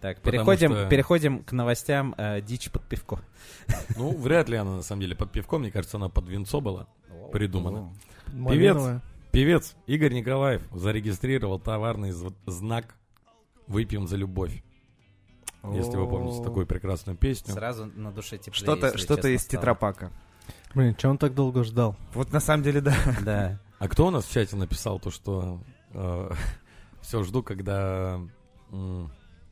Так, 0.00 0.18
Потому 0.20 0.30
переходим, 0.32 0.70
что- 0.72 0.88
переходим 0.88 1.42
к 1.42 1.52
новостям 1.52 2.14
э, 2.18 2.40
дичь 2.40 2.70
под 2.70 2.82
пивко. 2.84 3.18
Ну, 3.96 4.10
вряд 4.16 4.48
ли 4.48 4.56
она 4.56 4.76
на 4.76 4.82
самом 4.82 5.02
деле 5.02 5.16
под 5.16 5.32
пивком. 5.32 5.62
Мне 5.62 5.72
кажется, 5.72 5.96
она 5.96 6.08
под 6.08 6.28
винцо 6.28 6.60
была 6.60 6.86
придумана. 7.32 7.78
О, 7.80 7.92
Малиновая. 8.32 9.02
Певец 9.32 9.76
Игорь 9.86 10.12
Николаев 10.14 10.62
зарегистрировал 10.72 11.58
товарный 11.58 12.12
знак 12.46 12.94
«Выпьем 13.66 14.06
за 14.06 14.16
любовь». 14.16 14.62
Если 15.72 15.96
вы 15.96 16.08
помните 16.08 16.42
такую 16.42 16.66
прекрасную 16.66 17.16
песню. 17.16 17.52
Сразу 17.52 17.86
на 17.86 18.12
душе 18.12 18.38
теплее, 18.38 18.54
Что-то 18.54 18.96
честно 18.96 19.28
из 19.28 19.44
тетрапака. 19.44 20.12
Блин, 20.74 20.94
че 20.94 21.08
он 21.08 21.18
так 21.18 21.34
долго 21.34 21.64
ждал? 21.64 21.96
Вот 22.14 22.32
на 22.32 22.40
самом 22.40 22.62
деле, 22.62 22.80
да. 22.80 22.94
Да. 23.22 23.60
А 23.78 23.88
кто 23.88 24.06
у 24.06 24.10
нас 24.10 24.24
в 24.24 24.32
чате 24.32 24.56
написал 24.56 24.98
то, 24.98 25.10
что 25.10 25.60
все 27.02 27.22
жду, 27.24 27.42
когда... 27.42 28.20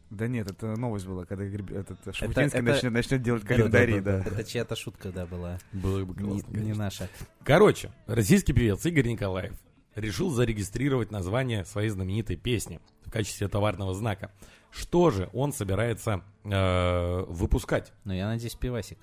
Да 0.09 0.29
нет, 0.29 0.49
это 0.49 0.77
новость 0.77 1.05
была, 1.07 1.25
когда 1.25 1.45
этот 1.45 1.99
Шафутинский 2.15 2.61
это- 2.61 2.63
начнет, 2.63 2.93
начнет 2.93 3.23
делать 3.23 3.45
календари, 3.45 4.01
да. 4.01 4.21
Это 4.21 4.45
чья-то 4.45 4.77
шутка, 4.77 5.11
да, 5.11 5.27
была. 5.27 5.59
Было 5.73 6.05
бы 6.05 6.15
Не, 6.23 6.29
классно, 6.29 6.51
не 6.53 6.59
конечно. 6.61 6.85
наша. 6.85 7.09
Короче, 7.43 7.91
российский 8.07 8.53
певец 8.53 8.87
Игорь 8.87 9.09
Николаев 9.09 9.53
решил 9.97 10.31
зарегистрировать 10.31 11.11
название 11.11 11.65
своей 11.65 11.89
знаменитой 11.89 12.37
песни 12.37 12.81
в 13.05 13.11
качестве 13.11 13.49
товарного 13.49 13.95
знака. 13.95 14.31
Что 14.71 15.11
же 15.11 15.29
он 15.33 15.53
собирается 15.53 16.23
э, 16.45 17.25
выпускать? 17.29 17.93
Ну, 18.05 18.13
я 18.13 18.27
надеюсь, 18.29 18.55
пивасик. 18.55 18.99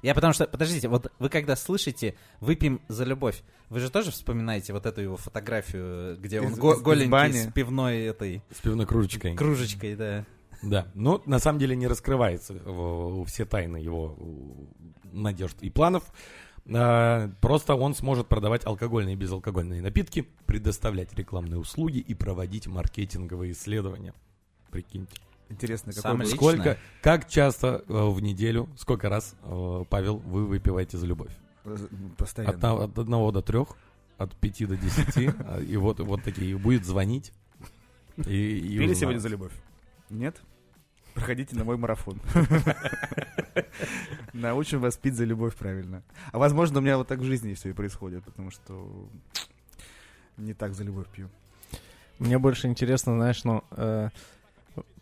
Я 0.00 0.14
потому 0.14 0.32
что, 0.32 0.46
подождите, 0.46 0.88
вот 0.88 1.12
вы 1.18 1.28
когда 1.28 1.56
слышите 1.56 2.14
«выпьем 2.40 2.80
за 2.88 3.04
любовь», 3.04 3.42
вы 3.68 3.80
же 3.80 3.90
тоже 3.90 4.12
вспоминаете 4.12 4.72
вот 4.72 4.86
эту 4.86 5.00
его 5.00 5.16
фотографию, 5.16 6.16
где 6.18 6.40
он 6.40 6.52
Из- 6.52 6.56
го- 6.58 6.72
из- 6.74 6.78
из 6.78 6.82
голенький 6.82 7.10
бани. 7.10 7.32
с 7.38 7.52
пивной 7.52 8.02
этой 8.04 8.42
С 8.54 8.60
пивной 8.60 8.86
кружечкой. 8.86 9.34
кружечкой, 9.34 9.96
да. 9.96 10.24
Да, 10.62 10.86
но 10.94 11.20
на 11.26 11.38
самом 11.40 11.58
деле 11.58 11.74
не 11.76 11.86
раскрывается 11.88 12.54
все 13.26 13.44
тайны 13.44 13.76
его 13.76 14.16
надежд 15.12 15.56
и 15.62 15.70
планов. 15.70 16.04
А, 16.74 17.30
Просто 17.40 17.74
он 17.74 17.94
сможет 17.94 18.28
продавать 18.28 18.66
алкогольные 18.66 19.14
и 19.14 19.16
безалкогольные 19.16 19.80
напитки, 19.82 20.26
предоставлять 20.46 21.14
рекламные 21.14 21.58
услуги 21.58 21.98
и 21.98 22.14
проводить 22.14 22.66
маркетинговые 22.66 23.52
исследования. 23.52 24.14
Прикиньте. 24.70 25.16
Интересно, 25.48 25.92
какой. 25.92 26.26
Сколько, 26.26 26.76
как 27.00 27.26
часто 27.28 27.82
э, 27.88 27.92
в 28.08 28.20
неделю, 28.20 28.68
сколько 28.76 29.08
раз, 29.08 29.34
э, 29.44 29.84
Павел, 29.88 30.18
вы 30.18 30.44
выпиваете 30.46 30.98
за 30.98 31.06
любовь? 31.06 31.30
Э, 31.64 31.74
От, 31.74 32.16
Постоянно. 32.18 32.58
на- 32.58 32.84
от 32.84 32.98
одного 32.98 33.32
до 33.32 33.40
трех, 33.40 33.68
от 34.18 34.34
пяти 34.36 34.66
до 34.66 34.76
десяти, 34.76 35.30
и 35.66 35.76
вот, 35.78 36.00
вот 36.00 36.22
такие, 36.22 36.58
будет 36.58 36.84
звонить. 36.84 37.32
Пили 38.16 38.92
сегодня 38.92 39.20
за 39.20 39.28
любовь? 39.28 39.52
Нет? 40.10 40.36
Проходите 41.14 41.56
на 41.56 41.64
мой 41.64 41.78
марафон. 41.78 42.20
Научим 44.40 44.80
вас 44.80 44.96
пить 44.96 45.14
за 45.14 45.24
любовь 45.24 45.54
правильно. 45.56 46.02
А 46.32 46.38
возможно, 46.38 46.78
у 46.78 46.82
меня 46.82 46.96
вот 46.96 47.08
так 47.08 47.18
в 47.18 47.24
жизни 47.24 47.54
все 47.54 47.70
и 47.70 47.72
происходит, 47.72 48.24
потому 48.24 48.50
что 48.50 49.08
не 50.36 50.54
так 50.54 50.74
за 50.74 50.84
любовь 50.84 51.06
пью. 51.08 51.28
Мне 52.18 52.38
больше 52.38 52.68
интересно, 52.68 53.14
знаешь, 53.14 53.42
ну, 53.44 53.62
э, 53.72 54.08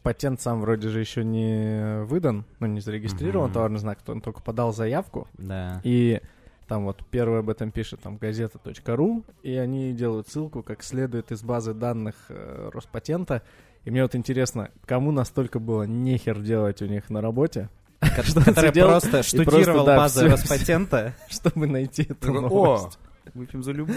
патент 0.02 0.40
сам 0.40 0.60
вроде 0.60 0.88
же 0.88 1.00
еще 1.00 1.24
не 1.24 2.02
выдан, 2.04 2.44
ну, 2.60 2.66
не 2.66 2.80
зарегистрирован 2.80 3.46
Мгм. 3.46 3.54
товарный 3.54 3.78
знак, 3.78 4.00
то 4.02 4.12
он 4.12 4.20
только 4.20 4.40
подал 4.40 4.72
заявку, 4.72 5.26
Да. 5.38 5.80
и 5.84 6.20
там 6.68 6.84
вот 6.84 7.04
первый 7.10 7.40
об 7.40 7.48
этом 7.50 7.70
пишет 7.70 8.00
там 8.00 8.16
газета.ру, 8.16 9.24
и 9.42 9.54
они 9.54 9.92
делают 9.92 10.28
ссылку, 10.28 10.62
как 10.62 10.82
следует 10.82 11.30
из 11.32 11.42
базы 11.42 11.74
данных 11.74 12.14
э, 12.28 12.70
Роспатента. 12.72 13.42
И 13.84 13.90
мне 13.90 14.02
вот 14.02 14.14
интересно, 14.16 14.70
кому 14.84 15.12
настолько 15.12 15.58
было 15.60 15.84
нехер 15.84 16.40
делать 16.40 16.82
у 16.82 16.86
них 16.86 17.08
на 17.08 17.20
работе, 17.20 17.68
сидел 18.00 18.88
просто 18.88 19.22
штудировал 19.22 19.86
базы 19.86 20.28
Роспатента. 20.28 21.14
чтобы 21.28 21.66
найти 21.66 22.02
эту 22.02 22.32
новость. 22.32 22.98
выпьем 23.34 23.62
за 23.62 23.72
любовь. 23.72 23.96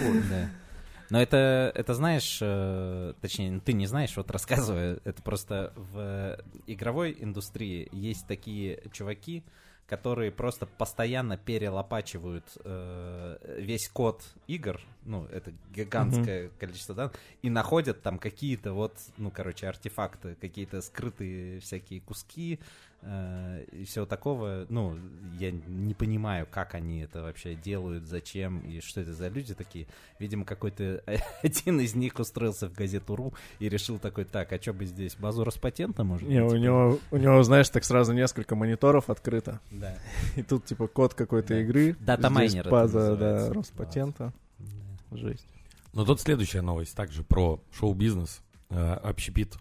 Но 1.10 1.20
это, 1.20 1.72
это 1.74 1.94
знаешь, 1.94 2.38
э, 2.40 3.14
точнее, 3.20 3.60
ты 3.64 3.72
не 3.72 3.86
знаешь, 3.86 4.16
вот 4.16 4.30
рассказывая, 4.30 5.00
это 5.04 5.20
просто 5.22 5.72
в 5.74 6.38
игровой 6.68 7.16
индустрии 7.18 7.88
есть 7.90 8.28
такие 8.28 8.80
чуваки, 8.92 9.42
которые 9.90 10.30
просто 10.30 10.66
постоянно 10.66 11.36
перелопачивают 11.36 12.44
э, 12.64 13.56
весь 13.58 13.88
код 13.88 14.22
игр, 14.46 14.80
ну, 15.04 15.26
это 15.26 15.52
гигантское 15.74 16.50
количество 16.60 16.94
данных, 16.94 17.14
и 17.42 17.50
находят 17.50 18.00
там 18.00 18.20
какие-то 18.20 18.72
вот, 18.72 18.96
ну, 19.16 19.32
короче, 19.32 19.66
артефакты, 19.66 20.36
какие-то 20.40 20.80
скрытые 20.80 21.58
всякие 21.58 22.00
куски, 22.02 22.60
э, 23.02 23.64
и 23.72 23.84
всего 23.84 24.06
такого. 24.06 24.66
Ну, 24.68 24.96
я 25.38 25.50
не 25.50 25.94
понимаю, 25.94 26.46
как 26.50 26.74
они 26.74 27.00
это 27.00 27.22
вообще 27.22 27.54
делают, 27.54 28.06
зачем, 28.06 28.60
и 28.60 28.80
что 28.80 29.00
это 29.00 29.12
за 29.12 29.28
люди 29.28 29.54
такие. 29.54 29.86
Видимо, 30.18 30.44
какой-то 30.44 31.02
один 31.42 31.80
из 31.80 31.94
них 31.94 32.18
устроился 32.18 32.68
в 32.68 32.72
газету 32.72 33.16
РУ 33.16 33.34
и 33.58 33.68
решил 33.68 33.98
такой, 33.98 34.24
так, 34.24 34.52
а 34.52 34.60
что 34.60 34.72
бы 34.72 34.84
здесь, 34.84 35.16
базу 35.16 35.44
Роспатента, 35.44 36.04
может 36.04 36.28
Не, 36.28 36.42
быть?» 36.42 36.52
у 36.52 36.56
него, 36.56 36.98
у 37.10 37.16
него, 37.16 37.42
знаешь, 37.42 37.68
так 37.70 37.84
сразу 37.84 38.12
несколько 38.12 38.54
мониторов 38.56 39.10
открыто. 39.10 39.60
Да. 39.70 39.96
И 40.36 40.42
тут, 40.42 40.64
типа, 40.64 40.86
код 40.86 41.14
какой-то 41.14 41.48
Да. 41.48 41.60
игры. 41.60 41.96
Датамайнер 42.00 42.68
база, 42.68 43.16
да, 43.16 43.52
Роспатента. 43.52 44.32
Да. 44.58 45.16
Жесть. 45.16 45.46
Но 45.92 46.04
тут 46.04 46.20
следующая 46.20 46.60
новость, 46.62 46.94
также 46.94 47.24
про 47.24 47.60
шоу-бизнес, 47.72 48.42
э, 48.68 48.76
общепит, 48.76 49.56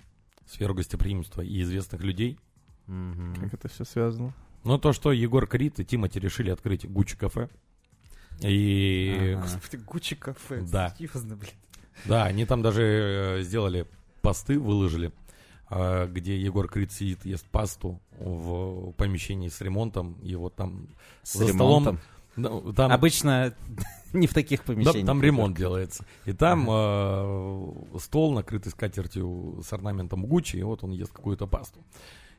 сферу 0.45 0.75
гостеприимства 0.75 1.41
и 1.41 1.61
известных 1.61 2.01
людей. 2.01 2.37
Мгм. 2.89 3.35
Как 3.35 3.53
это 3.53 3.67
все 3.67 3.85
связано? 3.85 4.33
Ну, 4.63 4.77
то, 4.77 4.91
что 4.93 5.11
Егор 5.11 5.47
Крид 5.47 5.79
и 5.79 5.85
Тимати 5.85 6.19
решили 6.19 6.49
открыть 6.49 6.89
Гуччи 6.89 7.15
кафе. 7.17 7.49
И 8.41 9.33
Ага. 9.37 9.41
Господи, 9.43 9.81
Гуччи 9.83 10.15
кафе. 10.15 10.61
Да. 10.69 10.93
Серьезно, 10.97 11.35
блин. 11.35 11.51
да, 12.05 12.25
они 12.25 12.45
там 12.45 12.61
даже 12.61 12.81
э, 12.81 13.43
сделали 13.43 13.85
посты, 14.21 14.57
выложили, 14.59 15.11
э, 15.69 16.07
где 16.07 16.37
Егор 16.37 16.67
Крид 16.69 16.91
сидит, 16.91 17.25
ест 17.25 17.45
пасту 17.49 18.01
в 18.17 18.91
помещении 18.93 19.49
с 19.49 19.61
ремонтом, 19.61 20.13
и 20.23 20.35
вот 20.35 20.55
там 20.55 20.87
С 21.23 21.33
за 21.37 21.47
ремонтом. 21.47 21.99
ну, 22.35 22.73
там, 22.73 22.91
Обычно 22.91 23.53
не 24.13 24.27
в 24.27 24.33
таких 24.33 24.61
да, 24.61 24.65
помещениях. 24.73 25.05
там 25.05 25.21
ремонт 25.21 25.57
делается. 25.57 26.05
И 26.25 26.33
там 26.33 26.65
э, 26.69 27.71
стол 27.99 28.33
накрытый 28.33 28.71
скатертью 28.71 29.61
с 29.65 29.71
орнаментом 29.73 30.25
Гуччи, 30.25 30.57
и 30.57 30.63
вот 30.63 30.83
он 30.83 30.91
ест 30.91 31.11
какую-то 31.13 31.45
пасту. 31.47 31.79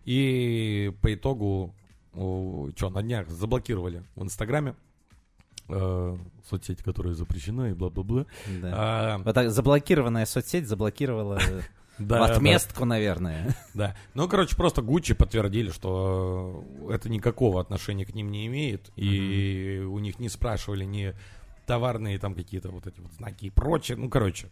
И 0.05 0.93
по 1.03 1.13
итогу, 1.15 1.75
что, 2.13 2.91
на 2.91 3.03
днях 3.03 3.29
заблокировали 3.29 4.03
в 4.17 4.23
Инстаграме 4.23 4.75
э, 5.69 6.17
соцсеть, 6.49 6.83
которая 6.83 7.15
запрещена, 7.15 7.71
и 7.71 7.75
бла-бла-бла. 7.75 8.27
Да. 8.61 8.71
А, 8.73 9.19
Вот 9.19 9.35
так 9.35 9.51
заблокированная 9.51 10.27
соцсеть 10.27 10.67
заблокировала 10.67 11.39
э, 11.41 11.61
да, 11.99 12.25
в 12.25 12.29
да, 12.29 12.35
отместку, 12.35 12.85
наверное. 12.85 13.55
Да. 13.75 13.97
Ну, 14.15 14.29
короче, 14.29 14.57
просто 14.57 14.83
Гуччи 14.83 15.15
подтвердили, 15.15 15.71
что 15.71 16.65
это 16.91 17.09
никакого 17.09 17.61
отношения 17.61 18.05
к 18.05 18.15
ним 18.15 18.31
не 18.31 18.47
имеет. 18.47 18.91
И 18.97 19.85
у 19.87 19.99
них 19.99 20.19
не 20.19 20.29
спрашивали 20.29 20.85
ни 20.85 21.15
товарные 21.67 22.19
там 22.19 22.35
какие-то 22.35 22.71
вот 22.71 22.87
эти 22.87 22.99
вот 23.01 23.13
знаки 23.13 23.45
и 23.47 23.51
прочее. 23.51 23.97
Ну, 23.97 24.09
короче. 24.09 24.51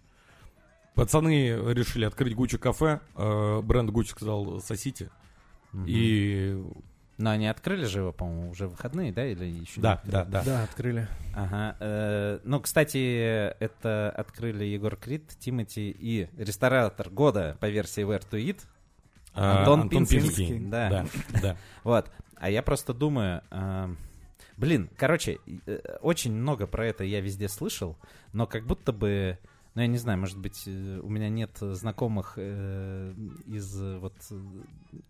Пацаны 0.94 1.50
решили 1.72 2.04
открыть 2.04 2.34
Гуччи 2.34 2.58
кафе. 2.58 3.00
э, 3.16 3.60
Бренд 3.62 3.90
Гуччи 3.90 4.10
сказал, 4.10 4.60
сосите. 4.60 5.10
И 5.86 6.62
Но 7.18 7.30
они 7.30 7.48
открыли 7.48 7.84
же 7.84 8.00
его, 8.00 8.12
по-моему, 8.12 8.50
уже 8.50 8.66
в 8.68 8.70
выходные, 8.70 9.12
да, 9.12 9.26
или 9.26 9.44
еще? 9.44 9.80
не 9.80 9.82
да, 9.82 10.00
да, 10.04 10.24
да. 10.24 10.42
Да, 10.44 10.62
открыли. 10.62 11.08
Ага. 11.34 11.76
э, 11.80 12.38
ну, 12.44 12.60
кстати, 12.60 13.52
это 13.60 14.10
открыли 14.10 14.64
Егор 14.64 14.96
Крид, 14.96 15.28
Тимати 15.38 15.90
и 15.90 16.28
ресторатор 16.36 17.10
года 17.10 17.56
по 17.60 17.68
версии 17.68 18.04
Where 18.04 18.24
to 18.30 18.40
Eat. 18.42 18.60
А, 19.34 19.60
Антон 19.60 19.88
Пинский. 19.88 20.58
Да. 20.60 20.88
Да, 20.88 21.06
да. 21.42 21.56
Вот. 21.84 22.10
А 22.36 22.50
я 22.50 22.62
просто 22.62 22.94
думаю, 22.94 23.42
а, 23.50 23.90
блин, 24.56 24.88
короче, 24.96 25.38
э, 25.66 25.98
очень 26.00 26.32
много 26.32 26.66
про 26.66 26.86
это 26.86 27.04
я 27.04 27.20
везде 27.20 27.48
слышал, 27.48 27.96
но 28.32 28.46
как 28.46 28.64
будто 28.64 28.92
бы, 28.92 29.38
ну 29.78 29.82
я 29.82 29.86
не 29.86 29.98
знаю, 29.98 30.18
может 30.18 30.36
быть, 30.38 30.64
э, 30.66 31.00
у 31.00 31.08
меня 31.08 31.28
нет 31.28 31.56
знакомых 31.60 32.32
э, 32.34 33.14
из 33.46 33.80
э, 33.80 33.98
вот 33.98 34.14
э, 34.28 34.34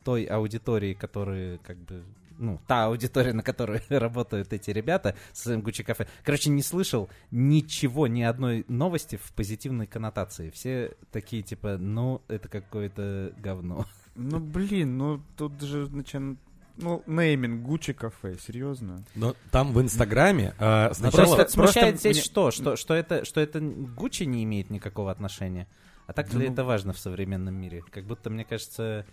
той 0.04 0.24
аудитории, 0.24 0.92
которые 0.92 1.56
как 1.56 1.78
бы 1.78 2.04
ну, 2.36 2.60
та 2.66 2.84
аудитория, 2.84 3.32
на 3.32 3.42
которой 3.42 3.80
работают 3.88 4.52
эти 4.52 4.70
ребята 4.70 5.16
с 5.32 5.44
своим 5.44 5.62
Гуччи 5.62 5.82
кафе. 5.82 6.06
Короче, 6.22 6.50
не 6.50 6.62
слышал 6.62 7.08
ничего, 7.30 8.08
ни 8.08 8.20
одной 8.20 8.66
новости 8.68 9.16
в 9.16 9.32
позитивной 9.32 9.86
коннотации. 9.86 10.50
Все 10.50 10.92
такие, 11.12 11.42
типа, 11.42 11.78
ну, 11.78 12.20
это 12.28 12.50
какое-то 12.50 13.32
говно. 13.38 13.86
Ну, 14.16 14.38
блин, 14.38 14.98
ну 14.98 15.22
тут 15.38 15.62
же 15.62 15.88
начин... 15.88 16.36
Ну, 16.80 17.02
нейминг 17.06 17.62
Гуччи 17.62 17.92
кафе, 17.92 18.36
серьезно. 18.38 19.04
Но 19.14 19.34
там 19.50 19.72
в 19.72 19.80
Инстаграме 19.80 20.54
э, 20.58 20.94
сначала... 20.94 21.34
просто 21.36 21.48
смущает 21.52 21.94
просто 21.94 21.98
здесь 21.98 22.16
мне- 22.16 22.24
что? 22.24 22.50
Что, 22.50 22.76
что, 22.76 22.94
это, 22.94 23.24
что 23.24 23.40
это 23.40 23.60
Гуччи 23.60 24.22
не 24.24 24.44
имеет 24.44 24.70
никакого 24.70 25.10
отношения? 25.10 25.66
А 26.06 26.12
так 26.12 26.32
ли 26.32 26.46
Ну, 26.46 26.52
это 26.52 26.64
важно 26.64 26.92
в 26.92 26.98
современном 26.98 27.54
мире? 27.54 27.82
Как 27.90 28.04
будто, 28.04 28.30
мне 28.30 28.44
кажется, 28.44 29.04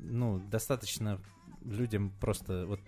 ну, 0.00 0.38
достаточно 0.50 1.18
людям 1.64 2.12
просто 2.20 2.66
вот 2.66 2.80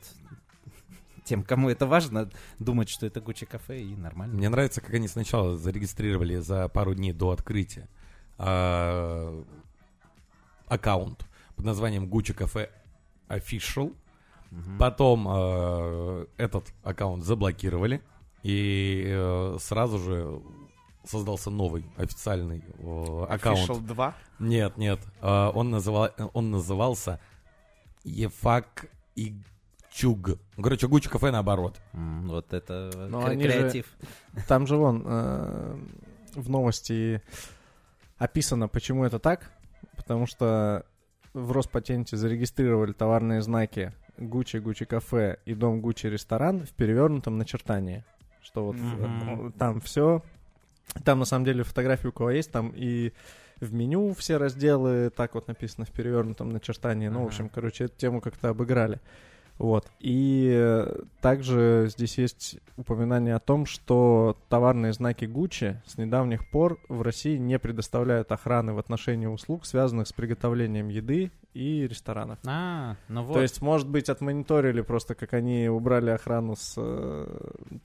тем, 1.24 1.42
кому 1.42 1.68
это 1.68 1.86
важно, 1.86 2.30
думать, 2.58 2.88
что 2.88 3.06
это 3.06 3.20
Гуччи 3.20 3.46
кафе 3.46 3.80
и 3.80 3.96
нормально. 3.96 4.36
Мне 4.36 4.48
нравится, 4.48 4.80
как 4.80 4.94
они 4.94 5.08
сначала 5.08 5.56
зарегистрировали 5.56 6.36
за 6.36 6.68
пару 6.68 6.94
дней 6.94 7.12
до 7.12 7.30
открытия 7.30 7.88
а, 8.38 9.44
аккаунт 10.68 11.26
под 11.56 11.64
названием 11.64 12.04
Gucci 12.04 12.36
Cafe 12.36 12.70
Official. 13.28 13.94
Мгм. 14.50 14.78
Потом 14.78 15.26
э, 15.28 16.26
этот 16.36 16.72
аккаунт 16.82 17.24
заблокировали. 17.24 18.00
И 18.42 19.04
э, 19.08 19.56
сразу 19.60 19.98
же 19.98 20.40
создался 21.04 21.50
новый 21.50 21.84
официальный 21.96 22.62
э, 22.78 23.26
аккаунт. 23.28 23.58
Official 23.68 23.80
2. 23.80 24.14
Нет, 24.38 24.76
нет. 24.76 25.00
э, 25.20 25.50
он, 25.54 25.70
называл, 25.70 26.10
он 26.32 26.50
назывался 26.52 27.20
Ефак 28.04 28.86
и 29.16 29.34
Чуг. 29.90 30.38
Короче, 30.62 30.86
Гуччи 30.88 31.08
кафе 31.08 31.30
наоборот. 31.30 31.80
М, 31.92 32.28
Вот 32.28 32.52
это 32.52 32.90
Но 33.08 33.22
кре- 33.22 33.30
они 33.30 33.42
же- 33.44 33.48
креатив. 33.50 33.96
Там 34.46 34.66
же 34.66 34.76
вон 34.76 35.02
э, 35.06 35.78
в 36.34 36.50
новости 36.50 37.22
описано, 38.18 38.68
почему 38.68 39.04
это 39.04 39.18
так. 39.18 39.50
Потому 39.96 40.26
что 40.26 40.84
в 41.36 41.52
Роспатенте 41.52 42.16
зарегистрировали 42.16 42.92
товарные 42.92 43.42
знаки 43.42 43.92
Гуччи, 44.16 44.56
Гуччи 44.56 44.86
кафе 44.86 45.38
и 45.44 45.54
дом 45.54 45.82
Гуччи 45.82 46.06
ресторан 46.06 46.64
в 46.64 46.70
перевернутом 46.70 47.36
начертании. 47.36 48.04
Что 48.42 48.64
вот 48.64 48.76
э, 48.76 49.50
там 49.58 49.80
все. 49.80 50.22
Там 51.04 51.18
на 51.18 51.24
самом 51.26 51.44
деле 51.44 51.62
фотографии 51.62 52.08
у 52.08 52.12
кого 52.12 52.30
есть, 52.30 52.50
там 52.50 52.72
и 52.74 53.12
в 53.60 53.74
меню 53.74 54.14
все 54.14 54.38
разделы 54.38 55.10
так 55.10 55.34
вот 55.34 55.46
написано 55.48 55.84
в 55.84 55.90
перевернутом 55.90 56.50
начертании. 56.50 57.08
Ну, 57.08 57.22
в 57.22 57.26
общем, 57.26 57.50
короче, 57.50 57.84
эту 57.84 57.96
тему 57.98 58.20
как-то 58.20 58.48
обыграли. 58.48 59.00
Вот. 59.58 59.86
И 60.00 60.50
э, 60.54 61.00
также 61.22 61.86
здесь 61.90 62.18
есть 62.18 62.58
упоминание 62.76 63.34
о 63.34 63.40
том, 63.40 63.64
что 63.64 64.36
товарные 64.48 64.92
знаки 64.92 65.24
Gucci 65.24 65.76
с 65.86 65.96
недавних 65.96 66.50
пор 66.50 66.78
в 66.88 67.00
России 67.02 67.38
не 67.38 67.58
предоставляют 67.58 68.30
охраны 68.32 68.74
в 68.74 68.78
отношении 68.78 69.26
услуг, 69.26 69.64
связанных 69.64 70.08
с 70.08 70.12
приготовлением 70.12 70.88
еды 70.88 71.30
и 71.54 71.86
ресторанов. 71.88 72.38
А, 72.46 72.96
ну 73.08 73.22
вот. 73.22 73.32
То 73.34 73.40
есть, 73.40 73.62
может 73.62 73.88
быть, 73.88 74.10
отмониторили 74.10 74.82
просто, 74.82 75.14
как 75.14 75.32
они 75.32 75.68
убрали 75.68 76.10
охрану 76.10 76.54
с 76.54 76.74
э, 76.76 77.26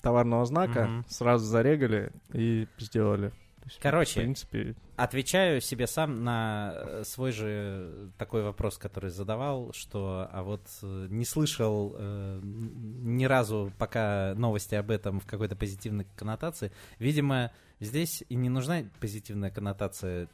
товарного 0.01 0.45
знака, 0.45 0.83
Мгм. 0.87 1.05
сразу 1.07 1.45
зарегали 1.45 2.11
и 2.33 2.67
сделали. 2.79 3.31
Есть, 3.65 3.79
Короче, 3.79 4.19
в 4.19 4.23
принципе, 4.23 4.75
Отвечаю 4.95 5.61
себе 5.61 5.87
сам 5.87 6.23
на 6.23 6.73
э, 6.75 7.03
свой 7.05 7.31
же 7.31 8.11
такой 8.17 8.43
вопрос, 8.43 8.77
который 8.77 9.09
задавал, 9.09 9.73
что 9.73 10.29
а 10.31 10.43
вот 10.43 10.61
э, 10.83 11.07
не 11.09 11.25
слышал 11.25 11.95
э, 11.97 12.39
ни 12.43 13.25
разу 13.25 13.71
пока 13.79 14.33
новости 14.35 14.75
об 14.75 14.91
этом 14.91 15.19
в 15.19 15.25
какой-то 15.25 15.55
позитивной 15.55 16.05
коннотации. 16.15 16.71
Видимо, 16.99 17.51
здесь 17.79 18.23
и 18.29 18.35
не 18.35 18.49
нужна 18.49 18.83
позитивная 18.99 19.49
коннотация. 19.49 20.27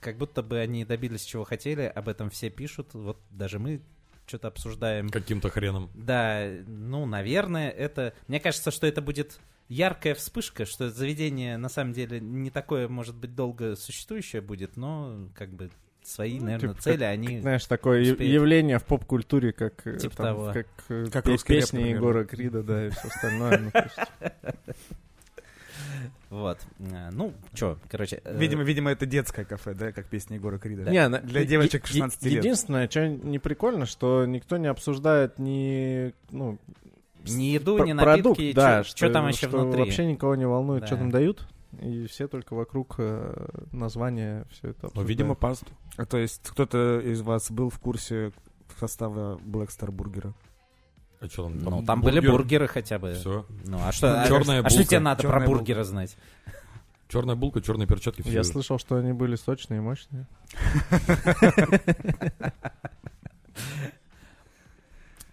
Как 0.00 0.18
будто 0.18 0.42
бы 0.42 0.58
они 0.58 0.84
добились 0.84 1.24
чего 1.24 1.44
хотели, 1.44 1.82
об 1.82 2.08
этом 2.08 2.28
все 2.28 2.50
пишут. 2.50 2.92
Вот 2.92 3.18
даже 3.30 3.58
мы 3.58 3.80
что-то 4.26 4.48
обсуждаем. 4.48 5.08
Каким-то 5.08 5.48
хреном. 5.48 5.90
Да, 5.94 6.46
ну, 6.66 7.06
наверное, 7.06 7.70
это... 7.70 8.12
Мне 8.26 8.40
кажется, 8.40 8.70
что 8.70 8.86
это 8.86 9.00
будет 9.00 9.40
яркая 9.68 10.14
вспышка, 10.14 10.64
что 10.66 10.90
заведение 10.90 11.56
на 11.56 11.68
самом 11.68 11.92
деле 11.92 12.20
не 12.20 12.50
такое, 12.50 12.88
может 12.88 13.14
быть, 13.16 13.34
долго 13.34 13.76
существующее 13.76 14.42
будет, 14.42 14.76
но 14.76 15.28
как 15.34 15.50
бы 15.50 15.70
свои, 16.02 16.40
наверное, 16.40 16.70
типа, 16.70 16.82
цели, 16.82 16.98
как- 17.00 17.08
они... 17.12 17.40
знаешь, 17.40 17.66
такое 17.66 18.00
успеют. 18.12 18.20
явление 18.32 18.78
в 18.78 18.84
поп-культуре, 18.84 19.52
как, 19.52 19.86
э, 19.86 19.98
Типа 19.98 20.16
там, 20.16 20.26
того. 20.26 20.52
как, 20.54 20.66
э, 20.88 21.06
Как 21.12 21.24
пе- 21.24 21.32
рэп, 21.32 21.44
песни 21.44 21.76
например. 21.78 21.96
Егора 21.96 22.24
Крида, 22.24 22.62
да, 22.62 22.86
и 22.86 22.90
все 22.90 23.08
остальное. 23.08 23.58
ну, 23.58 23.70
Вот. 26.30 26.58
Э, 26.78 27.10
Ну, 27.12 27.32
чё, 27.54 27.78
короче. 27.90 28.20
э, 28.24 28.38
Видимо, 28.38 28.62
видимо, 28.62 28.90
это 28.90 29.06
детское 29.06 29.44
кафе, 29.46 29.72
да, 29.74 29.92
как 29.92 30.06
песня 30.06 30.36
Егора 30.36 30.58
Крида. 30.58 30.90
Не, 30.90 31.08
на- 31.08 31.20
Для 31.20 31.44
девочек 31.44 31.84
е- 31.84 31.88
16 31.88 32.22
лет. 32.24 32.44
Единственное, 32.44 32.88
что 32.88 33.06
не 33.08 33.38
прикольно, 33.38 33.86
что 33.86 34.26
никто 34.26 34.56
не 34.58 34.66
обсуждает 34.66 35.38
ни, 35.38 36.12
ну, 36.30 36.58
Ни 37.34 37.44
еду, 37.44 37.82
ни 37.84 37.92
продукт, 37.92 38.38
напитки, 38.38 38.52
да, 38.54 38.84
что 38.84 39.10
там 39.10 39.24
вообще 39.24 39.48
что 39.48 39.58
внутри. 39.58 39.82
вообще 39.84 40.06
никого 40.06 40.34
не 40.34 40.46
волнует, 40.46 40.86
что 40.86 40.94
Да. 40.96 41.00
там 41.02 41.10
дают, 41.10 41.46
и 41.80 42.06
все 42.06 42.28
только 42.28 42.54
вокруг 42.54 42.96
э, 42.98 43.46
названия 43.72 44.46
все 44.50 44.68
это 44.70 44.78
Ну, 44.82 44.86
обсуждают. 44.88 45.08
видимо, 45.08 45.34
пасту. 45.34 45.66
А 45.96 46.04
то 46.06 46.18
есть 46.18 46.42
кто-то 46.48 47.00
из 47.00 47.20
вас 47.22 47.50
был 47.50 47.70
в 47.70 47.78
курсе 47.78 48.32
состава 48.78 49.36
Black 49.38 49.68
Star 49.68 49.90
бургера? 49.90 50.32
А 51.20 51.26
что 51.26 51.44
там? 51.44 51.58
Ну, 51.58 51.82
там 51.84 52.00
были 52.00 52.20
бургеры 52.20 52.68
хотя 52.68 52.98
бы. 53.00 53.14
Все. 53.14 53.44
Ну, 53.64 53.78
а 53.84 53.90
что, 53.92 54.22
а- 54.22 54.28
Чёрная 54.28 54.62
а 54.62 54.68
что 54.70 54.78
булка. 54.78 54.90
тебе 54.90 55.00
надо 55.00 55.22
про 55.22 55.30
Чёрная 55.30 55.46
бургеры 55.48 55.84
знать? 55.84 56.16
Черная 57.08 57.34
булка, 57.36 57.60
черные 57.62 57.88
перчатки. 57.88 58.22
Я 58.26 58.42
всё. 58.42 58.52
слышал, 58.52 58.78
что 58.78 58.96
они 58.96 59.12
были 59.14 59.34
сочные 59.34 59.78
и 59.78 59.80
мощные. 59.80 60.26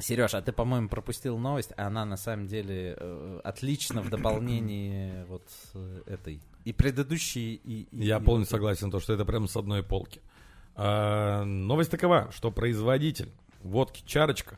Сереж, 0.06 0.34
а 0.36 0.42
ты, 0.42 0.52
по-моему, 0.52 0.88
пропустил 0.88 1.38
новость, 1.38 1.72
а 1.78 1.88
она 1.88 2.06
на 2.06 2.16
самом 2.18 2.48
деле 2.48 2.96
э, 3.00 3.42
отлично 3.44 4.02
в 4.02 4.10
дополнении 4.10 5.26
вот 5.28 5.48
э, 5.74 6.02
этой. 6.06 6.42
И 6.64 6.74
предыдущей, 6.74 7.56
и... 7.56 7.88
и- 7.92 8.04
Я 8.06 8.18
и 8.18 8.22
полностью 8.22 8.56
вот- 8.58 8.60
согласен, 8.60 8.92
то, 8.92 9.00
что 9.00 9.14
это 9.14 9.26
прям 9.26 9.48
с 9.48 9.56
одной 9.58 9.82
полки. 9.84 10.22
А, 10.76 11.44
новость 11.44 11.90
такова, 11.92 12.30
что 12.36 12.52
производитель 12.52 13.32
водки 13.64 14.04
«Чарочка» 14.06 14.58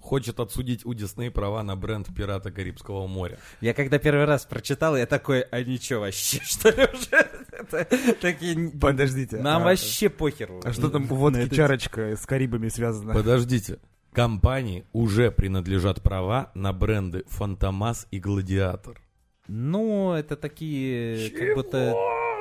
хочет 0.00 0.40
отсудить 0.40 0.84
у 0.84 0.92
Дисней 0.92 1.30
права 1.30 1.62
на 1.62 1.76
бренд 1.76 2.08
«Пирата 2.14 2.50
Карибского 2.50 3.06
моря». 3.06 3.38
Я 3.60 3.72
когда 3.72 3.98
первый 3.98 4.24
раз 4.24 4.44
прочитал, 4.44 4.96
я 4.96 5.06
такой, 5.06 5.40
а 5.42 5.62
ничего 5.62 6.00
вообще, 6.00 6.40
что 6.44 6.68
ли, 6.70 6.86
уже? 6.92 8.16
Такие... 8.20 8.70
Подождите. 8.78 9.38
Нам 9.38 9.62
а- 9.62 9.66
вообще 9.66 10.10
похеру. 10.10 10.60
А 10.64 10.72
что 10.72 10.90
там 10.90 11.06
водки 11.06 11.48
чарочка 11.54 12.16
с 12.16 12.26
Карибами 12.26 12.68
связано? 12.68 13.14
Подождите. 13.14 13.78
Компании 14.12 14.84
уже 14.92 15.30
принадлежат 15.30 16.02
права 16.02 16.50
на 16.54 16.72
бренды 16.72 17.24
«Фантомас» 17.28 18.06
и 18.10 18.18
«Гладиатор». 18.20 19.00
Ну, 19.48 20.12
это 20.12 20.36
такие, 20.36 21.30
как 21.30 21.54
будто 21.56 21.94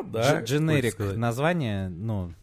Да, 0.06 0.42
дж- 0.42 0.44
дженерик 0.46 1.00
названия, 1.16 1.90
ну... 1.90 2.34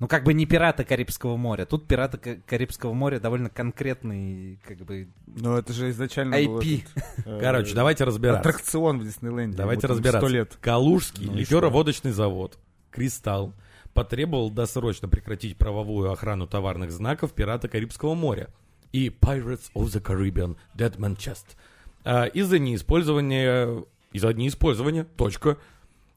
Ну, 0.00 0.06
как 0.06 0.22
бы 0.22 0.32
не 0.32 0.46
пираты 0.46 0.84
Карибского 0.84 1.36
моря. 1.36 1.66
Тут 1.66 1.88
пираты 1.88 2.18
Ка- 2.18 2.36
Карибского 2.46 2.92
моря 2.92 3.18
довольно 3.18 3.50
конкретный, 3.50 4.60
как 4.64 4.78
бы, 4.78 5.08
Ну, 5.26 5.56
это 5.56 5.72
же 5.72 5.90
изначально 5.90 6.36
IP. 6.36 6.84
этот, 6.94 7.26
э, 7.26 7.40
Короче, 7.40 7.74
давайте 7.74 8.04
разбираться. 8.04 8.48
Аттракцион 8.48 9.00
в 9.00 9.04
Диснейленде. 9.04 9.56
Давайте 9.56 9.88
Вот 9.88 9.94
разбираться. 9.96 10.20
Сто 10.20 10.28
лет. 10.28 10.56
Калужский 10.60 11.26
Ну 11.26 11.34
ликероводочный 11.34 12.12
завод 12.12 12.58
«Кристалл» 12.92 13.54
потребовал 13.92 14.50
досрочно 14.50 15.08
прекратить 15.08 15.58
правовую 15.58 16.12
охрану 16.12 16.46
товарных 16.46 16.92
знаков 16.92 17.32
«Пирата 17.32 17.68
Карибского 17.68 18.14
моря» 18.14 18.50
и 18.92 19.08
«Pirates 19.08 19.70
of 19.74 19.86
the 19.86 20.02
Caribbean 20.02 20.56
Dead 20.76 20.96
Man 20.96 21.16
Chest» 21.16 21.56
а, 22.04 22.24
из-за 22.26 22.58
неиспользования, 22.58 23.84
из-за 24.12 24.32
неиспользования, 24.32 25.04
точка. 25.04 25.58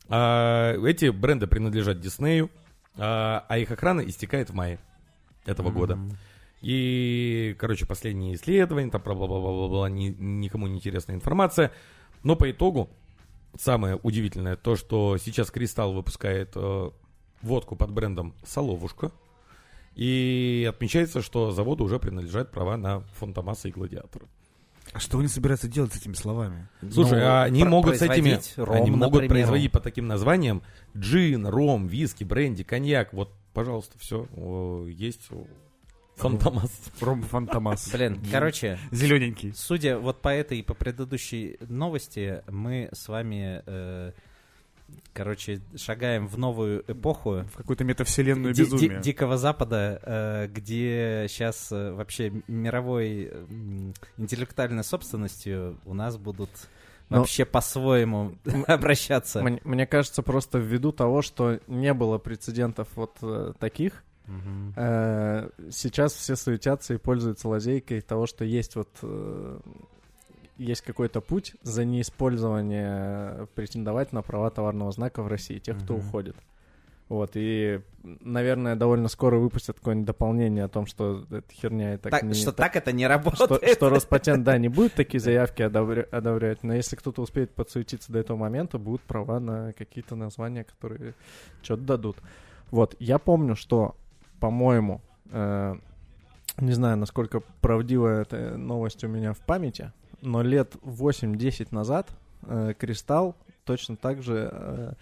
А, 0.08 0.76
эти 0.86 1.10
бренды 1.10 1.48
принадлежат 1.48 2.00
Диснею, 2.00 2.50
а, 2.98 3.46
а 3.48 3.58
их 3.58 3.72
охрана 3.72 4.02
истекает 4.02 4.50
в 4.50 4.54
мае 4.54 4.80
этого 5.46 5.72
года. 5.72 5.96
Мгм. 5.96 6.18
И, 6.62 7.56
короче, 7.58 7.86
последние 7.86 8.36
исследования, 8.36 8.92
там, 8.92 9.02
бла-бла-бла-бла-бла, 9.02 9.90
ни- 9.90 10.16
никому 10.20 10.68
не 10.68 10.76
интересная 10.76 11.16
информация. 11.16 11.72
Но 12.24 12.36
по 12.36 12.50
итогу, 12.52 12.90
самое 13.60 13.96
удивительное, 13.96 14.56
то, 14.56 14.76
что 14.76 15.18
сейчас 15.18 15.50
Кристалл 15.50 15.94
выпускает 15.94 16.52
э, 16.56 16.92
водку 17.42 17.76
под 17.76 17.92
брендом 17.92 18.36
Соловушка. 18.44 19.12
И 19.96 20.66
отмечается, 20.70 21.22
что 21.22 21.52
заводу 21.52 21.84
уже 21.84 22.00
принадлежат 22.00 22.52
права 22.52 22.78
на 22.78 23.02
Фантомаса 23.20 23.68
и 23.68 23.72
Гладиатора. 23.72 24.26
А 24.94 25.00
что 25.00 25.20
они 25.20 25.28
собираются 25.28 25.68
делать 25.68 25.94
с 25.94 25.98
этими 25.98 26.14
словами? 26.14 26.68
Слушай, 26.92 27.20
Ну, 27.20 27.26
а 27.26 27.44
они 27.44 27.64
могут 27.64 27.98
с 27.98 28.02
этими, 28.02 28.40
ром, 28.58 28.76
они 28.76 28.92
могут 28.92 29.22
например. 29.22 29.30
производить 29.30 29.72
по 29.72 29.80
таким 29.80 30.08
названиям 30.08 30.64
джин, 30.98 31.46
ром, 31.46 31.88
виски, 31.88 32.24
бренди, 32.24 32.64
коньяк. 32.64 33.14
Вот, 33.14 33.32
пожалуйста, 33.54 33.98
все, 34.00 34.28
есть 34.88 35.30
Фантомас. 36.16 36.72
Ром 37.00 37.22
Фантомас. 37.24 37.90
Блин, 37.94 38.20
короче, 38.32 38.80
Зелененький. 38.92 39.54
судя 39.56 39.98
вот 39.98 40.22
по 40.22 40.30
этой 40.30 40.60
и 40.60 40.64
по 40.64 40.74
предыдущей 40.74 41.58
новости, 41.68 42.44
мы 42.50 42.90
с 42.92 43.08
вами, 43.08 43.64
э, 43.66 44.12
короче, 45.14 45.62
шагаем 45.76 46.28
в 46.28 46.38
новую 46.38 46.84
эпоху 46.92 47.44
В 47.54 47.58
какую-то 47.58 47.84
метавселенную 47.84 48.54
Ди- 48.54 48.66
ди- 48.66 48.72
безумие. 48.72 49.02
Дикого 49.02 49.38
Запада, 49.38 50.00
э, 50.04 50.48
где 50.48 51.26
сейчас 51.30 51.68
вообще 51.72 52.32
мировой 52.48 53.32
интеллектуальной 54.18 54.84
собственностью 54.84 55.80
у 55.86 55.94
нас 55.94 56.18
будут 56.18 56.50
Ну, 57.10 57.18
вообще 57.20 57.46
по-своему 57.46 58.36
обращаться. 58.68 59.42
Мне, 59.42 59.60
мне 59.64 59.86
кажется, 59.88 60.22
просто 60.24 60.58
ввиду 60.60 60.92
того, 60.92 61.22
что 61.22 61.60
не 61.68 61.94
было 61.94 62.18
прецедентов 62.18 62.88
вот 62.96 63.18
э, 63.22 63.54
таких, 63.60 64.04
э, 64.76 65.50
сейчас 65.72 66.14
все 66.14 66.36
суетятся 66.36 66.94
и 66.94 66.98
пользуются 66.98 67.50
лазейкой 67.50 68.02
того, 68.02 68.28
что 68.28 68.46
есть 68.46 68.76
вот 68.76 68.90
э, 69.02 69.60
есть 70.62 70.82
какой-то 70.82 71.22
путь 71.22 71.56
за 71.64 71.86
неиспользование 71.86 73.48
претендовать 73.56 74.14
на 74.14 74.22
права 74.22 74.50
товарного 74.50 74.92
знака 74.92 75.24
в 75.24 75.28
России, 75.28 75.60
тех, 75.60 75.78
кто 75.84 75.96
Мгм. 75.96 76.08
уходит. 76.08 76.36
Вот, 77.10 77.32
и, 77.34 77.82
наверное, 78.04 78.78
довольно 78.78 79.10
скоро 79.10 79.36
выпустят 79.38 79.78
какое-нибудь 79.80 80.08
дополнение 80.08 80.64
о 80.64 80.70
том, 80.70 80.86
что 80.86 81.26
эта 81.30 81.44
херня 81.52 81.96
и 81.96 81.98
так, 81.98 82.10
Так, 82.12 82.24
не... 82.24 82.34
что 82.34 82.54
так- 82.54 82.72
так 82.72 82.76
это 82.78 82.94
не 82.94 83.04
что, 83.04 83.10
работает. 83.10 83.74
что 83.76 83.90
Роспатент, 83.90 84.46
да, 84.46 84.58
не 84.58 84.70
будет 84.70 84.94
такие 84.94 85.20
заявки 85.20 85.62
одобря- 85.62 86.08
одобрять, 86.10 86.64
но 86.64 86.74
если 86.74 86.96
кто-то 86.96 87.22
успеет 87.22 87.54
подсуетиться 87.54 88.14
до 88.14 88.20
этого 88.20 88.38
момента, 88.38 88.78
будут 88.78 89.02
права 89.02 89.42
на 89.42 89.74
какие-то 89.74 90.16
названия, 90.16 90.64
которые 90.64 91.14
что-то 91.62 91.82
дадут. 91.84 92.18
Вот, 92.70 92.96
я 93.00 93.20
помню, 93.20 93.58
что, 93.58 93.98
по-моему, 94.40 95.02
э, 95.32 95.76
не 96.60 96.72
знаю, 96.72 96.96
насколько 96.98 97.42
правдива 97.60 98.22
эта 98.22 98.56
новость 98.58 99.04
у 99.04 99.10
меня 99.10 99.34
в 99.34 99.40
памяти, 99.40 99.92
но 100.22 100.42
лет 100.42 100.76
8-10 100.84 101.68
назад 101.72 102.10
э, 102.44 102.74
Кристалл 102.78 103.36
точно 103.66 103.96
так 103.96 104.22
же 104.22 104.50
э, 104.52 104.94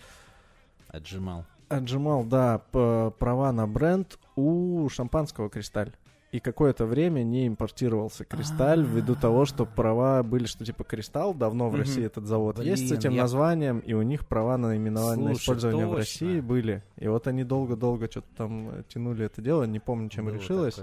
Отжимал. 0.90 1.46
отжимал, 1.68 2.24
да, 2.24 2.60
права 2.70 3.52
на 3.52 3.68
бренд 3.68 4.18
у 4.36 4.88
шампанского 4.90 5.50
«Кристаль». 5.50 5.92
И 6.32 6.40
какое-то 6.40 6.86
время 6.86 7.24
не 7.24 7.48
импортировался 7.48 8.24
«Кристаль» 8.24 8.84
ввиду 8.84 9.16
того, 9.16 9.46
что 9.46 9.66
права 9.66 10.22
были, 10.22 10.46
что 10.46 10.64
типа 10.64 10.84
«Кристалл», 10.84 11.34
давно 11.34 11.70
в. 11.70 11.76
России 11.76 12.04
этот 12.04 12.26
завод 12.26 12.60
есть 12.60 12.88
с 12.88 12.92
этим 12.92 13.16
названием, 13.16 13.80
и 13.80 13.94
у 13.94 14.04
них 14.04 14.28
права 14.28 14.58
на 14.58 14.70
наименование, 14.70 15.30
на 15.30 15.34
использование 15.34 15.88
в. 15.88 15.96
России 15.96 16.40
были. 16.40 16.84
И 16.98 17.08
вот 17.08 17.26
они 17.26 17.44
долго-долго 17.44 18.10
что-то 18.12 18.28
там 18.36 18.84
тянули 18.90 19.26
это 19.26 19.42
дело, 19.42 19.64
не 19.64 19.80
помню, 19.80 20.10
чем 20.10 20.30
решилось. 20.30 20.80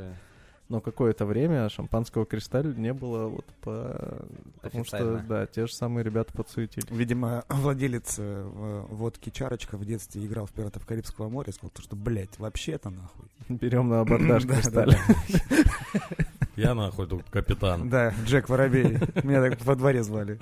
Но 0.68 0.80
какое-то 0.80 1.26
время 1.26 1.68
шампанского 1.68 2.26
«Кристаль» 2.26 2.76
не 2.76 2.92
было 2.92 3.28
вот 3.28 3.46
по... 3.60 4.26
Потому 4.62 4.84
что, 4.84 5.18
да, 5.28 5.46
те 5.46 5.66
же 5.66 5.72
самые 5.72 6.04
ребята 6.04 6.32
подсуетили. 6.32 6.86
Видимо, 6.90 7.44
владелец 7.48 8.16
э, 8.18 8.84
водки 8.88 9.30
Чарочка 9.30 9.76
в 9.76 9.84
детстве 9.84 10.24
играл 10.26 10.46
в 10.46 10.52
«Пиратов 10.52 10.84
Карибского 10.84 11.28
моря» 11.28 11.50
и 11.50 11.52
сказал, 11.52 11.70
то, 11.70 11.82
что, 11.82 11.94
блядь, 11.94 12.38
вообще-то 12.38 12.90
нахуй. 12.90 13.26
Берем 13.48 13.88
на 13.88 14.00
абордаж 14.00 14.44
Да, 14.46 14.54
да, 14.54 14.60
«Кристаль». 14.60 14.96
Я 16.56 16.74
нахуй 16.74 17.06
тут 17.06 17.24
капитан. 17.30 17.88
Да, 17.88 18.14
Джек 18.24 18.48
Воробей. 18.48 18.98
Меня 19.22 19.42
так 19.42 19.64
во 19.64 19.76
дворе 19.76 20.02
звали. 20.02 20.38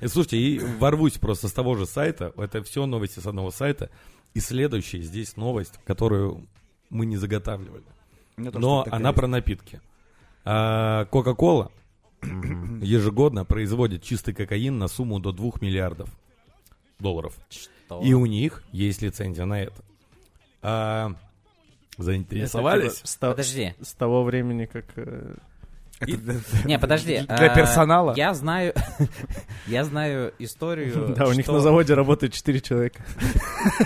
И 0.00 0.06
слушайте, 0.06 0.38
и 0.38 0.58
ворвусь 0.58 1.18
просто 1.18 1.48
с 1.48 1.52
того 1.52 1.74
же 1.74 1.84
сайта, 1.84 2.32
это 2.36 2.62
все 2.62 2.86
новости 2.86 3.20
с 3.20 3.26
одного 3.26 3.50
сайта, 3.50 3.90
и 4.32 4.40
следующая 4.40 5.02
здесь 5.02 5.36
новость, 5.36 5.78
которую 5.84 6.46
мы 6.88 7.04
не 7.04 7.16
заготавливали. 7.16 7.84
Но 8.40 8.86
она 8.90 9.12
про 9.12 9.26
напитки. 9.26 9.80
А, 10.44 11.04
Кока-кола 11.06 11.70
ежегодно 12.22 13.44
производит 13.44 14.02
чистый 14.02 14.34
кокаин 14.34 14.78
на 14.78 14.88
сумму 14.88 15.20
до 15.20 15.32
2 15.32 15.52
миллиардов 15.60 16.08
долларов. 16.98 17.34
Что? 17.48 18.00
И 18.00 18.12
у 18.12 18.26
них 18.26 18.62
есть 18.72 19.02
лицензия 19.02 19.44
на 19.44 19.62
это. 19.62 19.84
А, 20.62 21.12
заинтересовались? 21.98 22.92
Это, 22.92 22.96
типа, 22.96 23.08
с 23.08 23.16
Подожди. 23.16 23.74
С 23.80 23.92
того 23.94 24.22
времени, 24.22 24.66
как... 24.66 24.86
э, 24.96 25.36
И- 26.06 26.18
Не, 26.64 26.78
подожди. 26.78 27.24
Для 27.26 27.52
а, 27.52 27.54
персонала? 27.54 28.14
Я 28.16 28.32
знаю, 28.34 28.74
я 29.66 29.84
знаю 29.84 30.32
историю. 30.38 31.14
Да, 31.16 31.26
у 31.26 31.32
них 31.32 31.46
на 31.46 31.60
заводе 31.60 31.94
работает 31.94 32.32
4 32.32 32.60
человека. 32.60 33.02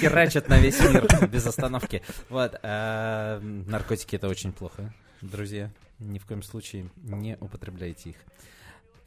Херачат 0.00 0.48
на 0.48 0.58
весь 0.58 0.80
мир 0.80 1.06
без 1.28 1.46
остановки. 1.46 2.02
Вот. 2.28 2.58
а, 2.62 3.40
Наркотики 3.40 4.16
это 4.16 4.28
очень 4.28 4.52
плохо, 4.52 4.92
друзья. 5.20 5.70
Ни 5.98 6.18
в 6.18 6.26
коем 6.26 6.42
случае 6.42 6.90
не 6.96 7.36
употребляйте 7.40 8.10
их. 8.10 8.16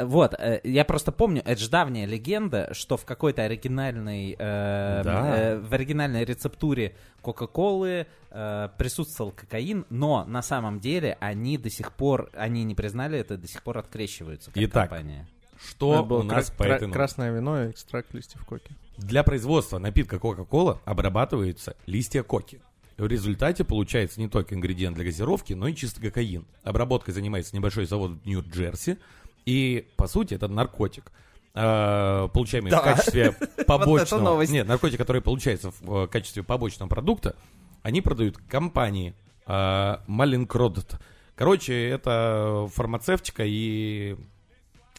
Вот, 0.05 0.33
э, 0.37 0.61
я 0.63 0.85
просто 0.85 1.11
помню, 1.11 1.41
это 1.45 1.59
же 1.59 1.69
давняя 1.69 2.05
легенда, 2.05 2.69
что 2.73 2.97
в 2.97 3.05
какой-то 3.05 3.43
оригинальной, 3.43 4.31
э, 4.37 5.01
Да. 5.03 5.37
э, 5.37 5.59
в 5.59 5.73
оригинальной 5.73 6.23
рецептуре 6.25 6.95
Кока-Колы 7.21 8.07
э, 8.31 8.69
присутствовал 8.77 9.31
кокаин, 9.31 9.85
но 9.89 10.23
на 10.25 10.41
самом 10.41 10.79
деле 10.79 11.17
они 11.19 11.57
до 11.57 11.69
сих 11.69 11.91
пор, 11.93 12.29
они 12.33 12.63
не 12.63 12.75
признали 12.75 13.19
это, 13.19 13.37
до 13.37 13.47
сих 13.47 13.61
пор 13.63 13.77
открещиваются 13.79 14.51
как 14.51 14.63
Итак, 14.63 14.89
компания. 14.89 15.27
Что 15.63 16.03
у 16.03 16.23
нас 16.23 16.47
кра- 16.47 16.55
по 16.57 16.63
кра- 16.63 16.75
этой 16.75 16.81
новости? 16.83 16.93
красное 16.97 17.31
вино 17.31 17.63
и 17.65 17.71
экстракт 17.71 18.13
листьев 18.13 18.43
коки. 18.45 18.75
Для 18.97 19.23
производства 19.23 19.77
напитка 19.79 20.15
Coca-Cola 20.17 20.79
обрабатываются 20.85 21.75
листья 21.85 22.23
коки. 22.23 22.61
В 22.97 23.07
результате 23.07 23.63
получается 23.63 24.19
не 24.19 24.27
только 24.27 24.53
ингредиент 24.53 24.95
для 24.95 25.05
газировки, 25.05 25.53
но 25.53 25.67
и 25.67 25.75
чистый 25.75 26.01
кокаин. 26.01 26.45
Обработкой 26.63 27.13
занимается 27.13 27.55
небольшой 27.55 27.85
завод 27.85 28.11
в 28.11 28.25
Нью-Джерси. 28.25 28.97
И, 29.45 29.87
по 29.97 30.07
сути, 30.07 30.33
это 30.35 30.47
наркотик. 30.47 31.11
э, 31.53 32.29
получаемый 32.33 32.71
Да. 32.71 32.79
в 32.79 32.83
качестве 32.83 33.31
побочного... 33.67 34.21
новость. 34.23 34.51
Нет, 34.51 34.67
наркотик, 34.67 34.97
который 34.97 35.21
получается 35.21 35.71
в 35.81 36.07
качестве 36.07 36.43
побочного 36.43 36.87
продукта, 36.89 37.35
они 37.83 38.01
продают 38.01 38.37
компании 38.37 39.13
э, 39.47 39.97
Малинкродт. 40.07 40.99
Короче, 41.35 41.89
это 41.89 42.69
фармацевтика, 42.73 43.43
и 43.45 44.15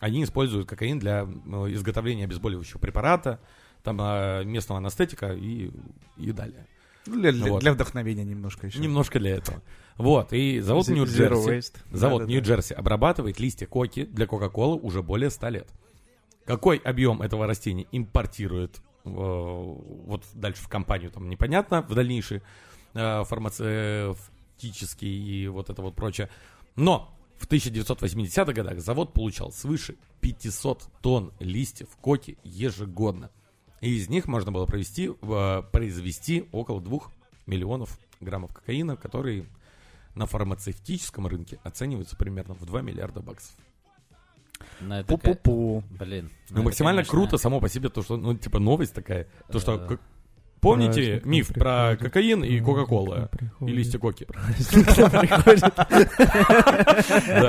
они 0.01 0.24
используют 0.24 0.68
кокаин 0.68 0.99
для 0.99 1.22
э, 1.22 1.26
изготовления 1.72 2.24
обезболивающего 2.24 2.78
препарата, 2.80 3.38
там 3.82 3.99
э, 4.01 4.45
местного 4.45 4.78
анестетика 4.80 5.32
и, 5.32 5.70
и 6.18 6.32
далее. 6.32 6.66
Ну, 7.07 7.20
Для, 7.20 7.32
для- 7.32 7.53
Вот. 7.53 7.61
для 7.62 7.72
вдохновения 7.72 8.24
немножко 8.24 8.66
еще. 8.68 8.78
Немножко 8.78 9.18
для 9.18 9.36
этого. 9.36 9.61
Вот, 9.96 10.32
и 10.32 10.61
завод 10.61 10.88
Нью-Джерси, 10.88 11.72
завод. 11.90 12.26
Нью-Джерси 12.26 12.74
обрабатывает 12.74 13.38
листья 13.40 13.66
коки 13.66 14.05
для 14.05 14.26
Кока-Колы 14.26 14.76
уже 14.80 15.03
более 15.03 15.30
100 15.30 15.48
лет. 15.48 15.68
Какой 16.44 16.76
объем 16.78 17.20
этого 17.22 17.46
растения 17.46 17.86
импортирует 17.92 18.78
э, 19.05 19.11
вот 19.11 20.24
дальше 20.34 20.62
в 20.62 20.68
компанию, 20.68 21.11
там 21.11 21.28
непонятно, 21.28 21.82
в 21.82 21.94
дальнейший 21.94 22.42
э, 22.94 23.24
фармацевтический 23.24 25.09
и 25.44 25.48
вот 25.48 25.70
это 25.70 25.82
вот 25.82 25.94
прочее. 25.94 26.28
Но 26.76 27.14
в 27.38 27.46
1980-х 27.48 28.53
годах 28.53 28.80
завод 28.80 29.12
получал 29.12 29.53
свыше 29.53 29.96
500 30.20 30.84
тонн 31.03 31.32
листьев 31.40 31.88
коки 32.00 32.38
ежегодно. 32.44 33.30
И 33.83 33.97
из 33.97 34.09
них 34.09 34.28
можно 34.28 34.51
было 34.53 34.64
провести, 34.64 35.11
произвести 35.72 36.49
около 36.53 36.80
2 36.80 36.99
миллионов 37.47 37.99
граммов 38.20 38.55
кокаина, 38.55 38.97
которые 38.97 39.45
на 40.14 40.26
фармацевтическом 40.26 41.26
рынке 41.26 41.59
оцениваются 41.64 42.16
примерно 42.16 42.55
в 42.55 42.64
2 42.64 42.80
миллиарда 42.80 43.20
баксов. 43.20 43.57
Ну, 44.80 45.01
Пу-пу-пу. 45.03 45.83
Блин. 45.99 46.30
Ну, 46.51 46.57
это, 46.57 46.62
максимально 46.62 47.01
конечно, 47.03 47.11
круто 47.18 47.37
само 47.39 47.61
по 47.61 47.68
себе, 47.68 47.89
то, 47.89 48.03
что, 48.03 48.16
ну, 48.16 48.35
типа, 48.37 48.61
новость 48.61 48.95
такая. 48.95 49.26
То, 49.51 49.59
что... 49.59 49.78
Как- 49.78 50.01
Помните 50.61 50.93
Праздник 51.18 51.24
миф 51.26 51.49
про 51.49 51.97
кокаин 51.99 52.45
и 52.45 52.61
Кока-Кола? 52.61 53.28
И 53.62 53.66
листья 53.66 53.99
коки? 53.99 54.28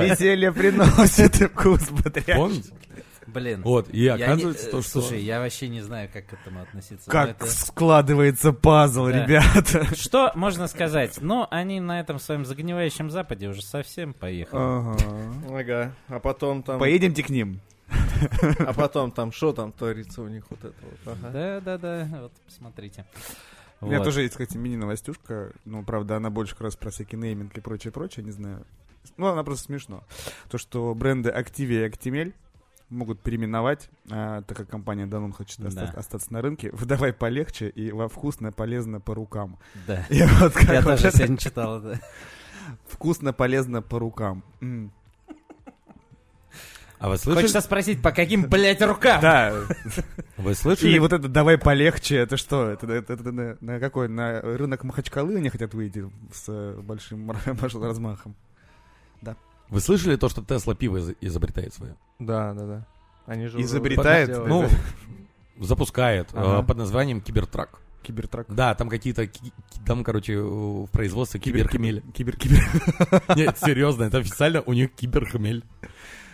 Веселье 0.02 0.50
приносит 0.52 1.40
и 1.40 1.46
вкус. 1.46 1.88
Помните? 2.26 2.72
Блин. 3.34 3.62
Вот, 3.62 3.88
и 3.92 4.00
Я 4.04 4.16
не- 4.16 4.22
оказывается 4.22 4.68
э, 4.68 4.70
то, 4.70 4.80
что... 4.80 5.00
Слушай, 5.02 5.22
я 5.22 5.40
вообще 5.40 5.68
не 5.68 5.80
знаю, 5.82 6.08
как 6.12 6.26
к 6.26 6.32
этому 6.32 6.62
относиться. 6.62 7.04
Но 7.08 7.12
Как 7.12 7.30
это- 7.30 7.46
складывается 7.46 8.52
пазл, 8.52 9.06
Да. 9.06 9.24
ребята. 9.26 9.94
Что 9.96 10.32
можно 10.34 10.68
сказать? 10.68 11.18
Ну, 11.20 11.46
они 11.50 11.80
на 11.80 12.00
этом 12.00 12.18
своем 12.18 12.44
загнивающем 12.44 13.10
западе 13.10 13.48
уже 13.48 13.62
совсем 13.62 14.14
поехали. 14.14 14.60
Ага. 14.62 14.96
Ага. 15.50 15.94
А 16.08 16.20
потом 16.20 16.62
там... 16.62 16.78
Поедемте 16.78 17.22
к 17.22 17.28
ним. 17.28 17.60
А 18.60 18.72
потом 18.72 19.10
там, 19.10 19.32
что 19.32 19.52
там 19.52 19.72
творится 19.72 20.22
у 20.22 20.28
них 20.28 20.44
вот 20.48 20.60
это 20.64 20.74
вот. 21.04 21.14
Ага. 21.18 21.30
Да, 21.30 21.60
да, 21.60 21.78
да. 21.78 22.08
Вот 22.22 22.32
посмотрите. 22.46 23.04
У 23.80 23.86
меня 23.86 23.98
Вот. 23.98 24.04
тоже 24.04 24.22
есть, 24.22 24.32
кстати, 24.34 24.56
мини-новостюшка. 24.56 25.52
Ну, 25.64 25.82
правда, 25.82 26.16
она 26.16 26.30
больше 26.30 26.54
как 26.54 26.62
раз 26.62 26.76
про 26.76 26.90
всякий 26.90 27.16
нейминг 27.16 27.56
и 27.58 27.60
прочее-прочее, 27.60 28.24
не 28.24 28.30
знаю. 28.30 28.64
Ну, 29.18 29.26
она 29.26 29.44
просто 29.44 29.66
смешно. 29.66 30.04
То, 30.48 30.56
что 30.56 30.94
бренды 30.94 31.28
Activia 31.30 31.84
и 31.84 31.88
Actimel 31.90 32.32
могут 32.90 33.20
переименовать, 33.20 33.88
а, 34.10 34.42
так 34.42 34.56
как 34.56 34.68
компания 34.68 35.06
Danone 35.06 35.32
хочет 35.32 35.58
Да. 35.60 35.68
оста- 35.68 35.92
остаться 35.98 36.32
на 36.32 36.42
рынке, 36.42 36.70
в 36.72 36.84
«Давай 36.86 37.12
полегче» 37.12 37.68
и 37.68 37.90
во 37.92 38.08
«Вкусно, 38.08 38.52
полезно 38.52 39.00
по 39.00 39.14
рукам». 39.14 39.58
Да. 39.86 40.04
И 40.10 40.22
вот 40.22 40.52
как 40.52 40.68
Я 40.68 40.80
вот 40.82 40.90
тоже 40.96 41.08
это 41.08 41.16
сегодня 41.18 41.36
читал 41.38 41.78
это. 41.78 42.00
«Вкусно, 42.86 43.32
полезно 43.32 43.82
по 43.82 43.98
рукам». 43.98 44.44
М. 44.60 44.92
А 46.98 47.08
вы 47.08 47.18
слышали? 47.18 47.42
Хочется 47.42 47.60
спросить, 47.60 48.00
по 48.00 48.12
каким, 48.12 48.48
блядь, 48.48 48.80
рукам? 48.80 49.20
Да, 49.20 49.52
Вы 50.38 50.54
слышали? 50.54 50.92
и 50.94 50.98
вот 50.98 51.12
это 51.12 51.28
«Давай 51.28 51.58
полегче»— 51.58 52.16
это 52.18 52.36
что? 52.38 52.68
Это, 52.70 52.86
это- 52.90 53.12
это 53.14 53.32
на, 53.32 53.56
на 53.60 53.80
какой? 53.80 54.08
На 54.08 54.40
рынок 54.40 54.84
Махачкалы 54.84 55.36
они 55.36 55.50
хотят 55.50 55.74
выйти 55.74 56.08
с 56.32 56.44
э, 56.48 56.80
большим 56.80 57.30
размахом? 57.82 58.34
Вы 59.70 59.80
слышали 59.80 60.16
то, 60.16 60.28
что 60.28 60.42
Тесла 60.42 60.74
пиво 60.74 60.98
из- 60.98 61.14
изобретает 61.20 61.74
свое? 61.74 61.96
Да, 62.18 62.52
да, 62.54 62.66
да. 62.66 62.86
Они 63.26 63.46
же 63.46 63.56
уже 63.56 63.64
Изобретает? 63.66 64.28
сделали. 64.28 64.48
Ну, 64.48 64.68
запускает 65.60 66.28
э, 66.32 66.36
Ага. 66.38 66.62
под 66.62 66.76
названием 66.78 67.20
Кибертрак. 67.20 67.80
Кибертрак. 68.02 68.46
Да, 68.54 68.74
там 68.74 68.88
какие-то, 68.90 69.26
ки- 69.26 69.38
ки- 69.40 69.52
там, 69.86 70.04
короче, 70.04 70.38
в 70.38 70.86
производстве 70.88 71.40
Кибер, 71.40 71.68
киберхмель. 71.68 72.02
кибер, 72.12 72.36
кибер. 72.36 72.58
Нет, 73.36 73.58
серьезно, 73.58 74.04
это 74.04 74.18
официально 74.18 74.60
у 74.60 74.74
них 74.74 74.92
киберхмель. 74.92 75.64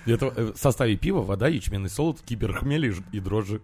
Это 0.07 0.27
э, 0.35 0.53
в 0.53 0.57
составе 0.59 0.97
пива 0.97 1.23
вода, 1.23 1.47
ячменный 1.47 1.89
солод, 1.91 2.21
киберхмель 2.23 2.87
и 2.87 2.91
ж- 2.91 3.03
и 3.13 3.21
дрожжи. 3.21 3.61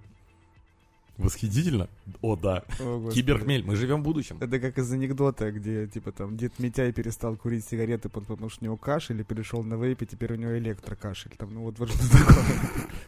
Восхитительно? 1.18 1.88
О, 2.20 2.36
да. 2.36 2.64
О. 2.78 3.10
Киберхмель. 3.10 3.64
Мы 3.64 3.76
живем 3.76 4.00
в 4.00 4.04
будущем. 4.04 4.36
Это 4.40 4.58
как 4.60 4.76
из 4.78 4.92
анекдота, 4.92 5.50
где, 5.50 5.86
типа, 5.86 6.12
там, 6.12 6.36
дед 6.36 6.58
Митяй 6.58 6.92
перестал 6.92 7.36
курить 7.36 7.64
сигареты, 7.64 8.08
пот- 8.08 8.26
потому 8.26 8.50
что 8.50 8.62
у 8.62 8.64
него 8.64 8.76
кашель, 8.76 9.20
и 9.20 9.24
перешел 9.24 9.62
на 9.62 9.74
вейп, 9.74 10.02
и 10.02 10.06
теперь 10.06 10.34
у 10.34 10.36
него 10.36 10.56
электрокашель. 10.58 11.32
Там, 11.38 11.54
ну, 11.54 11.62
вот, 11.62 11.78
вот 11.78 11.90
что 11.90 12.18
такое. 12.18 12.44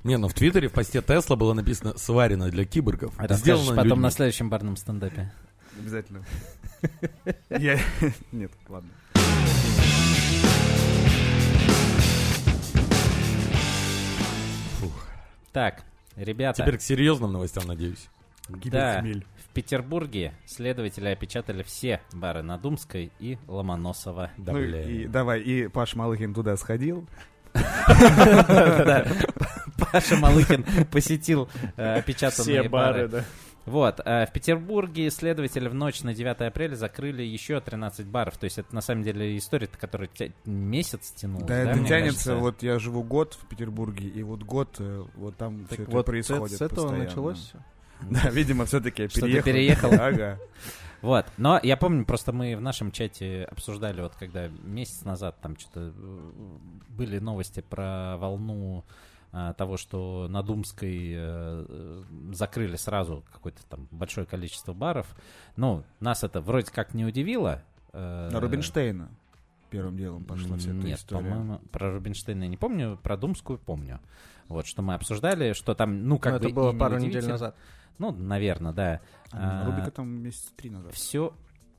Не, 0.05 0.17
ну 0.17 0.29
в 0.29 0.35
Твиттере 0.35 0.69
в 0.69 0.73
посте 0.73 1.03
Тесла 1.03 1.37
было 1.37 1.53
написано 1.53 1.97
«Сварено 1.99 2.51
для 2.51 2.65
киборгов». 2.65 3.13
Расскажешь 3.19 3.41
Сделано 3.43 3.71
потом 3.71 3.85
людьми». 3.85 4.03
на 4.03 4.11
следующем 4.11 4.51
барном 4.51 4.77
стендапе. 4.77 5.33
Обязательно. 5.79 6.25
Я... 7.51 7.79
Нет, 8.33 8.53
ладно. 8.69 8.91
Так, 15.53 15.83
ребята, 16.19 16.63
Теперь 16.63 16.79
к 16.79 16.83
серьезным 16.83 17.33
новостям, 17.33 17.67
надеюсь. 17.67 18.09
да, 18.49 19.03
в 19.03 19.53
Петербурге 19.55 20.35
следователи 20.47 21.09
опечатали 21.09 21.63
все 21.63 22.01
бары 22.13 22.43
на 22.43 22.59
Думской 22.59 23.11
и 23.19 23.39
Ломоносова. 23.47 24.31
Да, 24.37 24.53
ну, 24.53 24.59
и 24.61 25.07
давай, 25.07 25.41
и 25.41 25.69
Паш 25.69 25.95
Малыхин 25.95 26.35
туда 26.35 26.57
сходил. 26.57 27.09
Паша 29.93 30.17
Малыхин 30.17 30.65
посетил 30.91 31.49
э, 31.77 31.95
опечатанные 31.99 32.61
Все 32.61 32.69
бары, 32.69 33.09
да. 33.09 33.25
Вот, 33.69 34.01
э, 34.05 34.27
в 34.27 34.33
Петербурге 34.33 35.11
следователи 35.11 35.69
в 35.69 35.75
ночь 35.75 36.03
на 36.03 36.15
9 36.15 36.41
апреля 36.49 36.75
закрыли 36.75 37.23
еще 37.23 37.61
13 37.61 38.07
баров. 38.07 38.37
То 38.39 38.45
есть 38.45 38.59
это 38.59 38.75
на 38.75 38.81
самом 38.81 39.03
деле 39.03 39.37
история, 39.37 39.67
которая 39.69 40.09
тя- 40.09 40.31
месяц 40.47 41.11
тянулась. 41.13 41.47
Да, 41.47 41.55
это 41.57 41.79
мне 41.79 41.89
тянется, 41.89 42.31
кажется? 42.31 42.37
вот 42.37 42.63
я 42.63 42.79
живу 42.79 43.03
год 43.03 43.35
в 43.35 43.47
Петербурге, 43.47 44.09
и 44.09 44.23
вот 44.23 44.43
год, 44.43 44.77
э, 44.79 45.05
вот 45.17 45.37
там 45.37 45.61
Так 45.67 45.73
все 45.75 45.83
это 45.83 45.91
вот 45.93 46.07
происходит 46.07 46.51
с 46.57 46.61
этого 46.63 46.83
постоянно. 46.83 47.05
началось 47.05 47.39
все. 47.39 47.59
Да, 48.11 48.31
видимо, 48.31 48.65
все-таки 48.65 49.09
переехал. 49.09 49.45
переехал. 49.45 49.93
Ага. 50.01 50.39
Вот, 51.01 51.27
но 51.37 51.61
я 51.63 51.77
помню, 51.77 52.05
просто 52.05 52.33
мы 52.33 52.57
в 52.57 52.61
нашем 52.61 52.91
чате 52.91 53.45
обсуждали, 53.49 54.01
вот 54.01 54.15
когда 54.19 54.49
месяц 54.65 55.05
назад 55.05 55.37
там 55.41 55.57
что-то 55.57 55.93
э, 55.97 56.21
были 56.89 57.21
новости 57.21 57.61
про 57.61 58.17
волну 58.17 58.85
того, 59.31 59.77
что 59.77 60.27
на 60.29 60.43
Думской 60.43 61.13
э, 61.13 61.17
э, 61.69 62.03
закрыли 62.33 62.77
сразу 62.77 63.25
какое-то 63.33 63.65
там 63.69 63.87
большое 63.91 64.27
количество 64.27 64.73
баров. 64.73 65.15
Ну, 65.57 65.85
нас 66.01 66.25
это 66.25 66.41
вроде 66.41 66.71
как 66.73 66.95
не 66.95 67.05
удивило. 67.05 67.63
э, 67.93 68.31
На 68.33 68.41
Рубинштейна 68.41 69.11
первым 69.71 69.97
делом 69.99 70.25
пошла 70.25 70.57
вся 70.57 70.71
эта 70.71 70.79
Нет, 70.87 70.99
история. 70.99 71.23
по-моему, 71.29 71.59
про 71.71 71.93
Рубинштейна 71.93 72.45
я 72.45 72.49
не 72.49 72.57
помню, 72.57 72.99
про 73.03 73.17
Думскую 73.19 73.59
помню. 73.59 74.01
Вот, 74.49 74.67
что 74.67 74.81
мы 74.81 74.95
обсуждали, 74.95 75.53
что 75.53 75.75
там, 75.75 76.05
ну, 76.09 76.19
как 76.19 76.33
Ну, 76.35 76.39
бы 76.41 76.45
это 76.47 76.55
было 76.55 76.73
пару 76.73 76.97
недель 76.99 77.27
назад. 77.29 77.55
Ну, 77.99 78.13
наверное, 78.13 78.73
да. 78.73 79.01
А, 79.31 79.63
А, 79.63 79.67
Рубика 79.67 79.91
там 79.91 80.09
месяца 80.09 80.51
три 80.57 80.71
назад. 80.71 80.95
Все, 80.95 81.35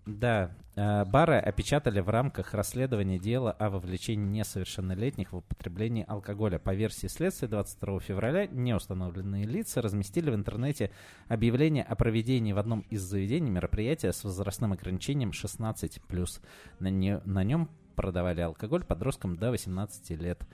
да. 0.06 0.52
Э, 0.80 1.04
Бары 1.04 1.36
опечатали 1.38 2.00
в 2.00 2.08
рамках 2.10 2.54
расследования 2.54 3.20
дела 3.20 3.52
о 3.52 3.70
вовлечении 3.70 4.40
несовершеннолетних 4.40 5.34
в 5.34 5.38
употребление 5.38 6.06
алкоголя. 6.06 6.58
По 6.58 6.74
версии 6.74 7.08
следствия 7.08 7.50
22 7.50 8.00
февраля 8.00 8.48
неустановленные 8.48 9.44
лица 9.46 9.82
разместили 9.82 10.30
в 10.32 10.36
интернете 10.36 10.92
объявление 11.28 11.84
о 11.84 11.96
проведении 11.96 12.54
в 12.54 12.58
одном 12.60 12.82
из 12.90 13.02
заведений 13.02 13.50
мероприятия 13.52 14.14
с 14.14 14.24
возрастным 14.24 14.72
ограничением 14.72 15.32
16+. 15.32 16.42
На, 16.80 16.88
не- 16.90 17.20
на 17.26 17.44
нем 17.44 17.70
продавали 17.96 18.40
алкоголь 18.40 18.86
подросткам 18.86 19.36
до 19.36 19.52
18 19.52 20.12
лет. 20.12 20.48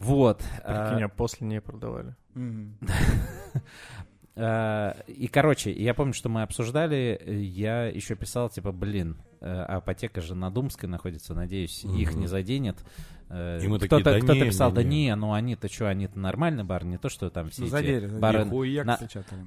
Вот. 0.00 0.42
Прикинь, 0.64 1.04
а 1.04 1.08
после 1.08 1.46
не 1.46 1.60
продавали. 1.62 2.14
Э, 4.36 4.92
И, 5.08 5.26
короче, 5.28 5.72
я 5.72 5.92
помню, 5.92 6.12
что 6.14 6.28
мы 6.28 6.42
обсуждали, 6.42 7.20
я 7.26 7.86
еще 7.86 8.14
писал, 8.14 8.48
типа, 8.48 8.70
блин, 8.72 9.16
а 9.40 9.76
апотека 9.78 10.20
же 10.20 10.34
на 10.34 10.50
Думской 10.50 10.88
находится, 10.88 11.34
надеюсь, 11.34 11.84
их 11.84 12.12
Мгм. 12.12 12.20
не 12.20 12.26
заденет. 12.26 12.76
Э, 13.32 13.60
И 13.62 13.68
мы 13.68 13.78
такие, 13.78 14.00
Кто-то 14.00 14.12
да 14.12 14.18
кто-то 14.18 14.34
не, 14.40 14.44
писал, 14.46 14.70
не, 14.70 14.74
да 14.74 14.82
не». 14.82 15.04
не, 15.06 15.14
ну 15.14 15.32
они-то 15.32 15.68
что, 15.72 15.88
они-то 15.88 16.18
нормальный 16.18 16.64
бар, 16.64 16.84
не 16.84 16.98
то, 16.98 17.08
что 17.08 17.30
там 17.30 17.48
все 17.50 17.60
Ну, 17.62 17.66
эти 17.68 17.72
задели, 17.72 18.06
бары... 18.18 18.44
Нихуя, 18.44 18.84
на- 18.84 18.98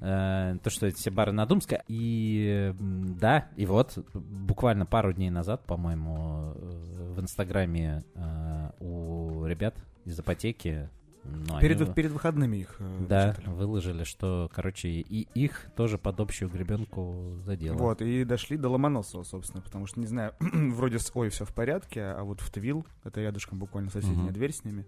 э, 0.01 0.57
то, 0.63 0.69
что 0.69 0.87
эти 0.87 0.95
все 0.95 1.11
бары 1.11 1.31
на 1.33 1.45
Думской. 1.45 1.79
И 1.89 2.73
да, 2.79 3.49
и 3.57 3.65
вот 3.65 3.97
буквально 4.13 4.85
пару 4.85 5.11
дней 5.13 5.29
назад, 5.29 5.65
по-моему, 5.65 6.53
э, 6.55 7.13
в 7.15 7.19
Инстаграме 7.21 8.03
э, 8.15 8.69
у 8.79 9.45
ребят 9.45 9.75
из 10.05 10.17
апотеки 10.19 10.89
ну, 11.23 11.59
Перед, 11.59 11.81
они- 11.81 11.93
перед 11.93 12.11
выходными 12.11 12.57
их 12.57 12.75
э, 12.79 13.05
да, 13.07 13.27
напечатали. 13.27 13.55
выложили, 13.55 14.03
что, 14.03 14.49
короче, 14.53 14.89
и 14.89 15.27
их 15.33 15.67
тоже 15.75 15.97
под 15.97 16.19
общую 16.19 16.49
гребенку 16.49 17.37
задело. 17.45 17.75
Вот, 17.77 18.01
и 18.01 18.23
дошли 18.25 18.57
до 18.57 18.69
Ломоносова, 18.69 19.23
собственно, 19.23 19.61
потому 19.61 19.87
что, 19.87 19.99
не 19.99 20.07
знаю, 20.07 20.33
вроде 20.39 20.99
с 20.99 21.11
Ой, 21.15 21.29
все 21.29 21.45
в 21.45 21.53
порядке, 21.53 22.01
а 22.03 22.23
вот 22.23 22.41
в 22.41 22.49
Твил, 22.51 22.85
это 23.03 23.21
рядышком 23.21 23.57
буквально 23.59 23.89
соседняя 23.89 24.25
Мгм. 24.25 24.33
дверь 24.33 24.51
с 24.53 24.63
ними, 24.63 24.85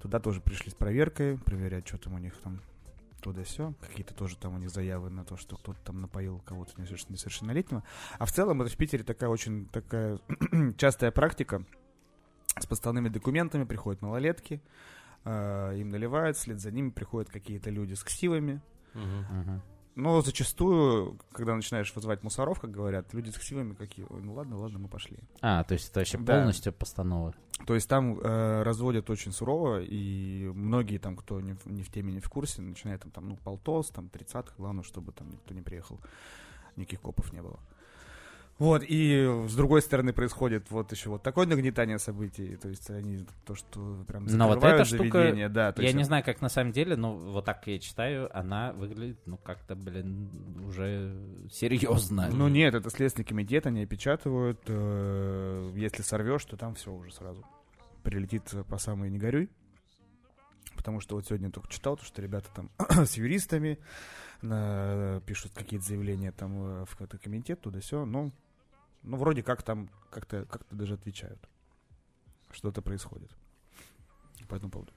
туда 0.00 0.20
тоже 0.20 0.40
пришли 0.40 0.70
с 0.70 0.74
проверкой, 0.74 1.38
проверять, 1.38 1.88
что 1.88 1.98
там 1.98 2.14
у 2.14 2.18
них 2.18 2.36
там 2.38 2.60
туда 3.20 3.42
все 3.42 3.72
какие-то 3.80 4.12
тоже 4.14 4.36
там 4.36 4.54
у 4.54 4.58
них 4.58 4.68
заявы 4.68 5.08
на 5.08 5.24
то, 5.24 5.38
что 5.38 5.56
кто-то 5.56 5.78
там 5.82 6.02
напоил 6.02 6.40
кого-то 6.44 6.72
несоверш- 6.80 7.06
несовершеннолетнего. 7.08 7.82
А 8.18 8.26
в 8.26 8.32
целом 8.32 8.60
это 8.60 8.70
в 8.70 8.76
Питере 8.76 9.02
такая 9.02 9.30
очень 9.30 9.66
такая 9.72 10.18
частая 10.76 11.10
практика. 11.10 11.64
С 12.60 12.66
поставными 12.66 13.08
документами 13.08 13.64
приходят 13.64 14.00
малолетки, 14.02 14.60
э, 15.24 15.76
им 15.78 15.88
наливают, 15.88 16.36
вслед 16.36 16.60
за 16.60 16.70
ними 16.70 16.90
приходят 16.90 17.30
какие-то 17.30 17.70
люди 17.70 17.94
с 17.94 18.02
ксивами, 18.04 18.60
но 19.96 20.20
зачастую, 20.22 21.18
когда 21.32 21.54
начинаешь 21.54 21.94
вызывать 21.94 22.24
мусоров, 22.24 22.58
как 22.60 22.70
говорят, 22.72 23.14
люди 23.14 23.30
с 23.30 23.38
ксивами 23.38 23.74
какие, 23.74 24.04
«Ой, 24.10 24.22
ну 24.22 24.34
ладно, 24.34 24.56
ладно, 24.56 24.80
мы 24.80 24.88
пошли. 24.88 25.18
А, 25.40 25.62
то 25.62 25.74
есть 25.74 25.90
это 25.90 26.00
вообще 26.00 26.18
Да. 26.18 26.36
полностью 26.36 26.72
постанова. 26.72 27.32
То 27.64 27.74
есть 27.76 27.88
там 27.88 28.18
э, 28.18 28.62
разводят 28.64 29.08
очень 29.08 29.30
сурово, 29.30 29.80
и 29.82 30.50
многие 30.52 30.98
там, 30.98 31.16
кто 31.16 31.40
не 31.40 31.52
в, 31.54 31.66
не 31.66 31.84
в 31.84 31.90
теме, 31.90 32.12
не 32.12 32.20
в 32.20 32.28
курсе, 32.28 32.60
начинают 32.60 33.02
там, 33.02 33.12
там 33.12 33.28
ну, 33.28 33.36
полтос, 33.36 33.90
там, 33.90 34.08
тридцатка, 34.08 34.54
главное, 34.58 34.82
чтобы 34.82 35.12
там 35.12 35.30
никто 35.30 35.54
не 35.54 35.62
приехал, 35.62 36.00
никаких 36.74 37.00
копов 37.00 37.32
не 37.32 37.40
было. 37.40 37.60
Вот, 38.58 38.84
и 38.86 39.44
с 39.48 39.54
другой 39.56 39.82
стороны 39.82 40.12
происходит 40.12 40.70
вот 40.70 40.92
еще 40.92 41.10
вот 41.10 41.24
такое 41.24 41.44
нагнетание 41.44 41.98
событий, 41.98 42.54
то 42.54 42.68
есть 42.68 42.88
они 42.88 43.26
то, 43.44 43.56
что 43.56 44.04
прям 44.06 44.26
Но 44.26 44.46
вот 44.46 44.54
закрывают 44.60 44.80
эта 44.82 44.84
штука, 44.84 45.18
заведение, 45.18 45.48
да, 45.48 45.72
то 45.72 45.82
Я 45.82 45.88
есть 45.88 45.96
не 45.98 46.04
знаю, 46.04 46.22
как 46.24 46.40
на 46.40 46.48
самом 46.48 46.70
деле, 46.70 46.94
но 46.94 47.16
вот 47.16 47.44
так 47.44 47.66
я 47.66 47.80
читаю, 47.80 48.30
она 48.36 48.72
выглядит, 48.72 49.18
ну, 49.26 49.38
как-то, 49.38 49.74
блин, 49.74 50.30
уже 50.68 51.16
серьезно. 51.50 52.28
Ну 52.32 52.46
нет, 52.46 52.74
это 52.76 52.90
Следственный 52.90 53.24
комитет, 53.26 53.66
они 53.66 53.82
опечатывают. 53.82 54.60
э, 54.68 55.72
Если 55.74 56.02
сорвешь, 56.02 56.44
то 56.44 56.56
там 56.56 56.76
все 56.76 56.92
уже 56.92 57.12
сразу 57.12 57.44
прилетит 58.04 58.54
э, 58.54 58.62
по 58.62 58.78
самой 58.78 59.10
не 59.10 59.18
горюй. 59.18 59.50
Потому 60.76 61.00
что 61.00 61.16
вот 61.16 61.26
сегодня 61.26 61.48
я 61.48 61.52
только 61.52 61.68
читал, 61.72 61.96
то, 61.96 62.04
что 62.04 62.22
ребята 62.22 62.48
там 62.54 62.70
с 63.04 63.14
юристами 63.14 63.78
на- 64.42 65.20
пишут 65.26 65.52
какие-то 65.54 65.86
заявления 65.86 66.30
там 66.30 66.82
э, 66.82 66.84
в 66.84 66.90
какой-то 66.90 67.18
комитет, 67.18 67.60
туда 67.60 67.80
все. 67.80 68.04
Ну, 68.04 68.32
ну, 69.04 69.16
вроде 69.16 69.42
как 69.42 69.62
там 69.62 69.88
как-то 70.10 70.44
как 70.46 70.62
даже 70.70 70.94
отвечают. 70.94 71.38
Что-то 72.50 72.82
происходит 72.82 73.30
по 74.48 74.54
этому 74.56 74.70
поводу. 74.70 74.92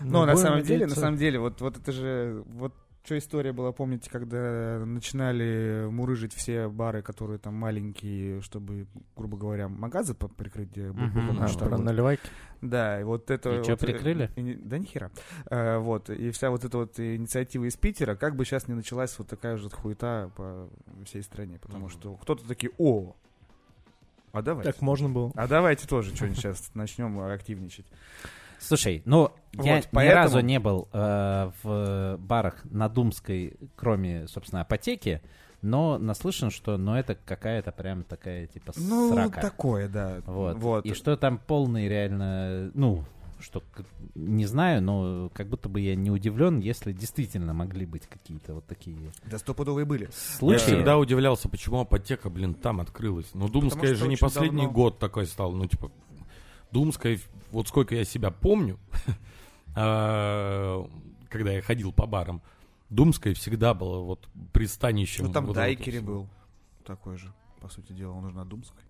Но 0.00 0.24
на 0.26 0.32
будем 0.32 0.42
самом 0.44 0.62
деле, 0.62 0.74
на 0.74 0.80
надеяться. 0.80 1.00
самом 1.00 1.16
деле, 1.18 1.38
вот, 1.38 1.60
вот 1.60 1.76
это 1.78 1.92
же, 1.92 2.42
вот 2.46 2.74
что 3.04 3.18
история 3.18 3.52
была, 3.52 3.72
помните, 3.72 4.08
когда 4.10 4.84
начинали 4.86 5.88
мурыжить 5.90 6.32
все 6.32 6.68
бары, 6.68 7.02
которые 7.02 7.38
там 7.40 7.54
маленькие, 7.54 8.40
чтобы, 8.42 8.86
грубо 9.16 9.36
говоря, 9.36 9.68
магазы 9.68 10.14
прикрыть, 10.14 10.70
где 10.70 10.92
был 10.92 11.02
А, 11.40 11.48
про 11.58 11.78
наливайки. 11.78 12.22
Да, 12.60 13.00
и 13.00 13.04
вот 13.04 13.28
это... 13.32 13.54
И 13.54 13.58
вот, 13.58 13.68
э, 13.68 13.76
прикрыли? 13.76 14.30
и 14.36 14.54
да 14.54 14.78
нихера. 14.78 15.10
Э, 15.50 15.78
вот, 15.78 16.10
и 16.10 16.30
вся 16.30 16.50
вот 16.50 16.64
эта 16.64 16.78
вот 16.78 17.00
инициатива 17.00 17.64
из 17.64 17.76
Питера, 17.76 18.14
как 18.14 18.36
бы 18.36 18.44
сейчас 18.44 18.68
не 18.68 18.74
началась 18.74 19.18
вот 19.18 19.26
такая 19.26 19.56
же 19.56 19.68
хуета 19.68 20.30
по 20.36 20.68
всей 21.04 21.24
стране, 21.24 21.58
потому 21.58 21.86
Мгм. 21.86 21.90
что 21.90 22.14
кто-то 22.18 22.46
такие, 22.46 22.70
о, 22.78 23.16
а 24.32 24.42
давайте. 24.42 24.72
Так 24.72 24.80
можно 24.82 25.08
было. 25.08 25.32
А 25.34 25.46
давайте 25.46 25.86
тоже 25.86 26.14
что-нибудь 26.14 26.38
сейчас 26.38 26.70
начнем 26.74 27.20
активничать. 27.20 27.86
Слушай, 28.58 29.02
ну, 29.04 29.32
я 29.54 29.76
Вот, 29.76 29.84
ни 29.84 29.88
поэтому- 29.90 30.14
разу 30.22 30.40
не 30.40 30.60
был 30.60 30.88
э, 30.92 31.50
в 31.62 32.16
барах 32.18 32.64
на 32.64 32.88
Думской, 32.88 33.54
кроме, 33.74 34.28
собственно, 34.28 34.60
апотеки, 34.62 35.20
но 35.62 35.98
наслышан, 35.98 36.50
что, 36.50 36.76
ну, 36.76 36.94
это 36.94 37.16
какая-то 37.16 37.72
прям 37.72 38.04
такая, 38.04 38.46
типа, 38.46 38.72
Ну, 38.76 39.12
срака. 39.12 39.40
такое, 39.40 39.88
да. 39.88 40.20
Вот. 40.26 40.56
вот. 40.58 40.86
И 40.86 40.94
что 40.94 41.16
там 41.16 41.38
полный 41.38 41.88
реально, 41.88 42.70
ну, 42.74 43.04
что, 43.42 43.62
не 44.14 44.46
знаю, 44.46 44.82
но 44.82 45.30
как 45.34 45.48
будто 45.48 45.68
бы 45.68 45.80
я 45.80 45.94
не 45.94 46.10
удивлен, 46.10 46.60
если 46.60 46.92
действительно 46.92 47.52
могли 47.52 47.84
быть 47.86 48.06
какие-то 48.06 48.54
вот 48.54 48.66
такие 48.66 48.96
Да 49.26 49.38
стопудовые 49.38 49.84
были. 49.84 50.04
Я 50.04 50.10
случаи. 50.12 50.58
всегда 50.58 50.98
удивлялся, 50.98 51.48
почему 51.48 51.80
апотека, 51.80 52.30
блин, 52.30 52.54
там 52.54 52.80
открылась. 52.80 53.30
Ну, 53.34 53.48
Думская 53.48 53.94
же 53.94 54.08
не 54.08 54.16
последний 54.16 54.62
давно. 54.62 54.72
год 54.72 54.98
такой 54.98 55.26
стал. 55.26 55.52
Ну, 55.52 55.66
типа, 55.66 55.90
Думская, 56.70 57.18
вот 57.50 57.68
сколько 57.68 57.94
я 57.94 58.04
себя 58.04 58.30
помню, 58.30 58.78
а, 59.74 60.88
когда 61.28 61.52
я 61.52 61.62
ходил 61.62 61.92
по 61.92 62.06
барам, 62.06 62.42
Думская 62.90 63.34
всегда 63.34 63.74
была 63.74 63.98
вот 64.00 64.28
пристанищем. 64.52 65.26
Ну, 65.26 65.32
там 65.32 65.46
вот 65.46 65.54
Дайкери 65.56 66.00
был 66.00 66.28
такой 66.84 67.16
же, 67.16 67.32
по 67.60 67.68
сути 67.68 67.92
дела, 67.92 68.12
он 68.12 68.24
уже 68.26 68.36
на 68.36 68.44
Думской. 68.44 68.82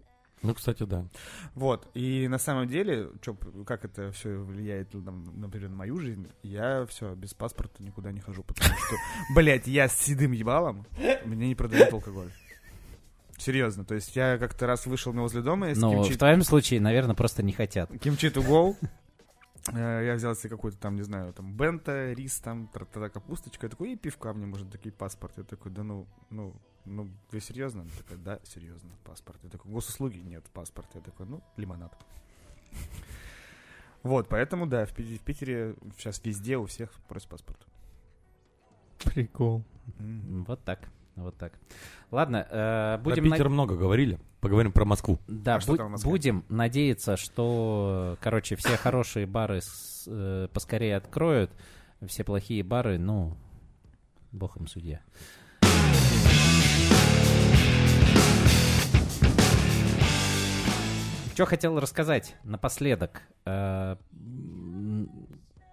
Ну, 0.43 0.55
кстати, 0.55 0.83
да. 0.85 1.07
Вот, 1.55 1.89
и 1.95 2.27
на 2.29 2.39
самом 2.39 2.69
деле, 2.69 3.11
чё, 3.21 3.35
как 3.67 3.85
это 3.85 4.11
все 4.13 4.39
влияет, 4.39 4.91
там, 4.91 5.41
например, 5.41 5.71
на 5.71 5.77
мою 5.77 5.99
жизнь, 5.99 6.29
я 6.43 6.85
все, 6.87 7.15
без 7.15 7.35
паспорта 7.35 7.83
никуда 7.83 8.13
не 8.13 8.21
хожу, 8.21 8.43
потому 8.43 8.75
что, 8.75 8.97
блядь, 9.35 9.67
я 9.67 9.89
с 9.89 9.99
седым 9.99 10.33
ебалом, 10.33 10.87
мне 11.25 11.49
не 11.49 11.55
продают 11.55 11.93
алкоголь. 11.93 12.31
Серьезно, 13.39 13.85
то 13.85 13.95
есть 13.95 14.15
я 14.15 14.39
как-то 14.39 14.67
раз 14.67 14.87
вышел 14.87 15.13
на 15.13 15.23
возле 15.23 15.43
дома, 15.43 15.71
из 15.71 15.79
Но 15.79 15.91
кимчи, 15.91 16.15
в 16.15 16.19
твоем 16.19 16.43
случае, 16.43 16.81
наверное, 16.81 17.15
просто 17.15 17.43
не 17.43 17.53
хотят. 17.53 17.91
кимчи 17.99 18.27
to 18.27 18.47
go, 18.47 18.77
Э, 19.69 20.03
я 20.05 20.15
взял 20.15 20.35
себе 20.35 20.51
какой-то 20.51 20.77
там, 20.79 20.97
не 20.97 21.03
знаю, 21.03 21.33
там, 21.33 21.55
бента, 21.55 22.13
рис, 22.13 22.39
там, 22.39 22.69
тра 22.69 23.09
капусточка, 23.09 23.67
я 23.67 23.71
такой, 23.71 23.93
и 23.93 23.97
пивка 23.97 24.33
мне, 24.33 24.47
может, 24.47 24.71
такие 24.71 24.93
паспорт. 24.93 25.35
Я 25.37 25.45
такой, 25.45 25.71
да 25.71 25.85
ну, 25.85 26.07
ну, 26.31 26.55
ну, 26.85 27.09
вы 27.31 27.41
серьезно? 27.41 27.83
Она 27.83 27.91
такая, 27.99 28.19
да, 28.19 28.39
серьезно, 28.45 28.91
паспорт. 29.05 29.39
Я 29.43 29.51
такой, 29.51 29.71
госуслуги? 29.71 30.19
Нет, 30.19 30.45
паспорт. 30.53 30.89
Я 30.95 31.01
такой, 31.01 31.27
ну, 31.27 31.43
лимонад. 31.57 31.93
Вот, 34.03 34.29
поэтому, 34.29 34.67
да, 34.67 34.85
в 34.85 34.93
Питере, 34.93 35.19
в 35.19 35.23
Питере 35.23 35.75
сейчас 35.97 36.21
везде 36.25 36.57
у 36.57 36.67
всех 36.67 36.91
просят 37.09 37.29
паспорт. 37.29 37.59
Прикол. 39.05 39.63
Мгм. 39.99 40.45
Вот 40.45 40.63
так. 40.65 40.89
Вот 41.15 41.37
так. 41.37 41.53
Ладно, 42.11 42.47
э, 42.49 42.97
Про 42.97 43.03
будем... 43.05 43.25
на- 43.29 43.37
Питер 43.37 43.49
много 43.49 43.77
говорили. 43.77 44.19
Поговорим 44.41 44.73
про 44.73 44.85
Москву. 44.85 45.19
Да, 45.29 45.57
А 45.57 45.61
что 45.61 45.77
там 45.77 45.89
в 45.89 45.91
Москве? 45.91 46.11
будем 46.11 46.45
надеяться, 46.49 47.17
что, 47.17 48.17
короче, 48.21 48.57
все 48.57 48.77
хорошие 48.77 49.27
бары 49.27 49.61
с- 49.61 50.05
э, 50.09 50.49
поскорее 50.53 50.97
откроют, 50.97 51.51
все 52.07 52.25
плохие 52.25 52.65
бары, 52.65 52.99
ну, 52.99 53.37
бог 54.33 54.57
им 54.57 54.67
судья. 54.67 55.01
Что 61.43 61.49
хотел 61.49 61.81
рассказать 61.81 62.37
напоследок. 62.45 63.23
Э, 63.47 63.97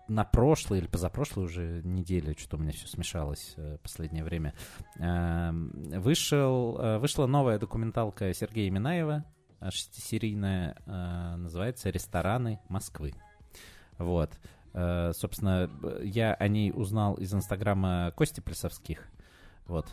На 0.08 0.24
прошлой 0.24 0.80
или 0.80 0.88
позапрошлой 0.88 1.46
уже 1.46 1.84
неделе, 1.84 2.36
что 2.40 2.58
у 2.58 2.60
меня 2.60 2.72
все 2.72 2.88
смешалось 2.88 3.54
э, 3.56 3.78
последнее 3.84 4.24
время, 4.24 4.56
э, 4.98 5.52
вышел, 6.00 6.76
э, 6.80 6.98
вышла 6.98 7.28
новая 7.28 7.60
документалка 7.60 8.34
Сергея 8.34 8.72
Минаева, 8.72 9.26
шестисерийная, 9.70 10.76
называется 11.38 11.92
«Рестораны 11.92 12.60
Москвы». 12.68 13.14
Вот. 14.00 14.32
Собственно, 14.74 15.70
я 16.02 16.34
о 16.34 16.48
ней 16.48 16.72
узнал 16.74 17.14
из 17.14 17.32
инстаграма 17.32 18.12
Кости 18.16 18.40
Плесовских. 18.40 19.08
Вот. 19.68 19.86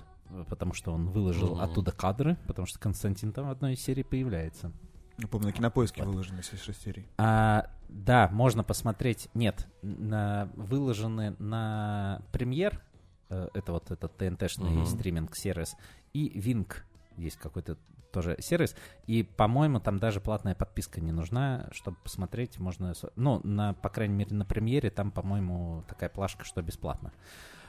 Потому 0.49 0.73
что 0.73 0.93
он 0.93 1.09
выложил 1.11 1.57
Мгм. 1.57 1.61
оттуда 1.61 1.93
кадры, 1.93 2.39
потому 2.47 2.65
что 2.67 2.79
Константин 2.79 3.33
там 3.33 3.49
в 3.49 3.51
одной 3.51 3.75
из 3.75 3.83
серий 3.83 4.05
появляется. 4.05 4.73
Я 5.19 5.29
помню, 5.29 5.47
на 5.47 5.53
кинопоиске 5.53 6.03
Вот. 6.03 6.11
выложены 6.11 6.43
все 6.43 6.57
шесть 6.57 6.83
серий. 6.83 7.07
А, 7.19 7.71
да, 7.89 8.29
можно 8.33 8.63
посмотреть. 8.65 9.29
Нет, 9.35 9.67
на, 9.83 10.51
выложены 10.57 11.37
на 11.39 12.23
премьер. 12.33 12.83
э, 13.29 13.49
это 13.55 13.73
вот 13.73 13.91
этот 13.91 14.17
ТНТшный 14.19 14.71
Мгм. 14.71 14.87
стриминг-сервис. 14.87 15.75
И 16.13 16.29
Винк 16.39 16.85
есть 17.17 17.37
какой-то 17.39 17.77
тоже 18.13 18.37
сервис. 18.39 18.77
И, 19.07 19.25
по-моему, 19.25 19.81
там 19.81 19.99
даже 19.99 20.21
платная 20.21 20.55
подписка 20.55 21.01
не 21.01 21.11
нужна, 21.13 21.69
чтобы 21.73 21.97
посмотреть. 22.05 22.59
Можно, 22.61 22.93
ну, 23.17 23.41
на, 23.43 23.75
по 23.75 23.89
крайней 23.89 24.15
мере, 24.15 24.35
на 24.37 24.45
премьере 24.45 24.91
там, 24.91 25.11
по-моему, 25.11 25.83
такая 25.89 26.09
плашка, 26.09 26.45
что 26.45 26.63
бесплатно. 26.63 27.13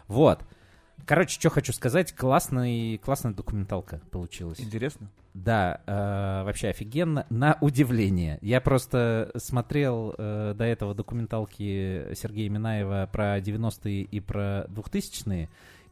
Вот. 0.08 0.46
Короче, 1.06 1.40
что 1.40 1.50
хочу 1.50 1.72
сказать, 1.72 2.14
классный, 2.14 2.98
классная 2.98 3.34
документалка 3.34 4.02
получилась. 4.12 4.60
Интересно. 4.60 5.10
Да, 5.34 5.82
э, 5.86 6.44
вообще 6.44 6.70
офигенно. 6.70 7.26
На 7.30 7.58
удивление. 7.62 8.40
Я 8.42 8.60
просто 8.60 9.32
смотрел 9.38 10.16
э, 10.18 10.54
до 10.58 10.64
этого 10.64 10.96
документалки 10.96 12.14
Сергея 12.16 12.50
Минаева 12.50 13.08
про 13.12 13.38
90-е 13.38 14.02
и 14.02 14.20
про 14.20 14.66
2000-е, 14.66 15.48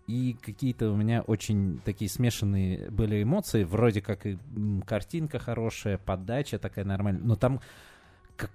и 0.07 0.37
какие-то 0.41 0.91
у 0.91 0.95
меня 0.95 1.21
очень 1.21 1.79
такие 1.83 2.09
смешанные 2.09 2.89
были 2.91 3.23
эмоции, 3.23 3.63
вроде 3.63 4.01
как 4.01 4.25
и 4.25 4.37
картинка 4.85 5.39
хорошая, 5.39 5.97
подача 5.97 6.59
такая 6.59 6.85
нормальная, 6.85 7.23
но 7.23 7.35
там 7.35 7.59
как, 8.35 8.51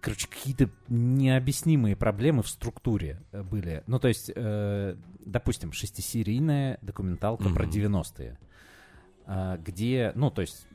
короче, 0.00 0.28
какие-то 0.28 0.70
необъяснимые 0.88 1.96
проблемы 1.96 2.42
в 2.42 2.48
структуре 2.48 3.20
э, 3.32 3.42
были. 3.42 3.82
Ну, 3.86 3.98
то 3.98 4.08
есть, 4.08 4.30
э, 4.34 4.96
допустим, 5.24 5.72
шестисерийная 5.72 6.78
документалка 6.82 7.48
про 7.50 7.64
Мгм. 7.66 7.70
90-е, 7.72 8.38
а, 9.26 9.56
где, 9.58 10.12
ну, 10.14 10.30
то 10.30 10.40
есть, 10.42 10.66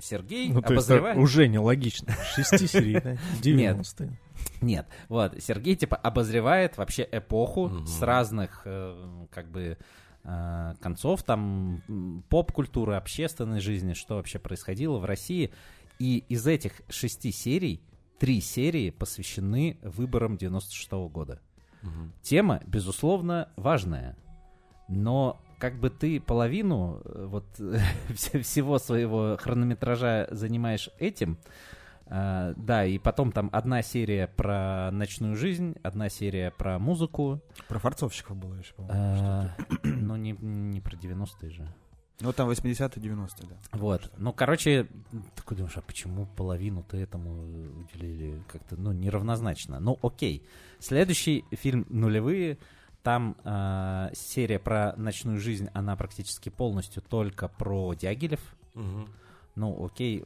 Сергей 0.00 0.48
Ну, 0.50 0.62
то 0.62 0.74
есть 0.74 0.90
уже 0.90 1.46
нелогично. 1.46 2.12
Шестисерийная, 2.34 3.18
90-е. 3.42 4.18
Нет, 4.60 4.86
вот, 5.08 5.34
Сергей, 5.40 5.76
типа, 5.76 5.96
обозревает 5.96 6.76
вообще 6.76 7.06
эпоху 7.10 7.68
Мгм. 7.68 7.86
с 7.86 8.00
разных, 8.02 8.62
э, 8.64 9.26
как 9.30 9.50
бы, 9.50 9.76
э, 10.24 10.74
концов, 10.80 11.22
там, 11.22 11.82
поп-культуры, 12.28 12.94
общественной 12.94 13.60
жизни, 13.60 13.92
что 13.92 14.16
вообще 14.16 14.38
происходило 14.38 14.98
в 14.98 15.04
России. 15.04 15.52
И 15.98 16.24
из 16.28 16.46
этих 16.46 16.80
шести 16.88 17.30
серий, 17.30 17.80
три 18.22 18.40
серии 18.40 18.90
посвящены 18.90 19.78
выборам 19.82 20.36
96 20.36 20.92
года. 21.10 21.40
Мгм. 21.82 22.12
Тема, 22.22 22.60
безусловно, 22.68 23.48
важная, 23.56 24.16
но 24.88 25.40
как 25.58 25.80
бы 25.80 25.90
ты 25.90 26.20
половину 26.20 27.00
э, 27.04 27.26
вот 27.28 27.44
вс- 28.10 28.40
всего 28.42 28.78
своего 28.78 29.36
хронометража 29.40 30.28
занимаешь 30.30 30.88
этим, 31.00 31.36
а, 32.06 32.54
да, 32.56 32.84
и 32.84 32.98
потом 32.98 33.32
там 33.32 33.50
одна 33.52 33.82
серия 33.82 34.28
про 34.28 34.90
ночную 34.92 35.34
жизнь, 35.34 35.74
одна 35.82 36.08
серия 36.08 36.52
про 36.52 36.78
музыку, 36.78 37.40
Про 37.66 37.80
фарцовщиков 37.80 38.36
было 38.36 38.54
еще, 38.54 38.74
по-моему. 38.74 39.00
а, 39.00 39.50
ну 39.82 40.14
не, 40.14 40.30
не 40.40 40.80
про 40.80 40.94
90-е 40.96 41.50
же. 41.50 41.74
Ну, 42.20 42.32
там 42.32 42.48
80-е, 42.48 43.02
90-е, 43.02 43.48
да. 43.48 43.56
Вот. 43.72 44.12
Ну, 44.16 44.32
короче, 44.32 44.86
такой 45.34 45.56
думаешь, 45.56 45.76
а 45.76 45.80
почему 45.80 46.26
половину 46.36 46.84
ты 46.84 46.98
этому 46.98 47.42
уделили 47.80 48.42
как-то, 48.48 48.76
ну, 48.76 48.92
неравнозначно? 48.92 49.80
Ну, 49.80 49.98
окей. 50.02 50.42
Следующий 50.78 51.44
фильм 51.52 51.86
«Нулевые», 51.88 52.58
там 53.02 53.36
а, 53.44 54.10
серия 54.14 54.58
про 54.58 54.94
ночную 54.96 55.40
жизнь, 55.40 55.68
она 55.74 55.96
практически 55.96 56.48
полностью 56.48 57.02
только 57.02 57.48
про 57.48 57.94
Дягилев. 57.94 58.40
Мгм. 58.74 59.08
Ну, 59.54 59.84
окей, 59.84 60.24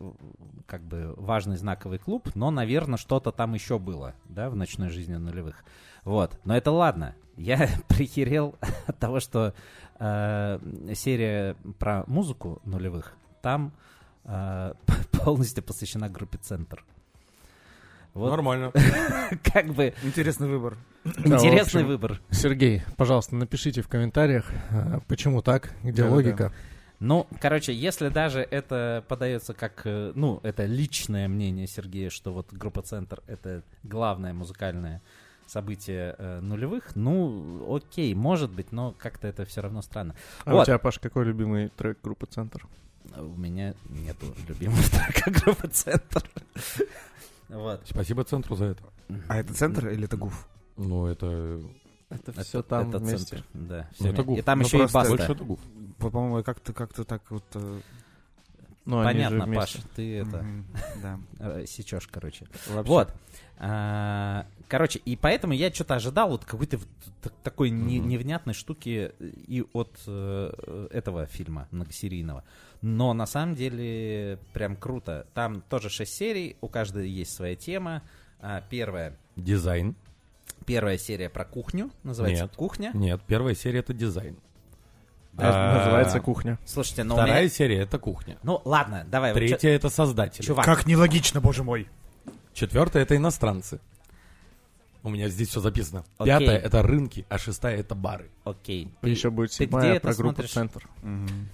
как 0.66 0.82
бы 0.82 1.14
важный 1.16 1.56
знаковый 1.56 1.98
клуб, 1.98 2.30
но, 2.34 2.50
наверное, 2.50 2.98
что-то 2.98 3.32
там 3.32 3.54
еще 3.54 3.78
было, 3.78 4.14
да, 4.28 4.50
в 4.50 4.56
ночной 4.56 4.90
жизни 4.90 5.16
нулевых. 5.16 5.64
Вот. 6.04 6.38
Но 6.44 6.56
это 6.56 6.70
ладно. 6.70 7.16
Я 7.36 7.68
прихерел 7.88 8.54
от 8.86 8.98
того, 8.98 9.18
что 9.18 9.54
э, 9.98 10.58
серия 10.94 11.56
про 11.78 12.04
музыку 12.06 12.60
нулевых 12.64 13.14
там 13.42 13.72
э, 14.24 14.72
полностью 15.12 15.62
посвящена 15.62 16.08
группе 16.08 16.38
«Центр». 16.38 16.84
Вот 18.14 18.30
Nормально. 18.30 18.72
как 19.52 19.66
бы 19.74 19.92
Интересный 20.02 20.48
выбор. 20.48 20.78
Да, 21.04 21.36
интересный 21.36 21.82
общем, 21.82 21.86
выбор. 21.86 22.20
Сергей, 22.30 22.82
пожалуйста, 22.96 23.36
напишите 23.36 23.82
в 23.82 23.88
комментариях, 23.88 24.50
э, 24.70 25.00
почему 25.06 25.42
так, 25.42 25.74
где 25.82 26.02
Да-да-да. 26.02 26.14
логика. 26.14 26.52
Ну, 26.98 27.26
короче, 27.40 27.74
если 27.74 28.08
даже 28.08 28.40
это 28.40 29.04
подается 29.06 29.52
как, 29.52 29.82
э, 29.84 30.12
ну, 30.14 30.40
это 30.42 30.64
личное 30.64 31.28
мнение 31.28 31.66
Сергея, 31.66 32.08
что 32.08 32.32
вот 32.32 32.52
группа 32.52 32.80
«Центр»— 32.80 33.22
это 33.26 33.62
главное 33.82 34.32
музыкальное 34.32 35.02
событие 35.46 36.14
э, 36.18 36.40
нулевых, 36.40 36.94
ну, 36.96 37.74
окей, 37.76 38.14
может 38.14 38.50
быть, 38.50 38.72
но 38.72 38.92
как-то 38.98 39.28
это 39.28 39.44
все 39.44 39.60
равно 39.60 39.82
странно. 39.82 40.14
А 40.44 40.52
Вот. 40.52 40.62
у 40.62 40.64
тебя, 40.66 40.78
Паш, 40.78 40.98
какой 40.98 41.24
любимый 41.24 41.68
трек 41.70 41.98
группы 42.02 42.26
«Центр»? 42.26 42.66
У 43.16 43.22
меня 43.38 43.74
нету 43.88 44.26
любимого 44.48 44.82
трека 44.90 45.30
группы 45.30 45.68
«Центр». 45.68 46.22
Вот. 47.48 47.82
Спасибо 47.88 48.24
центру 48.24 48.56
за 48.56 48.64
это. 48.66 48.82
А 49.28 49.38
это 49.38 49.54
центр 49.54 49.88
или 49.88 50.04
это 50.04 50.16
гуф? 50.16 50.48
Ну, 50.76 51.06
это... 51.06 51.60
Это 52.08 52.30
Это- 52.32 52.42
все 52.44 52.62
там 52.62 52.88
это 52.88 52.98
вместе. 52.98 53.36
«Центр», 53.36 53.46
Да, 53.54 53.88
Ну, 54.00 54.04
всё 54.06 54.12
это 54.12 54.22
гуф. 54.24 54.38
И 54.38 54.42
там 54.42 54.58
Ну, 54.58 54.64
еще 54.64 54.78
и 54.78 54.80
баста. 54.82 55.08
Больше 55.08 55.32
это 55.32 55.44
гуф. 55.44 55.60
По- 55.98 56.10
По-моему, 56.10 56.42
как-то 56.44 56.72
как-то 56.72 57.04
так 57.04 57.22
вот... 57.30 57.44
э, 57.54 57.80
Ну, 58.84 59.02
Понятно. 59.04 59.46
Паш, 59.54 59.76
ты 59.94 60.18
это 60.18 60.44
Да. 61.02 61.18
э, 61.38 61.64
сечешь, 61.66 62.06
короче. 62.08 62.46
Вообще. 62.68 62.88
Вот. 62.92 63.12
А, 63.58 64.46
Короче, 64.68 64.98
и 64.98 65.14
поэтому 65.16 65.52
я 65.52 65.72
что-то 65.72 65.94
ожидал 65.94 66.30
вот 66.30 66.44
какой-то 66.44 66.78
вот 66.78 67.32
такой 67.44 67.70
не- 67.70 68.00
невнятной 68.00 68.52
штуки 68.54 69.12
и 69.20 69.64
от 69.72 69.96
э, 70.08 70.88
этого 70.90 71.26
фильма 71.26 71.68
многосерийного. 71.70 72.42
Но 72.82 73.12
на 73.14 73.26
самом 73.26 73.54
деле 73.54 74.38
прям 74.52 74.74
круто. 74.76 75.26
Там 75.34 75.60
тоже 75.62 75.88
шесть 75.88 76.14
серий, 76.14 76.56
у 76.60 76.68
каждой 76.68 77.08
есть 77.08 77.32
своя 77.32 77.54
тема. 77.54 78.02
А, 78.40 78.60
Первая, 78.68 79.16
Дизайн. 79.36 79.94
первая 80.66 80.98
серия 80.98 81.28
про 81.30 81.44
кухню, 81.44 81.90
называется 82.02 82.44
Нет. 82.44 82.56
«Кухня». 82.56 82.90
Нет, 82.92 83.20
первая 83.26 83.54
серия 83.54 83.78
это 83.80 83.94
дизайн. 83.94 84.36
Да, 85.32 85.50
А, 85.74 85.78
Называется 85.78 86.18
«Кухня». 86.20 86.58
Слушайте, 86.64 87.04
у 87.04 87.12
Вторая 87.12 87.40
меня- 87.42 87.48
серия 87.50 87.78
это 87.82 87.98
кухня. 87.98 88.36
Ну 88.42 88.60
ладно, 88.64 89.04
давай. 89.08 89.32
вот 89.32 89.38
Третья 89.38 89.70
это 89.70 89.90
создатели. 89.90 90.44
Чувак, 90.44 90.64
Как 90.64 90.86
нелогично, 90.86 91.40
боже 91.40 91.62
мой. 91.62 91.88
Четвертая 92.52 93.02
это 93.04 93.16
иностранцы. 93.16 93.80
У 95.06 95.08
меня 95.08 95.28
здесь 95.28 95.50
все 95.50 95.60
записано. 95.60 96.04
Окей. 96.18 96.36
Пятая 96.36 96.58
это 96.58 96.82
рынки, 96.82 97.26
а 97.28 97.38
шестая 97.38 97.76
это 97.76 97.94
бары. 97.94 98.28
окей. 98.42 98.92
Еще 99.02 99.30
будет 99.30 99.52
ты 99.52 99.58
где 99.58 99.66
седьмая 99.66 99.92
это 99.92 100.00
про 100.00 100.14
группу 100.14 100.34
смотришь? 100.34 100.50
«Центр». 100.50 100.88
Мгм. 101.04 101.48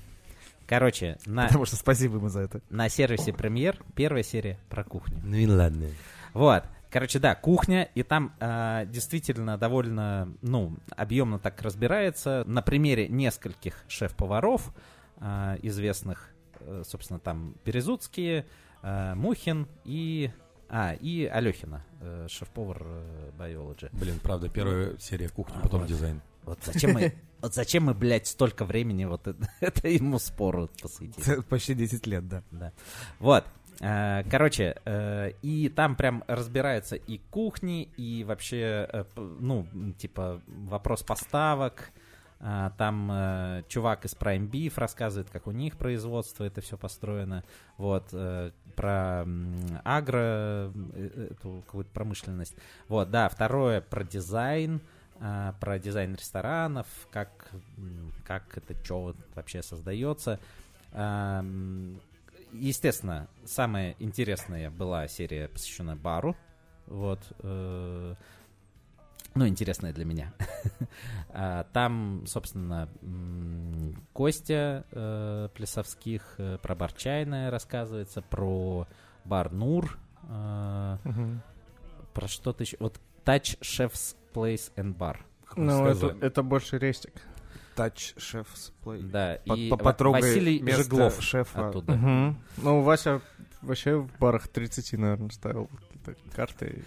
Короче, 0.66 1.18
на, 1.26 1.48
Потому 1.48 1.66
что 1.66 1.76
спасибо 1.76 2.16
ему 2.16 2.30
за 2.30 2.40
это. 2.40 2.62
на 2.70 2.88
сервисе 2.88 3.34
премьер 3.34 3.78
первая 3.94 4.22
серия 4.22 4.58
про 4.70 4.84
кухню. 4.84 5.20
Ну 5.22 5.36
и 5.36 5.46
ладно. 5.46 5.88
Вот. 6.32 6.64
Короче, 6.88 7.18
да, 7.18 7.34
кухня, 7.34 7.90
и 7.94 8.02
там 8.02 8.34
а, 8.40 8.86
действительно 8.86 9.58
довольно, 9.58 10.32
ну, 10.40 10.78
объемно 10.96 11.38
так 11.38 11.60
разбирается. 11.60 12.44
На 12.46 12.62
примере 12.62 13.06
нескольких 13.06 13.84
шеф-поваров 13.86 14.72
а, 15.18 15.58
известных, 15.60 16.30
э, 16.60 16.84
собственно, 16.86 17.18
там 17.20 17.54
Березутские, 17.66 18.46
а, 18.80 19.14
Мухин 19.14 19.68
и... 19.84 20.30
А, 20.74 20.94
и 20.94 21.26
Алехина, 21.26 21.84
э, 22.00 22.26
шеф-повар 22.30 22.82
э, 22.82 23.30
Biology. 23.38 23.90
Блин, 23.92 24.18
правда, 24.22 24.48
первая 24.48 24.96
серия 24.98 25.28
кухни, 25.28 25.54
А, 25.58 25.60
потом 25.60 25.80
вот. 25.80 25.88
дизайн. 25.88 26.22
Вот 26.44 26.58
зачем 26.64 26.94
мы, 26.94 27.12
вот 27.42 27.54
зачем 27.54 27.84
мы, 27.84 27.94
блядь, 27.94 28.26
столько 28.26 28.64
времени 28.64 29.04
вот 29.04 29.26
это, 29.26 29.46
это 29.60 29.88
ему 29.88 30.18
спору 30.18 30.70
посвятили? 30.80 31.42
Почти 31.42 31.74
10 31.74 32.06
лет, 32.06 32.26
да. 32.26 32.42
Да. 32.50 32.72
Вот. 33.18 33.44
Э, 33.80 34.22
Короче, 34.30 34.76
э, 34.86 35.32
и 35.42 35.68
там 35.68 35.94
прям 35.94 36.24
разбираются 36.26 36.96
и 36.96 37.18
кухни, 37.18 37.90
и 37.98 38.24
вообще, 38.24 38.88
э, 38.90 39.04
ну, 39.16 39.66
типа, 39.98 40.40
вопрос 40.46 41.02
поставок. 41.02 41.90
А, 42.44 42.70
Там 42.76 43.08
э, 43.12 43.62
чувак 43.68 44.04
из 44.04 44.14
Prime 44.14 44.50
Beef 44.50 44.72
рассказывает, 44.74 45.30
как 45.30 45.46
у 45.46 45.52
них 45.52 45.78
производство 45.78 46.42
это 46.42 46.60
все 46.60 46.76
построено. 46.76 47.44
Вот, 47.78 48.08
э, 48.12 48.50
про 48.74 49.24
агро, 49.84 50.72
э, 50.74 51.28
эту 51.30 51.62
какую-то 51.66 51.90
промышленность. 51.92 52.56
Вот, 52.88 53.12
да, 53.12 53.28
второе 53.28 53.80
про 53.80 54.02
дизайн, 54.02 54.80
а, 55.20 55.54
про 55.60 55.78
дизайн 55.78 56.16
ресторанов, 56.16 56.88
как, 57.12 57.52
как 58.26 58.58
это 58.58 58.74
что 58.82 59.14
вообще 59.36 59.62
создается. 59.62 60.40
Ам, 60.92 62.00
Естественно, 62.54 63.28
самая 63.46 63.96
интересная 63.98 64.68
была 64.68 65.08
серия, 65.08 65.48
посвященная 65.48 65.96
бару. 65.96 66.36
Вот. 66.86 67.20
Ну, 69.34 69.46
интересная 69.46 69.92
для 69.92 70.04
меня. 70.04 70.32
А, 71.34 71.64
Там, 71.72 72.24
собственно, 72.26 72.90
Костя 74.12 74.84
э, 74.92 75.48
Плесовских 75.54 76.34
э, 76.36 76.58
про 76.60 76.74
бар 76.74 76.92
Чайная 76.92 77.50
рассказывается, 77.50 78.20
про 78.20 78.86
бар 79.24 79.50
Нур, 79.50 79.98
э, 80.28 80.96
про 82.12 82.28
что-то 82.28 82.64
еще. 82.64 82.76
Вот 82.80 83.00
Touch 83.24 83.58
Chef's 83.60 84.14
Place 84.34 84.72
and 84.76 84.94
Bar. 84.94 85.16
Ну, 85.56 85.86
это, 85.86 86.42
больше 86.42 86.78
рестик. 86.78 87.14
Touch 87.76 88.14
Chef's 88.16 88.70
Play. 88.84 89.02
Да, 89.02 89.38
По- 89.46 89.54
и 89.54 89.70
потрогай 89.70 90.20
Василий 90.20 90.60
место 90.60 90.82
Жеглов 90.82 91.22
шефа. 91.22 91.68
оттуда. 91.68 92.36
Ну, 92.58 92.82
Вася 92.82 93.22
вообще 93.62 93.96
в 93.96 94.10
барах 94.18 94.48
30, 94.48 94.92
наверное, 94.98 95.30
ставил 95.30 95.70
карты. 96.34 96.84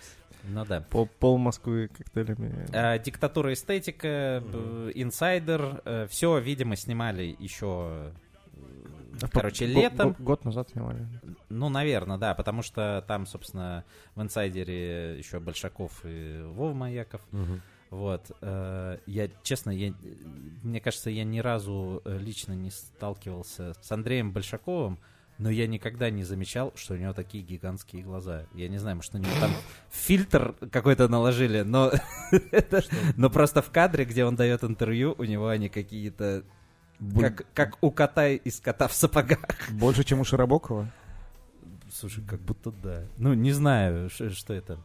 Ну 0.48 0.66
да. 0.66 0.82
Пол, 0.82 1.08
пол 1.20 1.38
Москвы 1.38 1.88
коктейлями. 1.90 2.68
А, 2.74 2.98
диктатура 3.00 3.54
эстетика, 3.54 4.44
б- 4.46 4.92
инсайдер, 4.96 5.82
все, 6.10 6.38
видимо, 6.40 6.76
снимали 6.76 7.36
еще, 7.40 8.12
короче, 9.32 9.66
летом. 9.66 10.12
го- 10.14 10.24
Год 10.24 10.46
назад 10.46 10.70
снимали. 10.70 11.08
Ну, 11.50 11.70
наверное, 11.70 12.18
да, 12.18 12.34
потому 12.34 12.62
что 12.62 13.04
там, 13.08 13.26
собственно, 13.26 13.84
в 14.16 14.22
инсайдере 14.22 15.18
еще 15.18 15.40
Большаков 15.40 16.02
и 16.04 16.42
Вов 16.44 16.76
Маяков. 16.76 17.22
Мгм. 17.32 17.62
Вот. 17.92 18.30
э, 18.42 18.98
Я, 19.06 19.30
честно, 19.44 19.70
я, 19.72 19.94
мне 20.64 20.82
кажется, 20.82 21.10
я 21.10 21.24
ни 21.24 21.40
разу 21.40 22.02
э, 22.04 22.18
лично 22.18 22.54
не 22.54 22.72
сталкивался 22.72 23.74
с 23.80 23.92
Андреем 23.92 24.32
Большаковым, 24.34 25.00
но 25.38 25.50
я 25.50 25.68
никогда 25.68 26.10
не 26.10 26.24
замечал, 26.24 26.72
что 26.76 26.94
у 26.94 26.98
него 26.98 27.14
такие 27.14 27.44
гигантские 27.44 28.04
глаза. 28.04 28.46
Я 28.54 28.70
не 28.70 28.78
знаю, 28.78 28.98
может, 28.98 29.14
у 29.16 29.18
него 29.18 29.32
там 29.40 29.52
фильтр 29.92 30.56
какой-то 30.72 31.08
наложили, 31.08 31.62
но, 31.62 31.92
но 33.18 33.30
просто 33.30 33.62
в 33.62 33.70
кадре, 33.70 34.06
где 34.06 34.26
он 34.26 34.36
дает 34.36 34.64
интервью, 34.64 35.16
у 35.18 35.24
него 35.24 35.48
они 35.48 35.70
какие-то 35.70 36.44
как, 37.20 37.46
как 37.54 37.78
у 37.82 37.92
кота 37.92 38.30
из 38.30 38.60
кота 38.60 38.88
в 38.88 38.94
сапогах. 38.94 39.40
Больше, 39.72 40.04
чем 40.04 40.22
у 40.22 40.24
Широбокова? 40.24 40.92
Слушай, 41.92 42.24
как 42.26 42.40
будто 42.42 42.72
да. 42.72 43.04
Ну, 43.18 43.34
не 43.34 43.52
знаю, 43.52 44.10
что 44.10 44.54
это. 44.54 44.80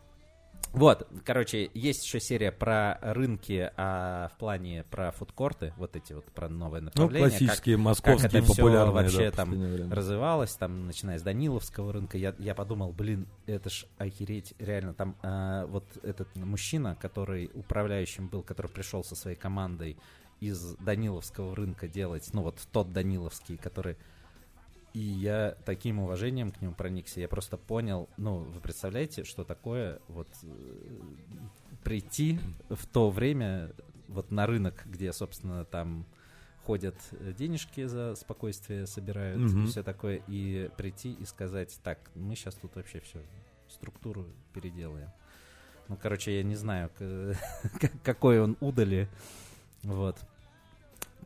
Вот, 0.73 1.09
короче, 1.25 1.69
есть 1.75 2.05
еще 2.05 2.21
серия 2.21 2.53
про 2.53 2.99
рынки, 3.03 3.73
а 3.77 4.29
в 4.29 4.39
плане 4.39 4.85
про 4.89 5.11
фудкорты, 5.11 5.75
вот 5.77 5.97
эти 5.97 6.13
вот 6.13 6.25
про 6.27 6.49
новое 6.49 6.81
Ну, 6.81 6.87
направление. 6.87 7.31
как 7.31 7.39
классические 7.39 7.77
московские 7.77 8.29
это 8.29 8.43
всё 8.43 8.55
популярные. 8.55 8.93
вообще 9.03 9.31
да, 9.31 9.37
там 9.37 9.51
время. 9.51 9.93
развивалось, 9.95 10.55
там, 10.55 10.87
начиная 10.87 11.19
с 11.19 11.23
Даниловского 11.23 11.93
рынка, 11.93 12.19
я, 12.19 12.37
я 12.39 12.55
подумал, 12.55 12.93
блин, 12.93 13.27
это 13.47 13.69
ж 13.69 13.87
охереть, 13.99 14.55
реально, 14.61 14.95
там 14.95 15.17
а, 15.23 15.67
вот 15.67 15.85
этот 16.05 16.35
мужчина, 16.37 16.97
который 17.01 17.51
управляющим 17.53 18.29
был, 18.29 18.43
который 18.45 18.71
пришел 18.71 19.03
со 19.03 19.17
своей 19.17 19.37
командой 19.37 19.97
из 20.39 20.77
Даниловского 20.77 21.57
рынка 21.57 21.89
делать, 21.89 22.29
ну 22.33 22.43
вот 22.43 22.61
тот 22.71 22.93
Даниловский, 22.93 23.57
который... 23.57 23.97
И 24.93 24.99
я 24.99 25.57
таким 25.65 26.01
уважением 26.01 26.51
к 26.51 26.61
нему 26.61 26.75
проникся, 26.75 27.21
я 27.21 27.29
просто 27.29 27.57
понял, 27.57 28.09
ну, 28.17 28.39
вы 28.39 28.61
представляете, 28.61 29.23
что 29.25 29.45
такое 29.45 30.01
вот 30.09 30.29
э, 30.43 31.01
прийти 31.85 32.41
в 32.69 32.87
то 32.87 33.11
время 33.11 33.73
вот 34.09 34.33
на 34.33 34.47
рынок, 34.47 34.83
где, 34.87 35.13
собственно, 35.13 35.65
там 35.65 36.05
ходят 36.65 36.97
денежки 37.39 37.87
за 37.87 38.15
спокойствие, 38.17 38.87
собирают 38.87 39.41
Мгм. 39.41 39.65
и 39.65 39.67
все 39.69 39.83
такое, 39.83 40.23
и 40.27 40.71
прийти 40.77 41.13
и 41.13 41.25
сказать, 41.25 41.79
так, 41.83 41.99
мы 42.15 42.35
сейчас 42.35 42.55
тут 42.57 42.75
вообще 42.75 43.01
все, 43.01 43.21
структуру 43.69 44.27
переделаем. 44.53 45.11
Ну, 45.89 45.97
короче, 45.97 46.37
я 46.37 46.43
не 46.43 46.57
знаю, 46.57 46.91
какой 48.03 48.41
он 48.41 48.57
удали, 48.61 49.09
вот. 49.83 50.19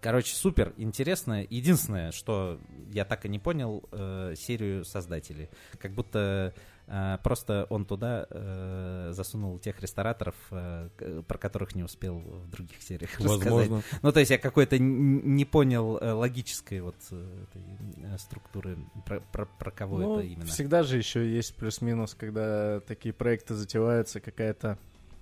Короче, 0.04 0.34
супер, 0.34 0.74
интересно. 0.76 1.46
Единственное, 1.48 2.12
что 2.12 2.60
я 2.92 3.06
так 3.06 3.24
и 3.24 3.28
не 3.30 3.38
понял, 3.38 3.82
э, 3.90 4.34
серию 4.36 4.84
создателей. 4.84 5.48
Как 5.78 5.92
будто 5.92 6.52
э, 6.86 7.18
просто 7.24 7.66
он 7.70 7.86
туда 7.86 8.26
э, 8.28 9.12
засунул 9.12 9.58
тех 9.58 9.80
рестораторов, 9.80 10.34
э, 10.50 10.90
про 11.26 11.38
которых 11.38 11.74
не 11.74 11.82
успел 11.84 12.18
в 12.18 12.50
других 12.50 12.82
сериях 12.82 13.12
рассказать. 13.18 13.50
Возможно. 13.50 13.82
Ну, 14.02 14.12
то 14.12 14.20
есть 14.20 14.30
я 14.30 14.36
какой-то 14.36 14.78
не 14.78 15.46
понял 15.46 15.96
э, 15.96 16.12
логической 16.12 16.82
вот 16.82 16.96
э, 17.10 17.44
этой, 17.44 17.62
э, 18.04 18.18
структуры, 18.18 18.76
про, 19.06 19.20
про- 19.20 19.46
про 19.46 19.70
кого 19.70 19.96
Ну, 19.96 20.18
это 20.18 20.26
именно. 20.26 20.44
Всегда 20.44 20.82
же 20.82 20.98
еще 20.98 21.26
есть 21.26 21.54
плюс-минус, 21.56 22.14
когда 22.14 22.80
такие 22.80 23.14
проекты 23.14 23.54
затеваются, 23.54 24.20
какая-то 24.20 24.78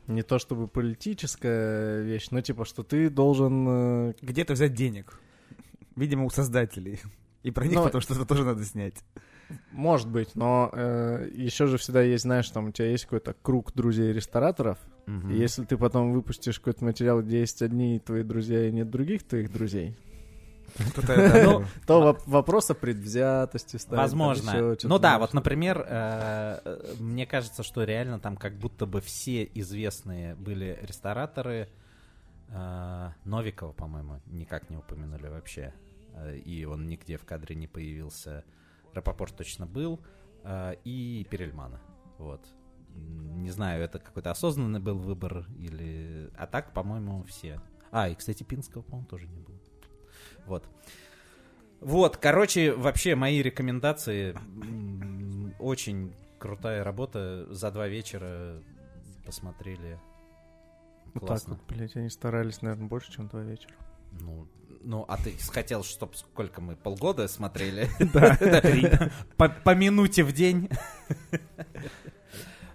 не 0.06 0.22
то 0.22 0.38
чтобы 0.38 0.68
политическая 0.68 2.02
вещь, 2.02 2.28
но 2.30 2.40
типа, 2.40 2.64
что 2.64 2.82
ты 2.82 3.08
должен... 3.10 3.66
э, 3.68 4.14
Где-то 4.22 4.54
взять 4.54 4.74
денег. 4.74 5.18
Видимо, 5.96 6.24
у 6.24 6.30
создателей. 6.30 7.00
И 7.42 7.50
про 7.50 7.64
них 7.66 7.74
Но- 7.76 7.84
потом 7.84 8.00
что-то 8.00 8.24
тоже 8.24 8.44
надо 8.44 8.64
снять. 8.64 8.96
Может 9.72 10.08
быть, 10.08 10.34
но 10.34 10.70
еще 11.34 11.66
же 11.66 11.76
всегда 11.76 12.00
есть, 12.02 12.22
знаешь, 12.22 12.48
там 12.48 12.66
у 12.68 12.72
тебя 12.72 12.88
есть 12.88 13.04
какой-то 13.04 13.34
круг 13.42 13.72
друзей-рестораторов, 13.74 14.78
Мгм. 15.06 15.30
и 15.30 15.36
если 15.36 15.64
ты 15.64 15.76
потом 15.76 16.12
выпустишь 16.12 16.58
какой-то 16.58 16.84
материал, 16.84 17.20
где 17.20 17.40
есть 17.40 17.60
одни 17.60 17.98
твои 17.98 18.22
друзья 18.22 18.66
и 18.66 18.72
нет 18.72 18.88
других 18.88 19.24
твоих 19.24 19.52
друзей, 19.52 19.88
Ну, 19.90 20.11
то 21.86 22.02
воп- 22.02 22.22
вопрос 22.26 22.70
о 22.70 22.74
предвзятости 22.74 23.76
ставит, 23.76 23.98
Возможно. 23.98 24.76
Ну 24.82 24.98
да, 24.98 25.18
вот, 25.18 25.34
например, 25.34 25.84
э, 25.86 26.60
э, 26.64 26.94
мне 26.98 27.26
кажется, 27.26 27.62
что 27.62 27.84
реально 27.84 28.18
там 28.18 28.36
как 28.36 28.58
будто 28.58 28.86
бы 28.86 29.00
все 29.00 29.44
известные 29.54 30.34
были 30.34 30.78
рестораторы. 30.82 31.68
Э, 32.48 33.10
Новикова, 33.24 33.72
по-моему, 33.72 34.20
никак 34.26 34.70
не 34.70 34.76
упомянули 34.76 35.28
вообще. 35.28 35.74
И 36.44 36.66
он 36.66 36.88
нигде 36.88 37.16
в 37.16 37.24
кадре 37.24 37.56
не 37.56 37.66
появился. 37.66 38.44
Рапопорт 38.92 39.34
точно 39.34 39.66
был. 39.66 39.98
И 40.84 41.26
Перельмана. 41.30 41.80
Вот. 42.18 42.46
Не 42.94 43.50
знаю, 43.50 43.82
это 43.82 43.98
какой-то 43.98 44.30
осознанный 44.30 44.80
был 44.80 44.98
выбор 44.98 45.46
или... 45.58 46.30
А 46.36 46.46
так, 46.46 46.74
по-моему, 46.74 47.24
все. 47.24 47.60
А, 47.90 48.08
и, 48.10 48.14
кстати, 48.14 48.42
Пинского, 48.42 48.82
по-моему, 48.82 49.08
тоже 49.08 49.26
не 49.28 49.40
было. 49.40 49.58
Вот. 50.46 50.64
Вот, 51.80 52.16
короче, 52.16 52.72
вообще 52.72 53.14
мои 53.14 53.42
рекомендации. 53.42 54.36
Очень 55.58 56.14
крутая 56.38 56.84
работа. 56.84 57.46
За 57.52 57.70
два 57.70 57.88
вечера 57.88 58.62
посмотрели. 59.24 59.98
Вот 61.14 61.20
так 61.20 61.28
Классно. 61.28 61.54
вот, 61.54 61.62
блядь, 61.68 61.96
они 61.96 62.08
старались, 62.08 62.62
наверное, 62.62 62.88
больше, 62.88 63.12
чем 63.12 63.28
два 63.28 63.42
вечера. 63.42 63.74
Ну, 64.20 64.46
ну, 64.82 65.04
а 65.08 65.16
ты 65.16 65.32
хотел, 65.50 65.84
чтобы 65.84 66.14
сколько 66.14 66.60
мы, 66.60 66.76
полгода 66.76 67.28
смотрели? 67.28 67.88
Да. 68.12 68.36
По, 69.36 69.48
по 69.48 69.74
минуте 69.74 70.24
в 70.24 70.32
день. 70.32 70.68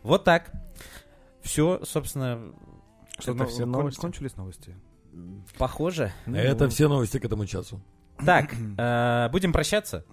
Вот 0.03 0.23
так. 0.23 0.51
Все, 1.41 1.83
собственно, 1.83 2.53
Что, 3.19 3.31
Это 3.31 3.43
ну, 3.43 3.49
все 3.49 3.65
новости? 3.65 3.99
Кончились 3.99 4.35
новости? 4.35 4.75
Похоже. 5.57 6.11
Это 6.25 6.69
все 6.69 6.87
новости 6.87 7.19
к 7.19 7.25
этому 7.25 7.45
часу. 7.45 7.81
Так, 8.25 8.53
э, 8.77 9.29
будем 9.31 9.53
прощаться. 9.53 10.05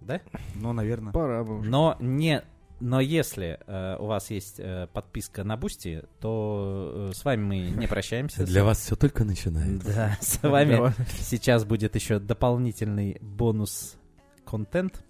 Да? 0.00 0.20
Ну, 0.54 0.72
наверное. 0.72 1.12
Пора 1.12 1.42
бы 1.42 1.58
уже. 1.58 1.70
Но 1.70 1.96
не, 2.00 2.44
но 2.78 3.00
если 3.00 3.58
э, 3.66 3.96
у 3.98 4.06
вас 4.06 4.30
есть 4.30 4.60
э, 4.60 4.86
подписка 4.92 5.44
на 5.44 5.56
Бусти, 5.56 6.04
то 6.20 7.10
э, 7.10 7.14
с 7.14 7.24
вами 7.24 7.42
мы 7.42 7.58
не 7.70 7.86
прощаемся. 7.86 8.44
Для 8.44 8.64
вас 8.64 8.78
все 8.80 8.96
только 8.96 9.24
начинается. 9.24 9.94
Да, 9.94 10.18
с 10.20 10.42
вами 10.42 10.92
сейчас 11.18 11.64
будет 11.64 11.94
еще 11.94 12.18
дополнительный 12.18 13.18
бонус 13.20 13.96
контент, 14.44 15.04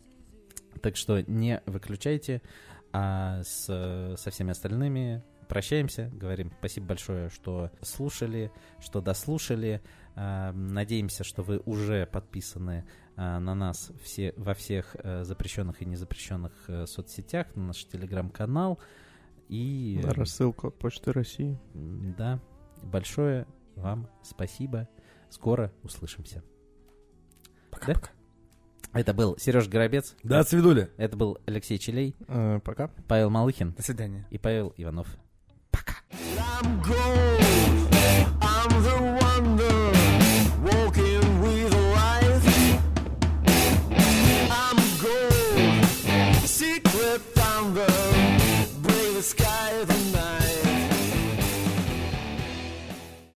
так 0.81 0.97
что 0.97 1.21
не 1.23 1.61
выключайте. 1.67 2.41
А 2.93 3.43
с, 3.43 3.67
со 4.17 4.31
всеми 4.31 4.53
остальными 4.53 5.23
прощаемся, 5.49 6.11
говорим 6.13 6.53
спасибо 6.59 6.87
большое, 6.89 7.31
что 7.31 7.71
слушали, 7.83 8.51
что 8.81 9.01
дослушали. 9.01 9.83
А, 10.15 10.53
Надеемся, 10.53 11.25
что 11.25 11.43
вы 11.43 11.61
уже 11.67 12.07
подписаны 12.07 12.87
а, 13.17 13.39
на 13.39 13.55
нас 13.55 13.91
все, 14.03 14.33
во 14.37 14.55
всех 14.55 14.97
э, 14.99 15.25
запрещенных 15.25 15.83
и 15.83 15.85
незапрещенных 15.85 16.53
э, 16.69 16.87
соцсетях, 16.87 17.55
на 17.55 17.69
наш 17.69 17.85
телеграм-канал. 17.87 18.79
И 19.49 20.01
Да, 20.03 20.11
рассылку 20.13 20.69
от 20.69 20.79
Почты 20.79 21.13
России. 21.13 21.59
да, 21.75 22.41
большое 22.83 23.47
вам 23.75 24.09
спасибо. 24.23 24.89
Скоро 25.29 25.71
услышимся. 25.83 26.43
Пока-пока. 27.71 28.11
Это 28.93 29.13
был 29.13 29.37
Сереж 29.37 29.69
Горобец. 29.69 30.17
Да, 30.23 30.43
свидули. 30.45 30.91
Это 30.97 31.17
был 31.17 31.39
Алексей 31.47 31.79
Челей, 31.79 32.17
Э, 32.29 32.59
Пока. 32.65 32.89
Павел 33.09 33.29
Малыхин 33.29 33.73
До 33.73 33.83
свидания. 33.83 34.27
и 34.31 34.39
Павел 34.39 34.73
Иванов. 34.79 35.09
I'm 36.59 36.81
going 36.81 37.06